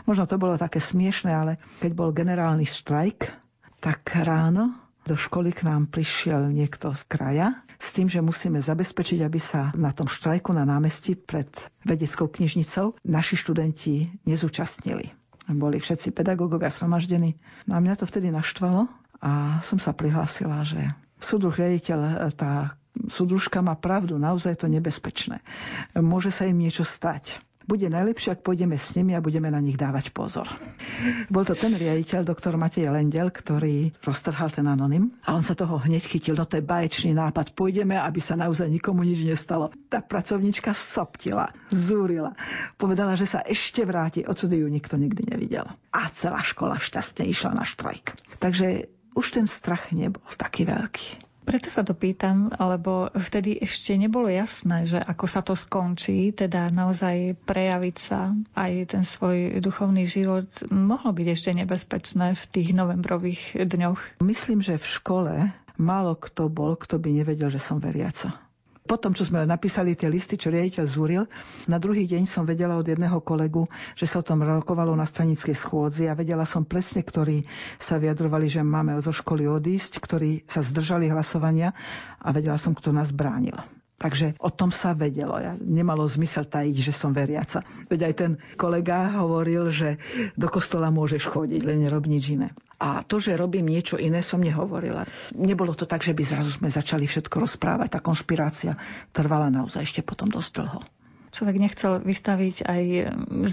Možno 0.10 0.26
to 0.26 0.42
bolo 0.42 0.58
také 0.58 0.82
smiešne, 0.82 1.30
ale 1.34 1.54
keď 1.78 1.92
bol 1.94 2.10
generálny 2.10 2.66
štrajk, 2.66 3.38
tak 3.82 4.02
ráno 4.18 4.87
do 5.08 5.16
školy 5.16 5.56
k 5.56 5.64
nám 5.64 5.88
prišiel 5.88 6.52
niekto 6.52 6.92
z 6.92 7.02
kraja 7.08 7.48
s 7.80 7.96
tým, 7.96 8.12
že 8.12 8.20
musíme 8.20 8.60
zabezpečiť, 8.60 9.24
aby 9.24 9.40
sa 9.40 9.72
na 9.80 9.96
tom 9.96 10.12
štrajku 10.12 10.52
na 10.52 10.68
námestí 10.68 11.16
pred 11.16 11.48
vedeckou 11.88 12.28
knižnicou 12.28 13.00
naši 13.08 13.40
študenti 13.40 14.12
nezúčastnili. 14.28 15.16
Boli 15.48 15.80
všetci 15.80 16.12
pedagógovia 16.12 16.68
sromaždení. 16.68 17.40
No 17.72 17.80
a 17.80 17.80
mňa 17.80 18.04
to 18.04 18.10
vtedy 18.10 18.28
naštvalo 18.36 18.92
a 19.24 19.64
som 19.64 19.80
sa 19.80 19.96
prihlásila, 19.96 20.68
že 20.68 20.92
súdruh 21.24 21.56
riaditeľ, 21.56 22.28
tá 22.36 22.76
súdružka 23.08 23.64
má 23.64 23.80
pravdu, 23.80 24.20
naozaj 24.20 24.60
to 24.60 24.68
nebezpečné. 24.68 25.40
Môže 25.96 26.36
sa 26.36 26.50
im 26.50 26.60
niečo 26.60 26.84
stať. 26.84 27.40
Bude 27.68 27.92
najlepšie, 27.92 28.40
ak 28.40 28.48
pôjdeme 28.48 28.80
s 28.80 28.96
nimi 28.96 29.12
a 29.12 29.20
budeme 29.20 29.52
na 29.52 29.60
nich 29.60 29.76
dávať 29.76 30.16
pozor. 30.16 30.48
Bol 31.28 31.44
to 31.44 31.54
ten 31.54 31.76
riaditeľ, 31.76 32.24
doktor 32.24 32.56
Matej 32.56 32.88
Lendel, 32.88 33.28
ktorý 33.28 33.92
roztrhal 34.02 34.48
ten 34.50 34.64
anonym 34.66 35.12
a 35.28 35.36
on 35.36 35.44
sa 35.44 35.54
toho 35.54 35.76
hneď 35.76 36.08
chytil. 36.08 36.40
No 36.40 36.48
to 36.48 36.58
je 36.58 36.66
baječný 36.66 37.12
nápad. 37.12 37.52
Pôjdeme, 37.52 38.00
aby 38.00 38.24
sa 38.24 38.40
naozaj 38.40 38.72
nikomu 38.72 39.04
nič 39.04 39.28
nestalo. 39.28 39.70
Tá 39.92 40.00
pracovnička 40.00 40.72
soptila, 40.72 41.52
zúrila. 41.68 42.40
Povedala, 42.80 43.20
že 43.20 43.28
sa 43.28 43.44
ešte 43.44 43.84
vráti. 43.84 44.24
Odsud 44.24 44.56
ju 44.56 44.72
nikto 44.72 44.96
nikdy 44.96 45.28
nevidel. 45.28 45.68
A 45.92 46.08
celá 46.16 46.40
škola 46.40 46.80
šťastne 46.80 47.28
išla 47.28 47.52
na 47.52 47.68
štrajk. 47.68 48.16
Takže 48.40 48.88
už 49.12 49.28
ten 49.36 49.46
strach 49.50 49.92
nebol 49.92 50.24
taký 50.40 50.64
veľký. 50.64 51.27
Preto 51.48 51.72
sa 51.72 51.88
to 51.88 51.96
pýtam, 51.96 52.52
lebo 52.52 53.08
vtedy 53.16 53.56
ešte 53.56 53.96
nebolo 53.96 54.28
jasné, 54.28 54.84
že 54.84 55.00
ako 55.00 55.26
sa 55.32 55.40
to 55.40 55.56
skončí, 55.56 56.36
teda 56.36 56.68
naozaj 56.76 57.40
prejaviť 57.48 57.96
sa 57.96 58.36
aj 58.52 58.92
ten 58.92 59.08
svoj 59.08 59.64
duchovný 59.64 60.04
život 60.04 60.52
mohlo 60.68 61.16
byť 61.16 61.28
ešte 61.32 61.56
nebezpečné 61.56 62.36
v 62.36 62.44
tých 62.52 62.76
novembrových 62.76 63.64
dňoch. 63.64 64.20
Myslím, 64.20 64.60
že 64.60 64.76
v 64.76 64.92
škole 64.92 65.34
málo 65.80 66.20
kto 66.20 66.52
bol, 66.52 66.76
kto 66.76 67.00
by 67.00 67.24
nevedel, 67.24 67.48
že 67.48 67.64
som 67.64 67.80
veriaca. 67.80 68.47
Potom, 68.88 69.12
čo 69.12 69.28
sme 69.28 69.44
napísali 69.44 70.00
tie 70.00 70.08
listy, 70.08 70.40
čo 70.40 70.48
riaditeľ 70.48 70.86
zúril, 70.88 71.24
na 71.68 71.76
druhý 71.76 72.08
deň 72.08 72.24
som 72.24 72.48
vedela 72.48 72.80
od 72.80 72.88
jedného 72.88 73.20
kolegu, 73.20 73.68
že 74.00 74.08
sa 74.08 74.24
o 74.24 74.26
tom 74.26 74.40
rokovalo 74.40 74.96
na 74.96 75.04
stranickej 75.04 75.52
schôdzi 75.52 76.08
a 76.08 76.16
vedela 76.16 76.48
som 76.48 76.64
presne, 76.64 77.04
ktorí 77.04 77.44
sa 77.76 78.00
vyjadrovali, 78.00 78.48
že 78.48 78.64
máme 78.64 78.96
zo 79.04 79.12
školy 79.12 79.44
odísť, 79.44 80.00
ktorí 80.00 80.48
sa 80.48 80.64
zdržali 80.64 81.12
hlasovania 81.12 81.76
a 82.24 82.32
vedela 82.32 82.56
som, 82.56 82.72
kto 82.72 82.96
nás 82.96 83.12
bránil. 83.12 83.60
Takže 83.98 84.38
o 84.38 84.54
tom 84.54 84.70
sa 84.70 84.94
vedelo. 84.94 85.42
Ja, 85.42 85.58
nemalo 85.58 86.06
zmysel 86.06 86.46
tajiť, 86.46 86.76
že 86.78 86.94
som 86.94 87.18
veriaca. 87.18 87.66
Veď 87.90 88.00
aj 88.08 88.14
ten 88.14 88.32
kolega 88.54 89.10
hovoril, 89.18 89.74
že 89.74 89.98
do 90.38 90.46
kostola 90.46 90.94
môžeš 90.94 91.26
chodiť, 91.34 91.66
len 91.66 91.82
nerob 91.82 92.06
nič 92.06 92.38
iné. 92.38 92.54
A 92.78 93.02
to, 93.02 93.18
že 93.18 93.34
robím 93.34 93.66
niečo 93.66 93.98
iné, 93.98 94.22
som 94.22 94.38
nehovorila. 94.38 95.10
Nebolo 95.34 95.74
to 95.74 95.90
tak, 95.90 96.06
že 96.06 96.14
by 96.14 96.22
zrazu 96.22 96.62
sme 96.62 96.70
začali 96.70 97.10
všetko 97.10 97.42
rozprávať. 97.42 97.98
Tá 97.98 98.00
konšpirácia 98.00 98.78
trvala 99.10 99.50
naozaj 99.50 99.82
ešte 99.82 100.02
potom 100.06 100.30
dosť 100.30 100.54
dlho 100.62 100.82
človek 101.28 101.60
nechcel 101.60 102.02
vystaviť 102.02 102.66
aj 102.66 102.84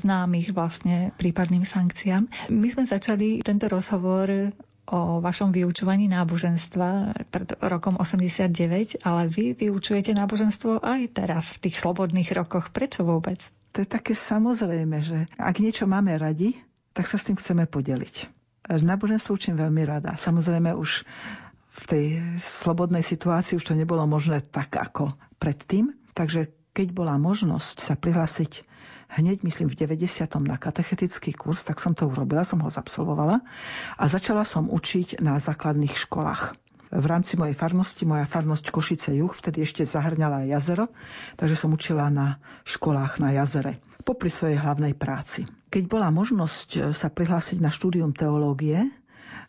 známych 0.00 0.56
vlastne 0.56 1.12
prípadným 1.20 1.68
sankciám. 1.68 2.30
My 2.48 2.68
sme 2.72 2.88
začali 2.88 3.44
tento 3.44 3.68
rozhovor 3.68 4.54
o 4.88 5.20
vašom 5.20 5.52
vyučovaní 5.52 6.08
náboženstva 6.12 7.16
pred 7.32 7.48
rokom 7.60 7.96
89, 7.96 9.04
ale 9.04 9.22
vy 9.28 9.56
vyučujete 9.56 10.12
náboženstvo 10.12 10.80
aj 10.80 11.00
teraz, 11.12 11.56
v 11.56 11.68
tých 11.68 11.80
slobodných 11.80 12.32
rokoch. 12.36 12.68
Prečo 12.72 13.04
vôbec? 13.04 13.40
To 13.74 13.82
je 13.82 13.88
také 13.88 14.12
samozrejme, 14.14 14.96
že 15.00 15.26
ak 15.40 15.58
niečo 15.58 15.88
máme 15.88 16.14
radi, 16.14 16.54
tak 16.94 17.10
sa 17.10 17.18
s 17.18 17.26
tým 17.32 17.36
chceme 17.40 17.66
podeliť. 17.66 18.43
Náboženstvo 18.64 19.36
učím 19.36 19.60
veľmi 19.60 19.84
rada. 19.84 20.16
Samozrejme 20.16 20.72
už 20.72 21.04
v 21.74 21.84
tej 21.84 22.04
slobodnej 22.40 23.02
situácii 23.02 23.58
už 23.58 23.66
to 23.66 23.74
nebolo 23.76 24.06
možné 24.08 24.40
tak 24.40 24.72
ako 24.72 25.12
predtým. 25.36 25.92
Takže 26.14 26.48
keď 26.72 26.94
bola 26.94 27.18
možnosť 27.20 27.76
sa 27.82 27.94
prihlásiť 27.98 28.64
hneď, 29.14 29.44
myslím, 29.46 29.68
v 29.70 29.78
90. 29.78 30.26
na 30.42 30.56
katechetický 30.56 31.34
kurz, 31.34 31.66
tak 31.66 31.78
som 31.78 31.92
to 31.92 32.08
urobila, 32.08 32.42
som 32.42 32.62
ho 32.62 32.70
zabsolvovala 32.70 33.42
a 33.94 34.04
začala 34.10 34.42
som 34.42 34.70
učiť 34.70 35.20
na 35.20 35.38
základných 35.38 35.94
školách. 35.94 36.56
V 36.94 37.06
rámci 37.10 37.34
mojej 37.34 37.58
farnosti, 37.58 38.06
moja 38.06 38.22
farnosť 38.22 38.70
Košice 38.70 39.18
Juh, 39.18 39.30
vtedy 39.34 39.66
ešte 39.66 39.82
zahrňala 39.82 40.46
jazero, 40.46 40.94
takže 41.34 41.58
som 41.58 41.74
učila 41.74 42.06
na 42.06 42.38
školách 42.62 43.18
na 43.18 43.34
jazere 43.34 43.82
popri 44.06 44.30
svojej 44.30 44.60
hlavnej 44.62 44.94
práci. 44.94 45.48
Keď 45.74 45.90
bola 45.90 46.06
možnosť 46.14 46.94
sa 46.94 47.10
prihlásiť 47.10 47.58
na 47.58 47.66
štúdium 47.66 48.14
teológie, 48.14 48.94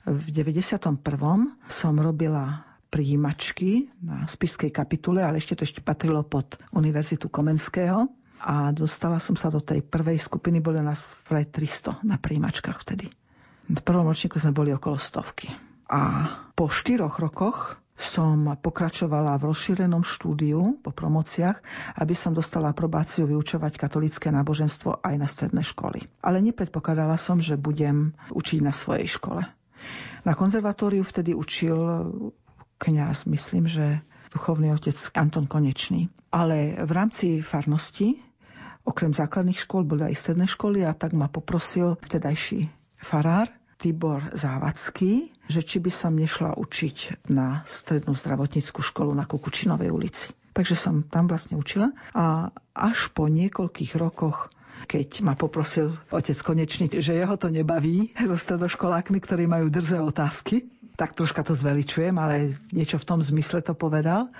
v 0.09 0.25
91. 0.33 0.97
som 1.69 1.93
robila 2.01 2.65
príjimačky 2.89 3.93
na 4.01 4.25
spiskej 4.25 4.73
kapitule, 4.73 5.21
ale 5.21 5.37
ešte 5.37 5.53
to 5.53 5.69
ešte 5.69 5.85
patrilo 5.85 6.25
pod 6.25 6.57
Univerzitu 6.73 7.29
Komenského 7.29 8.09
a 8.41 8.73
dostala 8.73 9.21
som 9.21 9.37
sa 9.37 9.53
do 9.53 9.61
tej 9.61 9.85
prvej 9.85 10.17
skupiny, 10.17 10.65
boli 10.65 10.81
nás 10.81 10.97
vraj 11.29 11.45
300 11.45 12.01
na 12.01 12.17
príjimačkách 12.17 12.81
vtedy. 12.81 13.05
V 13.69 13.81
prvom 13.85 14.09
ročníku 14.09 14.41
sme 14.41 14.49
boli 14.49 14.73
okolo 14.73 14.97
stovky. 14.97 15.53
A 15.93 16.25
po 16.57 16.73
štyroch 16.73 17.21
rokoch 17.21 17.77
som 17.95 18.59
pokračovala 18.59 19.39
v 19.39 19.47
rozšírenom 19.55 20.03
štúdiu 20.03 20.75
po 20.83 20.91
promociách, 20.91 21.63
aby 21.95 22.11
som 22.11 22.35
dostala 22.35 22.75
aprobáciu 22.75 23.23
vyučovať 23.23 23.79
katolické 23.79 24.35
náboženstvo 24.35 24.99
aj 24.99 25.15
na 25.15 25.27
stredné 25.27 25.63
školy. 25.63 26.03
Ale 26.19 26.43
nepredpokladala 26.43 27.15
som, 27.15 27.39
že 27.39 27.55
budem 27.55 28.11
učiť 28.35 28.59
na 28.59 28.75
svojej 28.75 29.07
škole. 29.07 29.47
Na 30.27 30.33
konzervatóriu 30.35 31.07
vtedy 31.07 31.31
učil 31.31 31.77
kňaz, 32.83 33.31
myslím, 33.31 33.63
že 33.63 34.03
duchovný 34.35 34.75
otec 34.75 34.95
Anton 35.15 35.47
Konečný. 35.47 36.11
Ale 36.35 36.75
v 36.83 36.91
rámci 36.91 37.39
farnosti, 37.39 38.19
okrem 38.83 39.15
základných 39.15 39.63
škôl, 39.63 39.87
boli 39.87 40.03
aj 40.11 40.19
stredné 40.19 40.51
školy 40.51 40.83
a 40.83 40.91
tak 40.91 41.15
ma 41.15 41.31
poprosil 41.31 41.95
vtedajší 42.03 42.67
farár 42.99 43.47
Tibor 43.79 44.27
Závadský, 44.35 45.34
že 45.45 45.61
či 45.61 45.77
by 45.81 45.91
som 45.93 46.17
nešla 46.17 46.57
učiť 46.57 47.27
na 47.29 47.61
strednú 47.69 48.17
zdravotníckú 48.17 48.81
školu 48.81 49.13
na 49.13 49.29
Kukučinovej 49.29 49.89
ulici. 49.93 50.33
Takže 50.55 50.75
som 50.77 51.03
tam 51.03 51.27
vlastne 51.27 51.59
učila 51.59 51.91
a 52.15 52.49
až 52.71 53.11
po 53.11 53.27
niekoľkých 53.27 53.99
rokoch 53.99 54.49
keď 54.85 55.25
ma 55.25 55.33
poprosil 55.33 55.89
otec 56.13 56.37
Konečný, 56.45 56.87
že 57.01 57.17
jeho 57.17 57.35
to 57.41 57.49
nebaví 57.49 58.13
so 58.21 58.37
stredoškolákmi, 58.37 59.17
ktorí 59.17 59.49
majú 59.49 59.73
drzé 59.73 59.97
otázky, 59.97 60.69
tak 60.95 61.11
troška 61.11 61.43
to 61.43 61.51
zveličujem, 61.51 62.15
ale 62.15 62.55
niečo 62.71 62.95
v 62.95 63.07
tom 63.07 63.19
zmysle 63.19 63.59
to 63.59 63.75
povedal, 63.75 64.31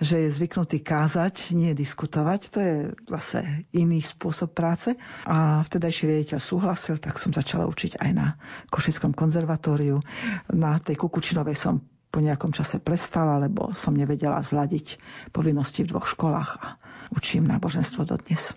že 0.00 0.28
je 0.28 0.36
zvyknutý 0.36 0.84
kázať, 0.84 1.56
nie 1.56 1.72
diskutovať. 1.72 2.40
To 2.52 2.58
je 2.60 2.74
zase 3.08 3.68
iný 3.72 4.04
spôsob 4.04 4.52
práce. 4.52 4.92
A 5.24 5.64
vtedajší 5.64 6.08
riaditeľ 6.08 6.40
súhlasil, 6.40 7.00
tak 7.00 7.16
som 7.16 7.32
začala 7.32 7.64
učiť 7.64 8.00
aj 8.00 8.10
na 8.12 8.36
Košickom 8.68 9.16
konzervatóriu. 9.16 10.04
Na 10.52 10.76
tej 10.76 11.00
Kukučinovej 11.00 11.56
som 11.56 11.80
po 12.14 12.22
nejakom 12.22 12.54
čase 12.54 12.78
prestala, 12.78 13.42
lebo 13.42 13.74
som 13.74 13.90
nevedela 13.90 14.38
zladiť 14.38 15.02
povinnosti 15.34 15.82
v 15.82 15.90
dvoch 15.90 16.06
školách 16.06 16.50
a 16.62 16.78
učím 17.10 17.42
náboženstvo 17.50 18.06
dodnes. 18.06 18.54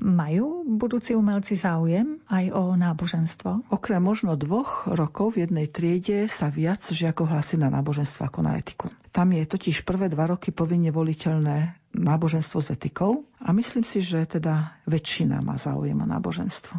Majú 0.00 0.64
budúci 0.64 1.12
umelci 1.12 1.56
záujem 1.56 2.20
aj 2.28 2.44
o 2.52 2.76
náboženstvo? 2.76 3.68
Okrem 3.72 4.00
možno 4.00 4.36
dvoch 4.36 4.88
rokov 4.88 5.36
v 5.36 5.48
jednej 5.48 5.66
triede 5.68 6.28
sa 6.28 6.48
viac 6.48 6.80
žiakov 6.80 7.28
hlási 7.28 7.60
na 7.60 7.68
náboženstvo 7.72 8.24
ako 8.24 8.40
na 8.44 8.56
etiku. 8.56 8.88
Tam 9.12 9.32
je 9.32 9.44
totiž 9.44 9.82
prvé 9.88 10.12
dva 10.12 10.28
roky 10.30 10.52
povinne 10.52 10.92
voliteľné 10.92 11.78
náboženstvo 11.96 12.60
s 12.60 12.68
etikou 12.72 13.24
a 13.40 13.50
myslím 13.56 13.82
si, 13.82 14.04
že 14.04 14.24
teda 14.28 14.76
väčšina 14.84 15.40
má 15.40 15.56
záujem 15.56 15.96
o 15.96 16.06
náboženstvo. 16.06 16.76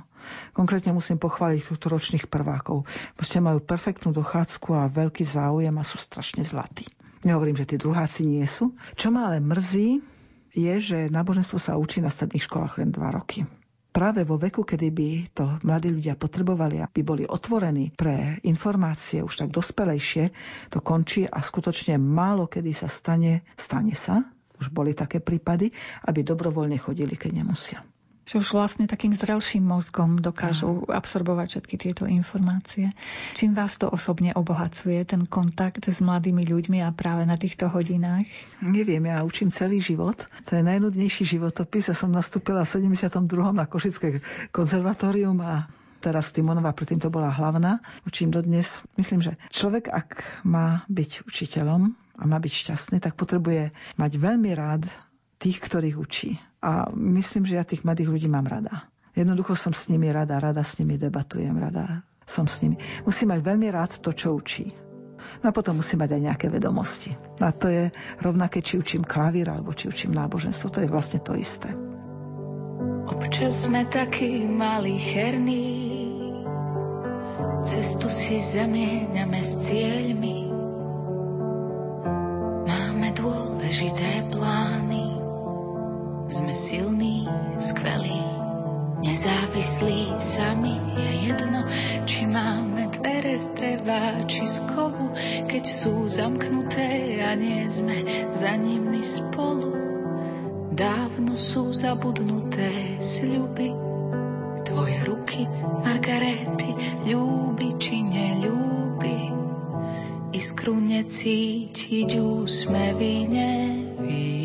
Konkrétne 0.54 0.94
musím 0.94 1.18
pochváliť 1.18 1.60
týchto 1.66 1.90
ročných 1.90 2.26
prvákov. 2.30 2.86
Proste 3.18 3.42
majú 3.42 3.60
perfektnú 3.60 4.14
dochádzku 4.14 4.70
a 4.78 4.92
veľký 4.92 5.26
záujem 5.26 5.74
a 5.74 5.84
sú 5.84 5.98
strašne 5.98 6.46
zlatí. 6.46 6.86
Nehovorím, 7.26 7.60
že 7.60 7.68
tí 7.68 7.76
druháci 7.76 8.24
nie 8.24 8.46
sú. 8.48 8.72
Čo 8.96 9.12
ma 9.12 9.28
ale 9.28 9.44
mrzí, 9.44 10.19
je, 10.54 10.74
že 10.80 10.98
náboženstvo 11.14 11.58
sa 11.62 11.78
učí 11.80 12.02
na 12.02 12.12
stredných 12.12 12.46
školách 12.46 12.82
len 12.82 12.90
dva 12.90 13.14
roky. 13.14 13.46
Práve 13.90 14.22
vo 14.22 14.38
veku, 14.38 14.62
kedy 14.62 14.88
by 14.94 15.10
to 15.34 15.46
mladí 15.66 15.90
ľudia 15.90 16.14
potrebovali, 16.14 16.78
aby 16.78 17.02
boli 17.02 17.24
otvorení 17.26 17.90
pre 17.98 18.38
informácie 18.46 19.26
už 19.26 19.46
tak 19.46 19.50
dospelejšie, 19.50 20.30
to 20.70 20.78
končí 20.80 21.26
a 21.26 21.42
skutočne 21.42 21.98
málo 21.98 22.46
kedy 22.46 22.70
sa 22.70 22.86
stane, 22.86 23.42
stane 23.58 23.98
sa, 23.98 24.22
už 24.62 24.70
boli 24.70 24.94
také 24.94 25.18
prípady, 25.18 25.74
aby 26.06 26.22
dobrovoľne 26.22 26.78
chodili, 26.78 27.18
keď 27.18 27.42
nemusia 27.42 27.82
že 28.30 28.38
už 28.38 28.54
vlastne 28.54 28.86
takým 28.86 29.10
zrelším 29.18 29.66
mozgom 29.66 30.22
dokážu 30.22 30.86
Aha. 30.86 31.02
absorbovať 31.02 31.58
všetky 31.58 31.76
tieto 31.82 32.06
informácie. 32.06 32.94
Čím 33.34 33.58
vás 33.58 33.82
to 33.82 33.90
osobne 33.90 34.38
obohacuje, 34.38 35.02
ten 35.02 35.26
kontakt 35.26 35.90
s 35.90 35.98
mladými 35.98 36.46
ľuďmi 36.46 36.86
a 36.86 36.94
práve 36.94 37.26
na 37.26 37.34
týchto 37.34 37.74
hodinách? 37.74 38.30
Neviem, 38.62 39.10
ja 39.10 39.26
učím 39.26 39.50
celý 39.50 39.82
život. 39.82 40.30
To 40.46 40.52
je 40.54 40.62
najnudnejší 40.62 41.26
životopis. 41.26 41.90
Ja 41.90 41.98
som 41.98 42.14
nastúpila 42.14 42.62
v 42.62 42.94
72. 42.94 43.18
na 43.50 43.66
Košické 43.66 44.22
konzervatórium 44.54 45.42
a 45.42 45.66
teraz 45.98 46.30
Timonova, 46.30 46.70
predtým 46.78 47.02
to 47.02 47.10
bola 47.10 47.34
hlavná. 47.34 47.82
Učím 48.06 48.30
dodnes. 48.30 48.86
Myslím, 48.94 49.26
že 49.26 49.42
človek, 49.50 49.90
ak 49.90 50.46
má 50.46 50.86
byť 50.86 51.26
učiteľom 51.26 51.98
a 51.98 52.24
má 52.30 52.38
byť 52.38 52.54
šťastný, 52.54 53.02
tak 53.02 53.18
potrebuje 53.18 53.74
mať 53.98 54.12
veľmi 54.22 54.54
rád 54.54 54.86
tých, 55.42 55.58
ktorých 55.66 55.98
učí. 55.98 56.38
A 56.60 56.92
myslím, 56.92 57.48
že 57.48 57.56
ja 57.56 57.64
tých 57.64 57.88
mladých 57.88 58.12
ľudí 58.12 58.28
mám 58.28 58.48
rada. 58.48 58.84
Jednoducho 59.16 59.56
som 59.56 59.72
s 59.72 59.88
nimi 59.88 60.12
rada, 60.12 60.40
rada 60.40 60.64
s 60.64 60.80
nimi 60.80 61.00
debatujem, 61.00 61.56
rada 61.56 62.04
som 62.28 62.46
s 62.46 62.62
nimi. 62.62 62.78
Musí 63.04 63.26
mať 63.26 63.40
veľmi 63.42 63.68
rád 63.74 63.98
to, 64.00 64.14
čo 64.14 64.38
učí. 64.38 64.70
No 65.40 65.50
a 65.50 65.56
potom 65.56 65.80
musí 65.80 65.96
mať 65.96 66.20
aj 66.20 66.22
nejaké 66.32 66.48
vedomosti. 66.52 67.16
A 67.40 67.52
to 67.56 67.72
je 67.72 67.92
rovnaké, 68.20 68.60
či 68.60 68.80
učím 68.80 69.08
klavír 69.08 69.48
alebo 69.50 69.72
či 69.72 69.88
učím 69.88 70.12
náboženstvo. 70.16 70.72
To 70.72 70.84
je 70.84 70.92
vlastne 70.92 71.20
to 71.24 71.36
isté. 71.36 71.72
Občas 73.10 73.66
sme 73.66 73.90
takí 73.90 74.46
malicherní, 74.46 75.66
cestu 77.66 78.06
si 78.06 78.38
zamieňame 78.38 79.42
s 79.42 79.52
cieľmi. 79.66 80.38
Máme 82.70 83.10
dôležité 83.18 84.30
plány, 84.30 84.39
sme 86.50 86.58
silní, 86.58 87.30
skvelí, 87.62 88.26
nezávislí 89.06 90.18
sami. 90.18 90.82
Je 90.98 91.30
jedno, 91.30 91.62
či 92.10 92.26
máme 92.26 92.90
dvere 92.90 93.38
z 93.38 93.54
dreva, 93.54 94.18
či 94.26 94.50
z 94.50 94.66
kovu, 94.74 95.14
keď 95.46 95.62
sú 95.62 96.10
zamknuté 96.10 97.22
a 97.22 97.38
nie 97.38 97.70
sme 97.70 98.02
za 98.34 98.58
nimi 98.58 99.06
spolu. 99.06 99.78
Dávno 100.74 101.38
sú 101.38 101.70
zabudnuté 101.70 102.98
sľuby, 102.98 103.70
tvoje 104.66 105.06
ruky, 105.06 105.46
Margarety, 105.86 106.74
ľúbi 107.06 107.78
či 107.78 108.02
neľúbi. 108.02 109.38
Iskru 110.34 110.82
necítiť, 110.82 112.10
úsmevy 112.18 113.30
nevidieť. 113.38 114.40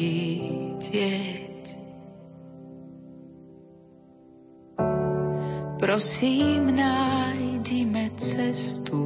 Prosím, 5.95 6.74
nájdime 6.74 8.11
cestu 8.18 8.99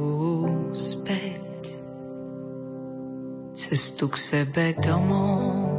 späť, 0.73 1.77
cestu 3.53 4.09
k 4.09 4.17
sebe 4.17 4.73
domov. 4.73 5.78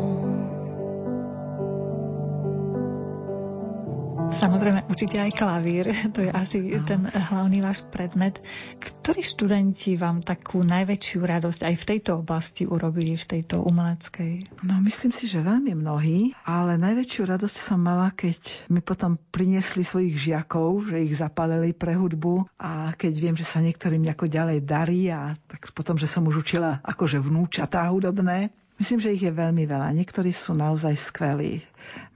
Samozrejme, 4.41 4.89
určite 4.89 5.21
aj 5.21 5.37
klavír, 5.37 5.85
to 6.15 6.25
je 6.25 6.31
asi 6.33 6.57
no. 6.73 6.81
ten 6.81 7.05
hlavný 7.05 7.61
váš 7.61 7.85
predmet. 7.85 8.41
Ktorí 8.81 9.21
študenti 9.21 9.93
vám 9.93 10.25
takú 10.25 10.65
najväčšiu 10.65 11.19
radosť 11.21 11.61
aj 11.69 11.75
v 11.77 11.87
tejto 11.87 12.11
oblasti 12.25 12.65
urobili, 12.65 13.13
v 13.13 13.37
tejto 13.37 13.61
umeleckej? 13.61 14.65
No, 14.65 14.81
myslím 14.81 15.13
si, 15.13 15.29
že 15.29 15.45
veľmi 15.45 15.77
mnohí, 15.77 16.33
ale 16.41 16.81
najväčšiu 16.81 17.29
radosť 17.29 17.57
som 17.57 17.77
mala, 17.85 18.09
keď 18.09 18.65
mi 18.73 18.81
potom 18.81 19.21
priniesli 19.29 19.85
svojich 19.85 20.17
žiakov, 20.17 20.89
že 20.89 21.05
ich 21.05 21.13
zapalili 21.13 21.77
pre 21.77 21.93
hudbu 21.93 22.49
a 22.57 22.97
keď 22.97 23.13
viem, 23.13 23.35
že 23.37 23.45
sa 23.45 23.61
niektorým 23.61 24.01
ďalej 24.31 24.65
darí 24.65 25.11
a 25.13 25.37
tak 25.45 25.69
potom, 25.75 25.99
že 25.99 26.09
som 26.09 26.25
už 26.25 26.41
učila 26.41 26.81
akože 26.81 27.21
vnúčatá 27.21 27.85
hudobné, 27.93 28.49
Myslím, 28.81 28.97
že 28.97 29.13
ich 29.13 29.21
je 29.21 29.29
veľmi 29.29 29.69
veľa. 29.69 29.93
Niektorí 29.93 30.33
sú 30.33 30.57
naozaj 30.57 30.97
skvelí. 30.97 31.61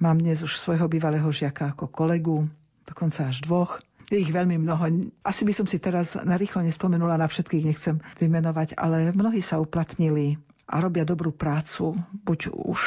Mám 0.02 0.18
dnes 0.18 0.42
už 0.42 0.58
svojho 0.58 0.90
bývalého 0.90 1.30
žiaka 1.30 1.78
ako 1.78 1.86
kolegu, 1.94 2.50
dokonca 2.90 3.30
až 3.30 3.46
dvoch. 3.46 3.86
Je 4.10 4.18
ich 4.18 4.34
veľmi 4.34 4.58
mnoho. 4.58 5.14
Asi 5.22 5.46
by 5.46 5.54
som 5.54 5.70
si 5.70 5.78
teraz 5.78 6.18
narýchlo 6.18 6.66
nespomenula 6.66 7.22
na 7.22 7.30
všetkých, 7.30 7.70
nechcem 7.70 8.02
vymenovať, 8.18 8.82
ale 8.82 9.14
mnohí 9.14 9.46
sa 9.46 9.62
uplatnili 9.62 10.42
a 10.66 10.82
robia 10.82 11.06
dobrú 11.06 11.30
prácu, 11.30 12.02
buď 12.26 12.50
už, 12.50 12.82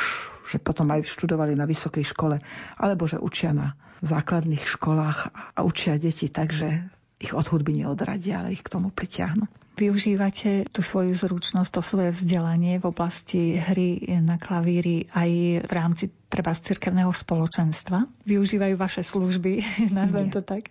že 0.51 0.59
potom 0.59 0.91
aj 0.91 1.07
študovali 1.07 1.55
na 1.55 1.63
vysokej 1.63 2.03
škole, 2.03 2.43
alebo 2.83 3.07
že 3.07 3.23
učia 3.23 3.55
na 3.55 3.79
základných 4.03 4.67
školách 4.67 5.31
a 5.55 5.63
učia 5.63 6.03
deti, 6.03 6.27
takže 6.27 6.98
ich 7.19 7.35
od 7.35 7.47
hudby 7.51 7.83
neodradia, 7.83 8.41
ale 8.43 8.55
ich 8.55 8.63
k 8.63 8.73
tomu 8.73 8.95
pritiahnu. 8.95 9.47
Využívate 9.79 10.67
tú 10.75 10.83
svoju 10.83 11.15
zručnosť, 11.15 11.71
to 11.71 11.83
svoje 11.87 12.11
vzdelanie 12.11 12.83
v 12.83 12.85
oblasti 12.91 13.63
hry 13.63 14.03
na 14.19 14.35
klavíri 14.35 15.07
aj 15.15 15.31
v 15.67 15.73
rámci 15.73 16.11
treba 16.27 16.51
z 16.51 16.75
cirkevného 16.75 17.15
spoločenstva? 17.15 18.11
Využívajú 18.27 18.75
vaše 18.75 19.07
služby, 19.07 19.63
nazvem 19.99 20.31
Nie. 20.31 20.35
to 20.35 20.41
tak? 20.43 20.63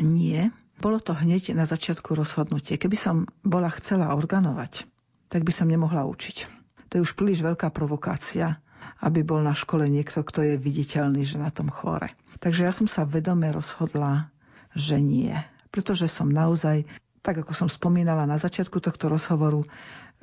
Nie. 0.00 0.52
Bolo 0.80 1.00
to 1.00 1.12
hneď 1.12 1.52
na 1.52 1.68
začiatku 1.68 2.16
rozhodnutie. 2.16 2.80
Keby 2.80 2.96
som 2.96 3.16
bola 3.44 3.68
chcela 3.72 4.12
organovať, 4.16 4.88
tak 5.28 5.44
by 5.44 5.52
som 5.52 5.68
nemohla 5.68 6.08
učiť. 6.08 6.48
To 6.88 7.00
je 7.00 7.04
už 7.04 7.16
príliš 7.16 7.44
veľká 7.44 7.68
provokácia, 7.72 8.60
aby 9.00 9.24
bol 9.24 9.40
na 9.40 9.56
škole 9.56 9.88
niekto, 9.88 10.20
kto 10.20 10.44
je 10.44 10.54
viditeľný, 10.60 11.24
že 11.24 11.40
na 11.40 11.48
tom 11.48 11.72
chore. 11.72 12.12
Takže 12.40 12.64
ja 12.68 12.72
som 12.72 12.88
sa 12.88 13.04
vedome 13.08 13.48
rozhodla, 13.52 14.32
že 14.72 15.00
nie. 15.00 15.36
Pretože 15.70 16.10
som 16.10 16.26
naozaj 16.30 16.86
tak 17.20 17.44
ako 17.44 17.52
som 17.52 17.68
spomínala 17.68 18.24
na 18.24 18.40
začiatku 18.40 18.80
tohto 18.80 19.12
rozhovoru, 19.12 19.64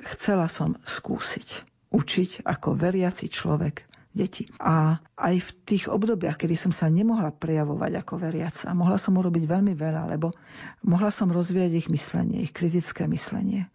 chcela 0.02 0.50
som 0.50 0.74
skúsiť 0.82 1.78
učiť 1.88 2.44
ako 2.44 2.76
veriaci 2.76 3.32
človek 3.32 3.88
deti. 4.12 4.48
A 4.60 5.00
aj 5.16 5.34
v 5.40 5.50
tých 5.64 5.84
obdobiach, 5.88 6.36
kedy 6.36 6.56
som 6.56 6.72
sa 6.72 6.88
nemohla 6.92 7.32
prejavovať 7.32 7.92
ako 8.04 8.14
veriaca, 8.20 8.76
mohla 8.76 9.00
som 9.00 9.16
urobiť 9.16 9.44
veľmi 9.48 9.72
veľa, 9.72 10.10
lebo 10.12 10.32
mohla 10.84 11.08
som 11.08 11.32
rozvíjať 11.32 11.72
ich 11.86 11.88
myslenie, 11.88 12.44
ich 12.44 12.52
kritické 12.52 13.08
myslenie. 13.08 13.68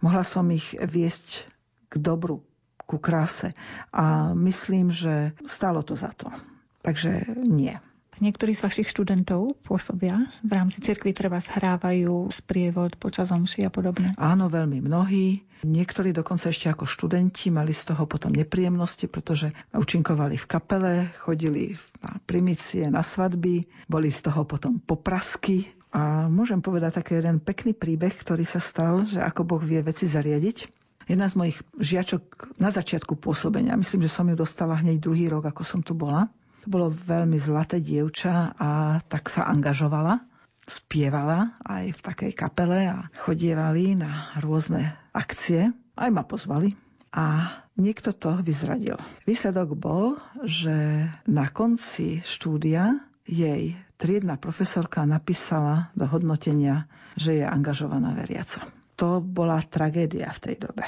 Mohla 0.00 0.24
som 0.24 0.48
ich 0.48 0.72
viesť 0.76 1.48
k 1.88 1.94
dobru, 1.98 2.44
ku 2.88 2.96
kráse. 2.96 3.52
A 3.92 4.32
myslím, 4.32 4.88
že 4.88 5.36
stalo 5.44 5.84
to 5.84 5.92
za 5.98 6.14
to. 6.16 6.32
Takže 6.80 7.36
nie. 7.44 7.76
Niektorí 8.18 8.50
z 8.50 8.66
vašich 8.66 8.88
študentov 8.90 9.54
pôsobia 9.62 10.26
v 10.42 10.50
rámci 10.50 10.82
cirkvi, 10.82 11.14
treba 11.14 11.38
hrávajú 11.38 12.26
sprievod 12.34 12.98
počas 12.98 13.30
omši 13.30 13.66
a 13.66 13.70
podobne. 13.70 14.10
Áno, 14.18 14.50
veľmi 14.50 14.82
mnohí. 14.82 15.46
Niektorí 15.66 16.14
dokonca 16.14 16.54
ešte 16.54 16.70
ako 16.70 16.86
študenti 16.86 17.50
mali 17.50 17.74
z 17.74 17.90
toho 17.90 18.06
potom 18.06 18.30
nepríjemnosti, 18.30 19.10
pretože 19.10 19.50
účinkovali 19.74 20.38
v 20.38 20.46
kapele, 20.46 20.94
chodili 21.18 21.74
na 21.98 22.22
primicie, 22.22 22.86
na 22.86 23.02
svadby, 23.02 23.66
boli 23.90 24.10
z 24.10 24.30
toho 24.30 24.46
potom 24.46 24.78
poprasky. 24.78 25.66
A 25.90 26.30
môžem 26.30 26.62
povedať 26.62 27.02
taký 27.02 27.18
jeden 27.18 27.42
pekný 27.42 27.74
príbeh, 27.74 28.14
ktorý 28.14 28.46
sa 28.46 28.62
stal, 28.62 29.02
že 29.02 29.18
ako 29.18 29.42
Boh 29.42 29.62
vie 29.62 29.82
veci 29.82 30.06
zariadiť. 30.06 30.70
Jedna 31.08 31.24
z 31.26 31.34
mojich 31.40 31.58
žiačok 31.80 32.54
na 32.60 32.68
začiatku 32.68 33.16
pôsobenia, 33.16 33.80
myslím, 33.80 34.04
že 34.04 34.12
som 34.12 34.28
ju 34.28 34.36
dostala 34.36 34.76
hneď 34.76 35.00
druhý 35.00 35.32
rok, 35.32 35.48
ako 35.48 35.64
som 35.64 35.80
tu 35.80 35.96
bola, 35.96 36.28
bolo 36.68 36.92
veľmi 36.92 37.40
zlaté 37.40 37.80
dievča 37.80 38.52
a 38.54 39.00
tak 39.08 39.32
sa 39.32 39.48
angažovala. 39.48 40.20
Spievala 40.68 41.56
aj 41.64 41.96
v 41.96 42.00
takej 42.04 42.32
kapele 42.36 42.92
a 42.92 43.08
chodievali 43.16 43.96
na 43.96 44.36
rôzne 44.44 44.92
akcie. 45.16 45.72
Aj 45.96 46.10
ma 46.12 46.28
pozvali. 46.28 46.76
A 47.08 47.48
niekto 47.80 48.12
to 48.12 48.44
vyzradil. 48.44 49.00
Výsledok 49.24 49.72
bol, 49.72 50.20
že 50.44 51.08
na 51.24 51.48
konci 51.48 52.20
štúdia 52.20 53.00
jej 53.24 53.80
triedna 53.96 54.36
profesorka 54.36 55.08
napísala 55.08 55.88
do 55.96 56.04
hodnotenia, 56.04 56.84
že 57.16 57.40
je 57.40 57.44
angažovaná 57.48 58.12
veriaca. 58.12 58.68
To 59.00 59.24
bola 59.24 59.64
tragédia 59.64 60.28
v 60.36 60.42
tej 60.44 60.56
dobe. 60.68 60.84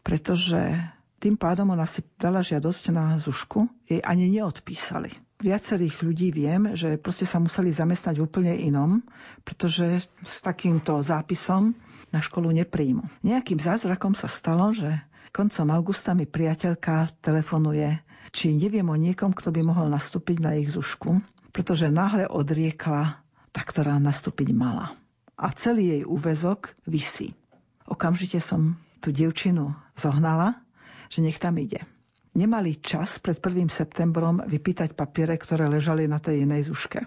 Pretože 0.00 0.80
tým 1.20 1.36
pádom 1.36 1.68
ona 1.68 1.84
si 1.84 2.00
dala 2.16 2.40
žiadosť 2.40 2.96
na 2.96 3.20
Zušku, 3.20 3.68
jej 3.84 4.00
ani 4.00 4.32
neodpísali. 4.32 5.12
Viacerých 5.40 6.04
ľudí 6.04 6.32
viem, 6.32 6.72
že 6.72 6.96
proste 6.96 7.28
sa 7.28 7.40
museli 7.40 7.72
zamestnať 7.72 8.20
úplne 8.20 8.56
inom, 8.56 9.04
pretože 9.44 10.08
s 10.20 10.34
takýmto 10.40 11.00
zápisom 11.00 11.76
na 12.08 12.20
školu 12.24 12.52
nepríjmu. 12.56 13.04
Nejakým 13.24 13.60
zázrakom 13.60 14.16
sa 14.16 14.28
stalo, 14.28 14.72
že 14.72 14.88
koncom 15.32 15.68
augusta 15.72 16.16
mi 16.16 16.24
priateľka 16.24 17.22
telefonuje, 17.22 18.00
či 18.32 18.56
neviem 18.56 18.86
o 18.88 18.96
niekom, 18.96 19.32
kto 19.36 19.52
by 19.54 19.60
mohol 19.64 19.86
nastúpiť 19.92 20.40
na 20.42 20.56
ich 20.58 20.72
Zušku, 20.72 21.20
pretože 21.52 21.92
náhle 21.92 22.26
odriekla 22.26 23.20
tá, 23.50 23.60
ktorá 23.62 23.98
nastúpiť 23.98 24.54
mala. 24.54 24.94
A 25.40 25.52
celý 25.56 25.98
jej 25.98 26.02
úvezok 26.04 26.76
vysí. 26.84 27.32
Okamžite 27.88 28.38
som 28.38 28.78
tú 29.00 29.10
dievčinu 29.10 29.72
zohnala 29.96 30.60
že 31.10 31.20
nech 31.20 31.42
tam 31.42 31.58
ide. 31.58 31.82
Nemali 32.30 32.78
čas 32.78 33.18
pred 33.18 33.42
1. 33.42 33.66
septembrom 33.66 34.46
vypýtať 34.46 34.94
papiere, 34.94 35.34
ktoré 35.34 35.66
ležali 35.66 36.06
na 36.06 36.22
tej 36.22 36.46
inej 36.46 36.70
zuške. 36.70 37.02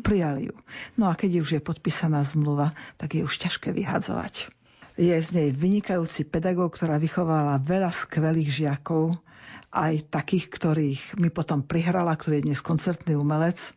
Prijali 0.00 0.48
ju. 0.48 0.56
No 0.96 1.12
a 1.12 1.14
keď 1.14 1.44
už 1.44 1.48
je 1.54 1.60
podpísaná 1.60 2.24
zmluva, 2.24 2.72
tak 2.96 3.14
je 3.14 3.22
už 3.22 3.36
ťažké 3.36 3.76
vyhadzovať. 3.76 4.48
Je 4.96 5.12
z 5.12 5.30
nej 5.36 5.48
vynikajúci 5.52 6.24
pedagóg, 6.24 6.74
ktorá 6.74 6.96
vychovala 6.96 7.60
veľa 7.60 7.92
skvelých 7.92 8.50
žiakov, 8.64 9.20
aj 9.74 10.06
takých, 10.06 10.46
ktorých 10.48 11.02
mi 11.18 11.28
potom 11.28 11.66
prihrala, 11.66 12.14
ktorý 12.14 12.40
je 12.40 12.46
dnes 12.50 12.60
koncertný 12.62 13.18
umelec. 13.18 13.74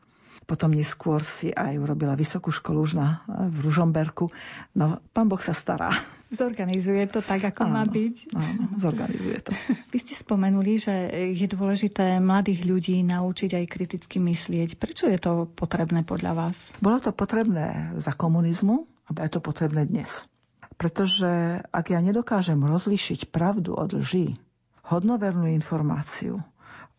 Potom 0.47 0.71
neskôr 0.71 1.19
si 1.19 1.51
aj 1.51 1.75
urobila 1.75 2.15
vysokú 2.15 2.53
školu 2.53 2.79
už 2.87 2.95
na, 2.95 3.27
v 3.27 3.67
Ružomberku. 3.67 4.31
No, 4.77 5.03
pán 5.11 5.27
Boh 5.27 5.41
sa 5.43 5.51
stará. 5.51 5.91
Zorganizuje 6.27 7.07
to 7.07 7.23
tak, 7.23 7.39
ako 7.39 7.63
áno, 7.63 7.73
má 7.79 7.83
byť. 7.87 8.15
Áno, 8.35 8.63
zorganizuje 8.75 9.39
to. 9.39 9.51
Vy 9.95 9.97
ste 10.03 10.15
spomenuli, 10.15 10.75
že 10.75 10.95
je 11.31 11.47
dôležité 11.47 12.19
mladých 12.19 12.67
ľudí 12.67 12.99
naučiť 13.07 13.55
aj 13.55 13.65
kriticky 13.71 14.19
myslieť. 14.19 14.75
Prečo 14.75 15.07
je 15.07 15.15
to 15.15 15.47
potrebné 15.47 16.03
podľa 16.03 16.35
vás? 16.35 16.55
Bolo 16.83 16.99
to 16.99 17.15
potrebné 17.15 17.95
za 17.95 18.11
komunizmu 18.11 18.87
a 19.07 19.23
je 19.23 19.31
to 19.31 19.39
potrebné 19.39 19.87
dnes. 19.87 20.27
Pretože 20.75 21.63
ak 21.71 21.95
ja 21.95 22.03
nedokážem 22.03 22.59
rozlišiť 22.59 23.31
pravdu 23.31 23.73
od 23.73 23.95
lží, 23.95 24.35
hodnovernú 24.83 25.47
informáciu 25.47 26.43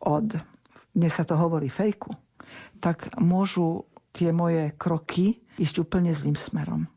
od, 0.01 0.41
dnes 0.97 1.12
sa 1.12 1.29
to 1.29 1.37
hovorí 1.37 1.68
fejku, 1.68 2.16
tak 2.81 3.12
môžu 3.20 3.85
tie 4.16 4.33
moje 4.33 4.72
kroky 4.74 5.45
ísť 5.61 5.85
úplne 5.85 6.11
zlým 6.11 6.35
smerom. 6.35 6.89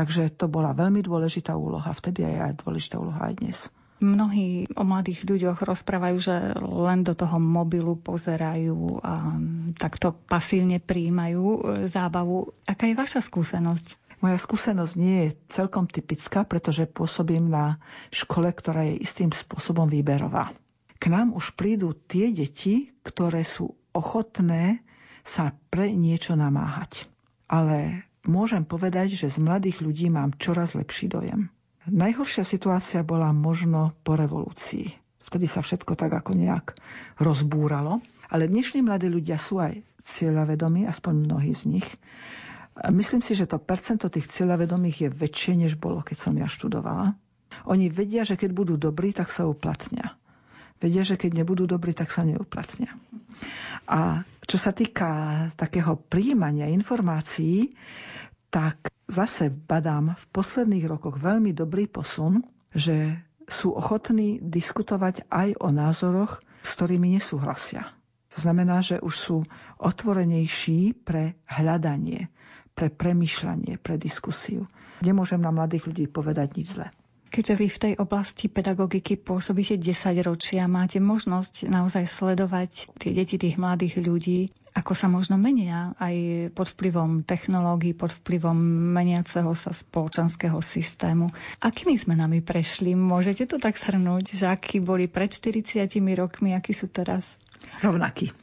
Takže 0.00 0.32
to 0.32 0.48
bola 0.48 0.72
veľmi 0.72 1.04
dôležitá 1.04 1.52
úloha, 1.52 1.92
vtedy 1.92 2.24
aj, 2.24 2.36
aj 2.40 2.52
dôležitá 2.64 2.96
úloha 2.96 3.20
aj 3.20 3.34
dnes. 3.36 3.58
Mnohí 4.00 4.64
o 4.72 4.80
mladých 4.80 5.28
ľuďoch 5.28 5.60
rozprávajú, 5.60 6.16
že 6.16 6.56
len 6.56 7.04
do 7.04 7.12
toho 7.12 7.36
mobilu 7.36 8.00
pozerajú 8.00 9.04
a 9.04 9.36
takto 9.76 10.16
pasívne 10.24 10.80
príjmajú 10.80 11.44
e, 11.44 11.58
zábavu. 11.84 12.56
Aká 12.64 12.88
je 12.88 12.96
vaša 12.96 13.20
skúsenosť? 13.20 14.16
Moja 14.24 14.40
skúsenosť 14.40 14.94
nie 14.96 15.28
je 15.28 15.36
celkom 15.52 15.84
typická, 15.84 16.48
pretože 16.48 16.88
pôsobím 16.88 17.52
na 17.52 17.76
škole, 18.08 18.48
ktorá 18.48 18.88
je 18.88 19.04
istým 19.04 19.36
spôsobom 19.36 19.84
výberová. 19.84 20.56
K 20.96 21.12
nám 21.12 21.36
už 21.36 21.52
prídu 21.52 21.92
tie 21.92 22.32
deti, 22.32 22.96
ktoré 23.04 23.44
sú 23.44 23.76
ochotné 23.92 24.80
sa 25.28 25.52
pre 25.68 25.92
niečo 25.92 26.40
namáhať. 26.40 27.04
Ale 27.52 28.08
môžem 28.24 28.66
povedať, 28.66 29.16
že 29.16 29.32
z 29.32 29.38
mladých 29.40 29.80
ľudí 29.84 30.12
mám 30.12 30.36
čoraz 30.36 30.76
lepší 30.76 31.08
dojem. 31.08 31.48
Najhoršia 31.88 32.44
situácia 32.44 33.00
bola 33.00 33.32
možno 33.32 33.96
po 34.04 34.14
revolúcii. 34.16 34.92
Vtedy 35.24 35.46
sa 35.46 35.64
všetko 35.64 35.96
tak 35.96 36.12
ako 36.12 36.36
nejak 36.36 36.76
rozbúralo. 37.22 38.04
Ale 38.30 38.46
dnešní 38.46 38.82
mladí 38.82 39.10
ľudia 39.10 39.38
sú 39.38 39.58
aj 39.58 39.82
cieľavedomí, 40.02 40.86
aspoň 40.86 41.14
mnohí 41.26 41.50
z 41.50 41.78
nich. 41.78 41.88
Myslím 42.88 43.20
si, 43.20 43.34
že 43.34 43.50
to 43.50 43.58
percento 43.58 44.06
tých 44.06 44.30
cieľavedomých 44.30 44.96
je 45.06 45.08
väčšie, 45.10 45.52
než 45.58 45.76
bolo, 45.76 46.00
keď 46.00 46.16
som 46.16 46.34
ja 46.38 46.46
študovala. 46.46 47.18
Oni 47.66 47.90
vedia, 47.90 48.22
že 48.22 48.38
keď 48.38 48.50
budú 48.54 48.74
dobrí, 48.78 49.10
tak 49.12 49.28
sa 49.28 49.44
uplatnia. 49.50 50.16
Vedia, 50.80 51.04
že 51.04 51.20
keď 51.20 51.44
nebudú 51.44 51.68
dobrí, 51.68 51.92
tak 51.92 52.08
sa 52.08 52.24
neuplatnia. 52.24 52.94
A 53.90 54.22
čo 54.46 54.54
sa 54.54 54.70
týka 54.70 55.10
takého 55.58 55.98
príjmania 55.98 56.70
informácií, 56.70 57.74
tak 58.54 58.90
zase 59.10 59.50
badám 59.50 60.14
v 60.14 60.24
posledných 60.30 60.86
rokoch 60.86 61.18
veľmi 61.18 61.50
dobrý 61.50 61.90
posun, 61.90 62.46
že 62.70 63.18
sú 63.50 63.74
ochotní 63.74 64.38
diskutovať 64.38 65.26
aj 65.26 65.58
o 65.58 65.74
názoroch, 65.74 66.38
s 66.62 66.70
ktorými 66.78 67.18
nesúhlasia. 67.18 67.90
To 68.30 68.38
znamená, 68.38 68.78
že 68.78 69.02
už 69.02 69.14
sú 69.14 69.36
otvorenejší 69.82 71.02
pre 71.02 71.34
hľadanie, 71.50 72.30
pre 72.78 72.94
premyšľanie, 72.94 73.82
pre 73.82 73.98
diskusiu. 73.98 74.70
Nemôžem 75.02 75.42
na 75.42 75.50
mladých 75.50 75.90
ľudí 75.90 76.06
povedať 76.06 76.54
nič 76.54 76.78
zlé. 76.78 76.94
Keďže 77.30 77.54
vy 77.54 77.66
v 77.70 77.78
tej 77.78 77.94
oblasti 78.02 78.50
pedagogiky 78.50 79.14
pôsobíte 79.14 79.78
10 79.78 80.26
ročia, 80.26 80.66
máte 80.66 80.98
možnosť 80.98 81.70
naozaj 81.70 82.10
sledovať 82.10 82.90
tie 82.98 83.14
deti 83.14 83.38
tých 83.38 83.54
mladých 83.54 84.02
ľudí, 84.02 84.50
ako 84.74 84.98
sa 84.98 85.06
možno 85.06 85.38
menia 85.38 85.94
aj 86.02 86.50
pod 86.58 86.74
vplyvom 86.74 87.22
technológií, 87.22 87.94
pod 87.94 88.10
vplyvom 88.10 88.58
meniaceho 88.94 89.54
sa 89.54 89.70
spoločenského 89.70 90.58
systému. 90.58 91.30
Akými 91.62 91.94
zmenami 91.94 92.42
prešli? 92.42 92.98
Môžete 92.98 93.46
to 93.46 93.62
tak 93.62 93.78
shrnúť, 93.78 94.34
že 94.34 94.50
akí 94.50 94.82
boli 94.82 95.06
pred 95.06 95.30
40 95.30 95.86
rokmi, 96.18 96.54
akí 96.54 96.74
sú 96.74 96.90
teraz? 96.90 97.38
Rovnakí. 97.78 98.34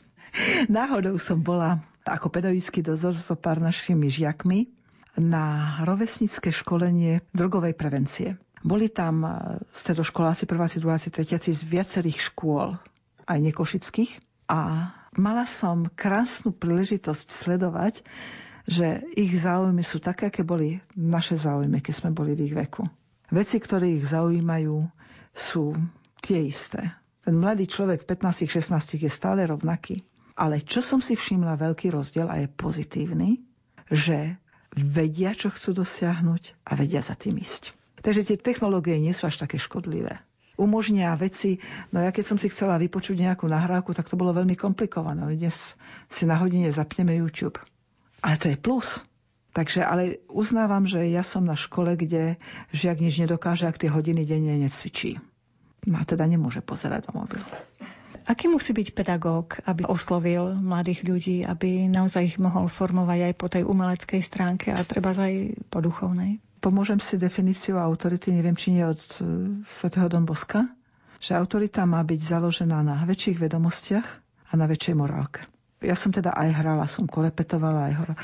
Náhodou 0.72 1.20
som 1.20 1.44
bola 1.44 1.84
ako 2.08 2.32
pedagogický 2.32 2.80
dozor 2.80 3.20
so 3.20 3.36
pár 3.36 3.60
našimi 3.60 4.08
žiakmi 4.08 4.72
na 5.20 5.76
rovesnické 5.84 6.56
školenie 6.56 7.20
drogovej 7.36 7.76
prevencie. 7.76 8.40
Boli 8.68 8.92
tam 8.92 9.24
e, 9.24 9.32
stredoškoláci, 9.72 10.44
prváci, 10.44 10.84
druháci, 10.84 11.08
tretiaci 11.08 11.56
z 11.56 11.64
viacerých 11.64 12.20
škôl, 12.20 12.76
aj 13.24 13.40
nekošických. 13.40 14.12
A 14.52 14.92
mala 15.16 15.48
som 15.48 15.88
krásnu 15.88 16.52
príležitosť 16.52 17.28
sledovať, 17.32 18.04
že 18.68 19.08
ich 19.16 19.32
záujmy 19.32 19.80
sú 19.88 20.04
také, 20.04 20.28
aké 20.28 20.44
boli 20.44 20.84
naše 21.00 21.40
záujmy, 21.40 21.80
keď 21.80 21.94
sme 21.96 22.12
boli 22.12 22.36
v 22.36 22.52
ich 22.52 22.56
veku. 22.56 22.84
Veci, 23.32 23.60
ktoré 23.64 23.96
ich 23.96 24.04
zaujímajú, 24.04 24.88
sú 25.32 25.76
tie 26.20 26.44
isté. 26.44 26.92
Ten 27.24 27.40
mladý 27.40 27.68
človek 27.68 28.04
v 28.04 28.20
15-16 28.20 29.04
je 29.04 29.12
stále 29.12 29.48
rovnaký. 29.48 30.04
Ale 30.36 30.60
čo 30.64 30.84
som 30.84 31.00
si 31.00 31.16
všimla 31.16 31.56
veľký 31.56 31.92
rozdiel 31.92 32.28
a 32.28 32.44
je 32.44 32.48
pozitívny, 32.52 33.42
že 33.88 34.36
vedia, 34.76 35.34
čo 35.34 35.50
chcú 35.50 35.82
dosiahnuť 35.84 36.68
a 36.68 36.72
vedia 36.76 37.02
za 37.02 37.16
tým 37.16 37.40
ísť. 37.40 37.74
Takže 38.08 38.24
tie 38.24 38.40
technológie 38.40 38.96
nie 39.04 39.12
sú 39.12 39.28
až 39.28 39.36
také 39.36 39.60
škodlivé. 39.60 40.24
Umožnia 40.56 41.12
veci, 41.20 41.60
no 41.92 42.00
ja 42.00 42.16
keď 42.16 42.24
som 42.24 42.38
si 42.40 42.48
chcela 42.48 42.80
vypočuť 42.80 43.20
nejakú 43.20 43.52
nahrávku, 43.52 43.92
tak 43.92 44.08
to 44.08 44.16
bolo 44.16 44.32
veľmi 44.32 44.56
komplikované. 44.56 45.28
Dnes 45.36 45.76
si 46.08 46.24
na 46.24 46.40
hodine 46.40 46.72
zapneme 46.72 47.20
YouTube. 47.20 47.60
Ale 48.24 48.40
to 48.40 48.48
je 48.48 48.56
plus. 48.56 49.04
Takže 49.52 49.84
ale 49.84 50.24
uznávam, 50.32 50.88
že 50.88 51.04
ja 51.12 51.20
som 51.20 51.44
na 51.44 51.60
škole, 51.60 52.00
kde 52.00 52.40
žiak 52.72 53.04
nič 53.04 53.20
nedokáže, 53.20 53.68
ak 53.68 53.76
tie 53.76 53.92
hodiny 53.92 54.24
denne 54.24 54.56
necvičí. 54.56 55.20
No 55.84 56.00
a 56.00 56.08
teda 56.08 56.24
nemôže 56.32 56.64
pozerať 56.64 57.12
do 57.12 57.20
mobilu. 57.20 57.44
Aký 58.24 58.48
musí 58.48 58.72
byť 58.72 58.96
pedagóg, 58.96 59.60
aby 59.68 59.84
oslovil 59.84 60.56
mladých 60.56 61.04
ľudí, 61.04 61.38
aby 61.44 61.92
naozaj 61.92 62.24
ich 62.24 62.38
mohol 62.40 62.72
formovať 62.72 63.20
aj 63.20 63.34
po 63.36 63.48
tej 63.52 63.68
umeleckej 63.68 64.22
stránke 64.24 64.72
a 64.72 64.80
treba 64.88 65.12
aj 65.12 65.60
po 65.68 65.84
duchovnej? 65.84 66.40
Pomôžem 66.58 66.98
si 66.98 67.22
definíciu 67.22 67.78
autority, 67.78 68.34
neviem, 68.34 68.58
či 68.58 68.74
nie 68.74 68.86
od 68.86 68.98
e, 68.98 69.18
svätého 69.66 70.10
Don 70.10 70.26
Boska, 70.26 70.66
že 71.22 71.38
autorita 71.38 71.86
má 71.86 72.02
byť 72.02 72.20
založená 72.22 72.82
na 72.82 73.06
väčších 73.06 73.38
vedomostiach 73.42 74.08
a 74.50 74.54
na 74.58 74.66
väčšej 74.66 74.96
morálke. 74.98 75.46
Ja 75.78 75.94
som 75.94 76.10
teda 76.10 76.34
aj 76.34 76.58
hrala, 76.58 76.90
som 76.90 77.06
kolepetovala 77.06 77.94
aj 77.94 77.94
hora. 78.02 78.16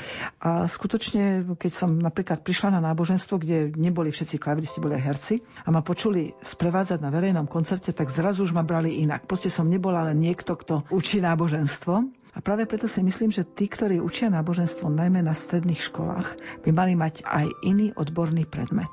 A 0.42 0.66
skutočne, 0.66 1.46
keď 1.54 1.70
som 1.70 2.02
napríklad 2.02 2.42
prišla 2.42 2.74
na 2.74 2.80
náboženstvo, 2.82 3.38
kde 3.38 3.70
neboli 3.78 4.10
všetci 4.10 4.42
klaviristi, 4.42 4.82
boli 4.82 4.98
aj 4.98 5.06
herci 5.06 5.34
a 5.62 5.70
ma 5.70 5.78
počuli 5.78 6.34
sprevádzať 6.42 6.98
na 6.98 7.14
verejnom 7.14 7.46
koncerte, 7.46 7.94
tak 7.94 8.10
zrazu 8.10 8.42
už 8.42 8.58
ma 8.58 8.66
brali 8.66 8.98
inak. 9.06 9.30
Proste 9.30 9.54
som 9.54 9.70
nebola 9.70 10.02
len 10.10 10.18
niekto, 10.18 10.58
kto 10.58 10.82
učí 10.90 11.22
náboženstvo. 11.22 12.10
A 12.34 12.42
práve 12.42 12.66
preto 12.66 12.90
si 12.90 12.98
myslím, 13.06 13.30
že 13.30 13.46
tí, 13.46 13.70
ktorí 13.70 14.02
učia 14.02 14.26
náboženstvo 14.26 14.90
najmä 14.90 15.22
na 15.22 15.38
stredných 15.38 15.78
školách, 15.78 16.34
by 16.66 16.70
mali 16.74 16.98
mať 16.98 17.22
aj 17.22 17.46
iný 17.62 17.94
odborný 17.94 18.42
predmet. 18.42 18.90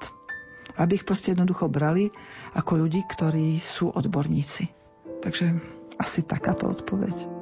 Aby 0.78 1.02
ich 1.02 1.08
proste 1.10 1.34
jednoducho 1.34 1.68
brali 1.68 2.14
ako 2.54 2.86
ľudí, 2.86 3.02
ktorí 3.10 3.58
sú 3.58 3.90
odborníci. 3.90 4.70
Takže 5.26 5.58
asi 5.98 6.22
takáto 6.26 6.70
odpoveď. 6.70 7.41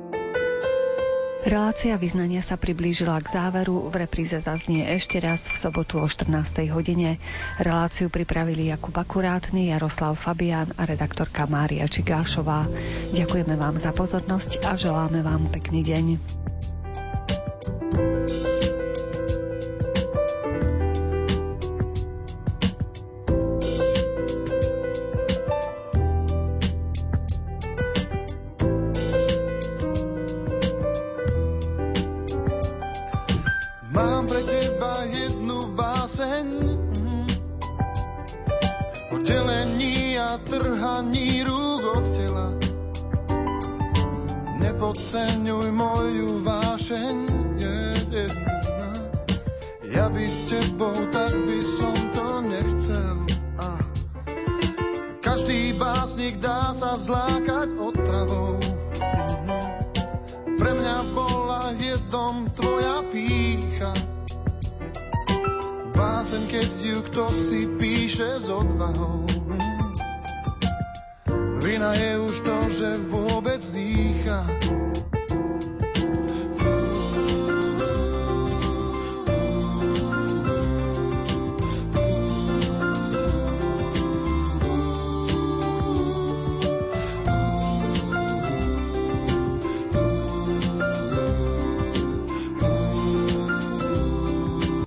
Relácia 1.39 1.95
vyznania 1.95 2.43
sa 2.43 2.59
priblížila 2.59 3.15
k 3.23 3.31
záveru. 3.31 3.87
V 3.87 3.95
repríze 4.03 4.35
zaznie 4.43 4.83
ešte 4.91 5.23
raz 5.23 5.47
v 5.47 5.55
sobotu 5.55 6.03
o 6.03 6.03
14. 6.03 6.67
hodine. 6.67 7.15
Reláciu 7.55 8.11
pripravili 8.11 8.67
Jakub 8.67 8.91
Akurátny, 8.91 9.71
Jaroslav 9.71 10.19
Fabián 10.19 10.75
a 10.75 10.83
redaktorka 10.83 11.47
Mária 11.47 11.87
Čigášová. 11.87 12.67
Ďakujeme 13.15 13.55
vám 13.55 13.79
za 13.79 13.95
pozornosť 13.95 14.67
a 14.67 14.75
želáme 14.75 15.23
vám 15.23 15.47
pekný 15.47 15.79
deň. 15.87 16.05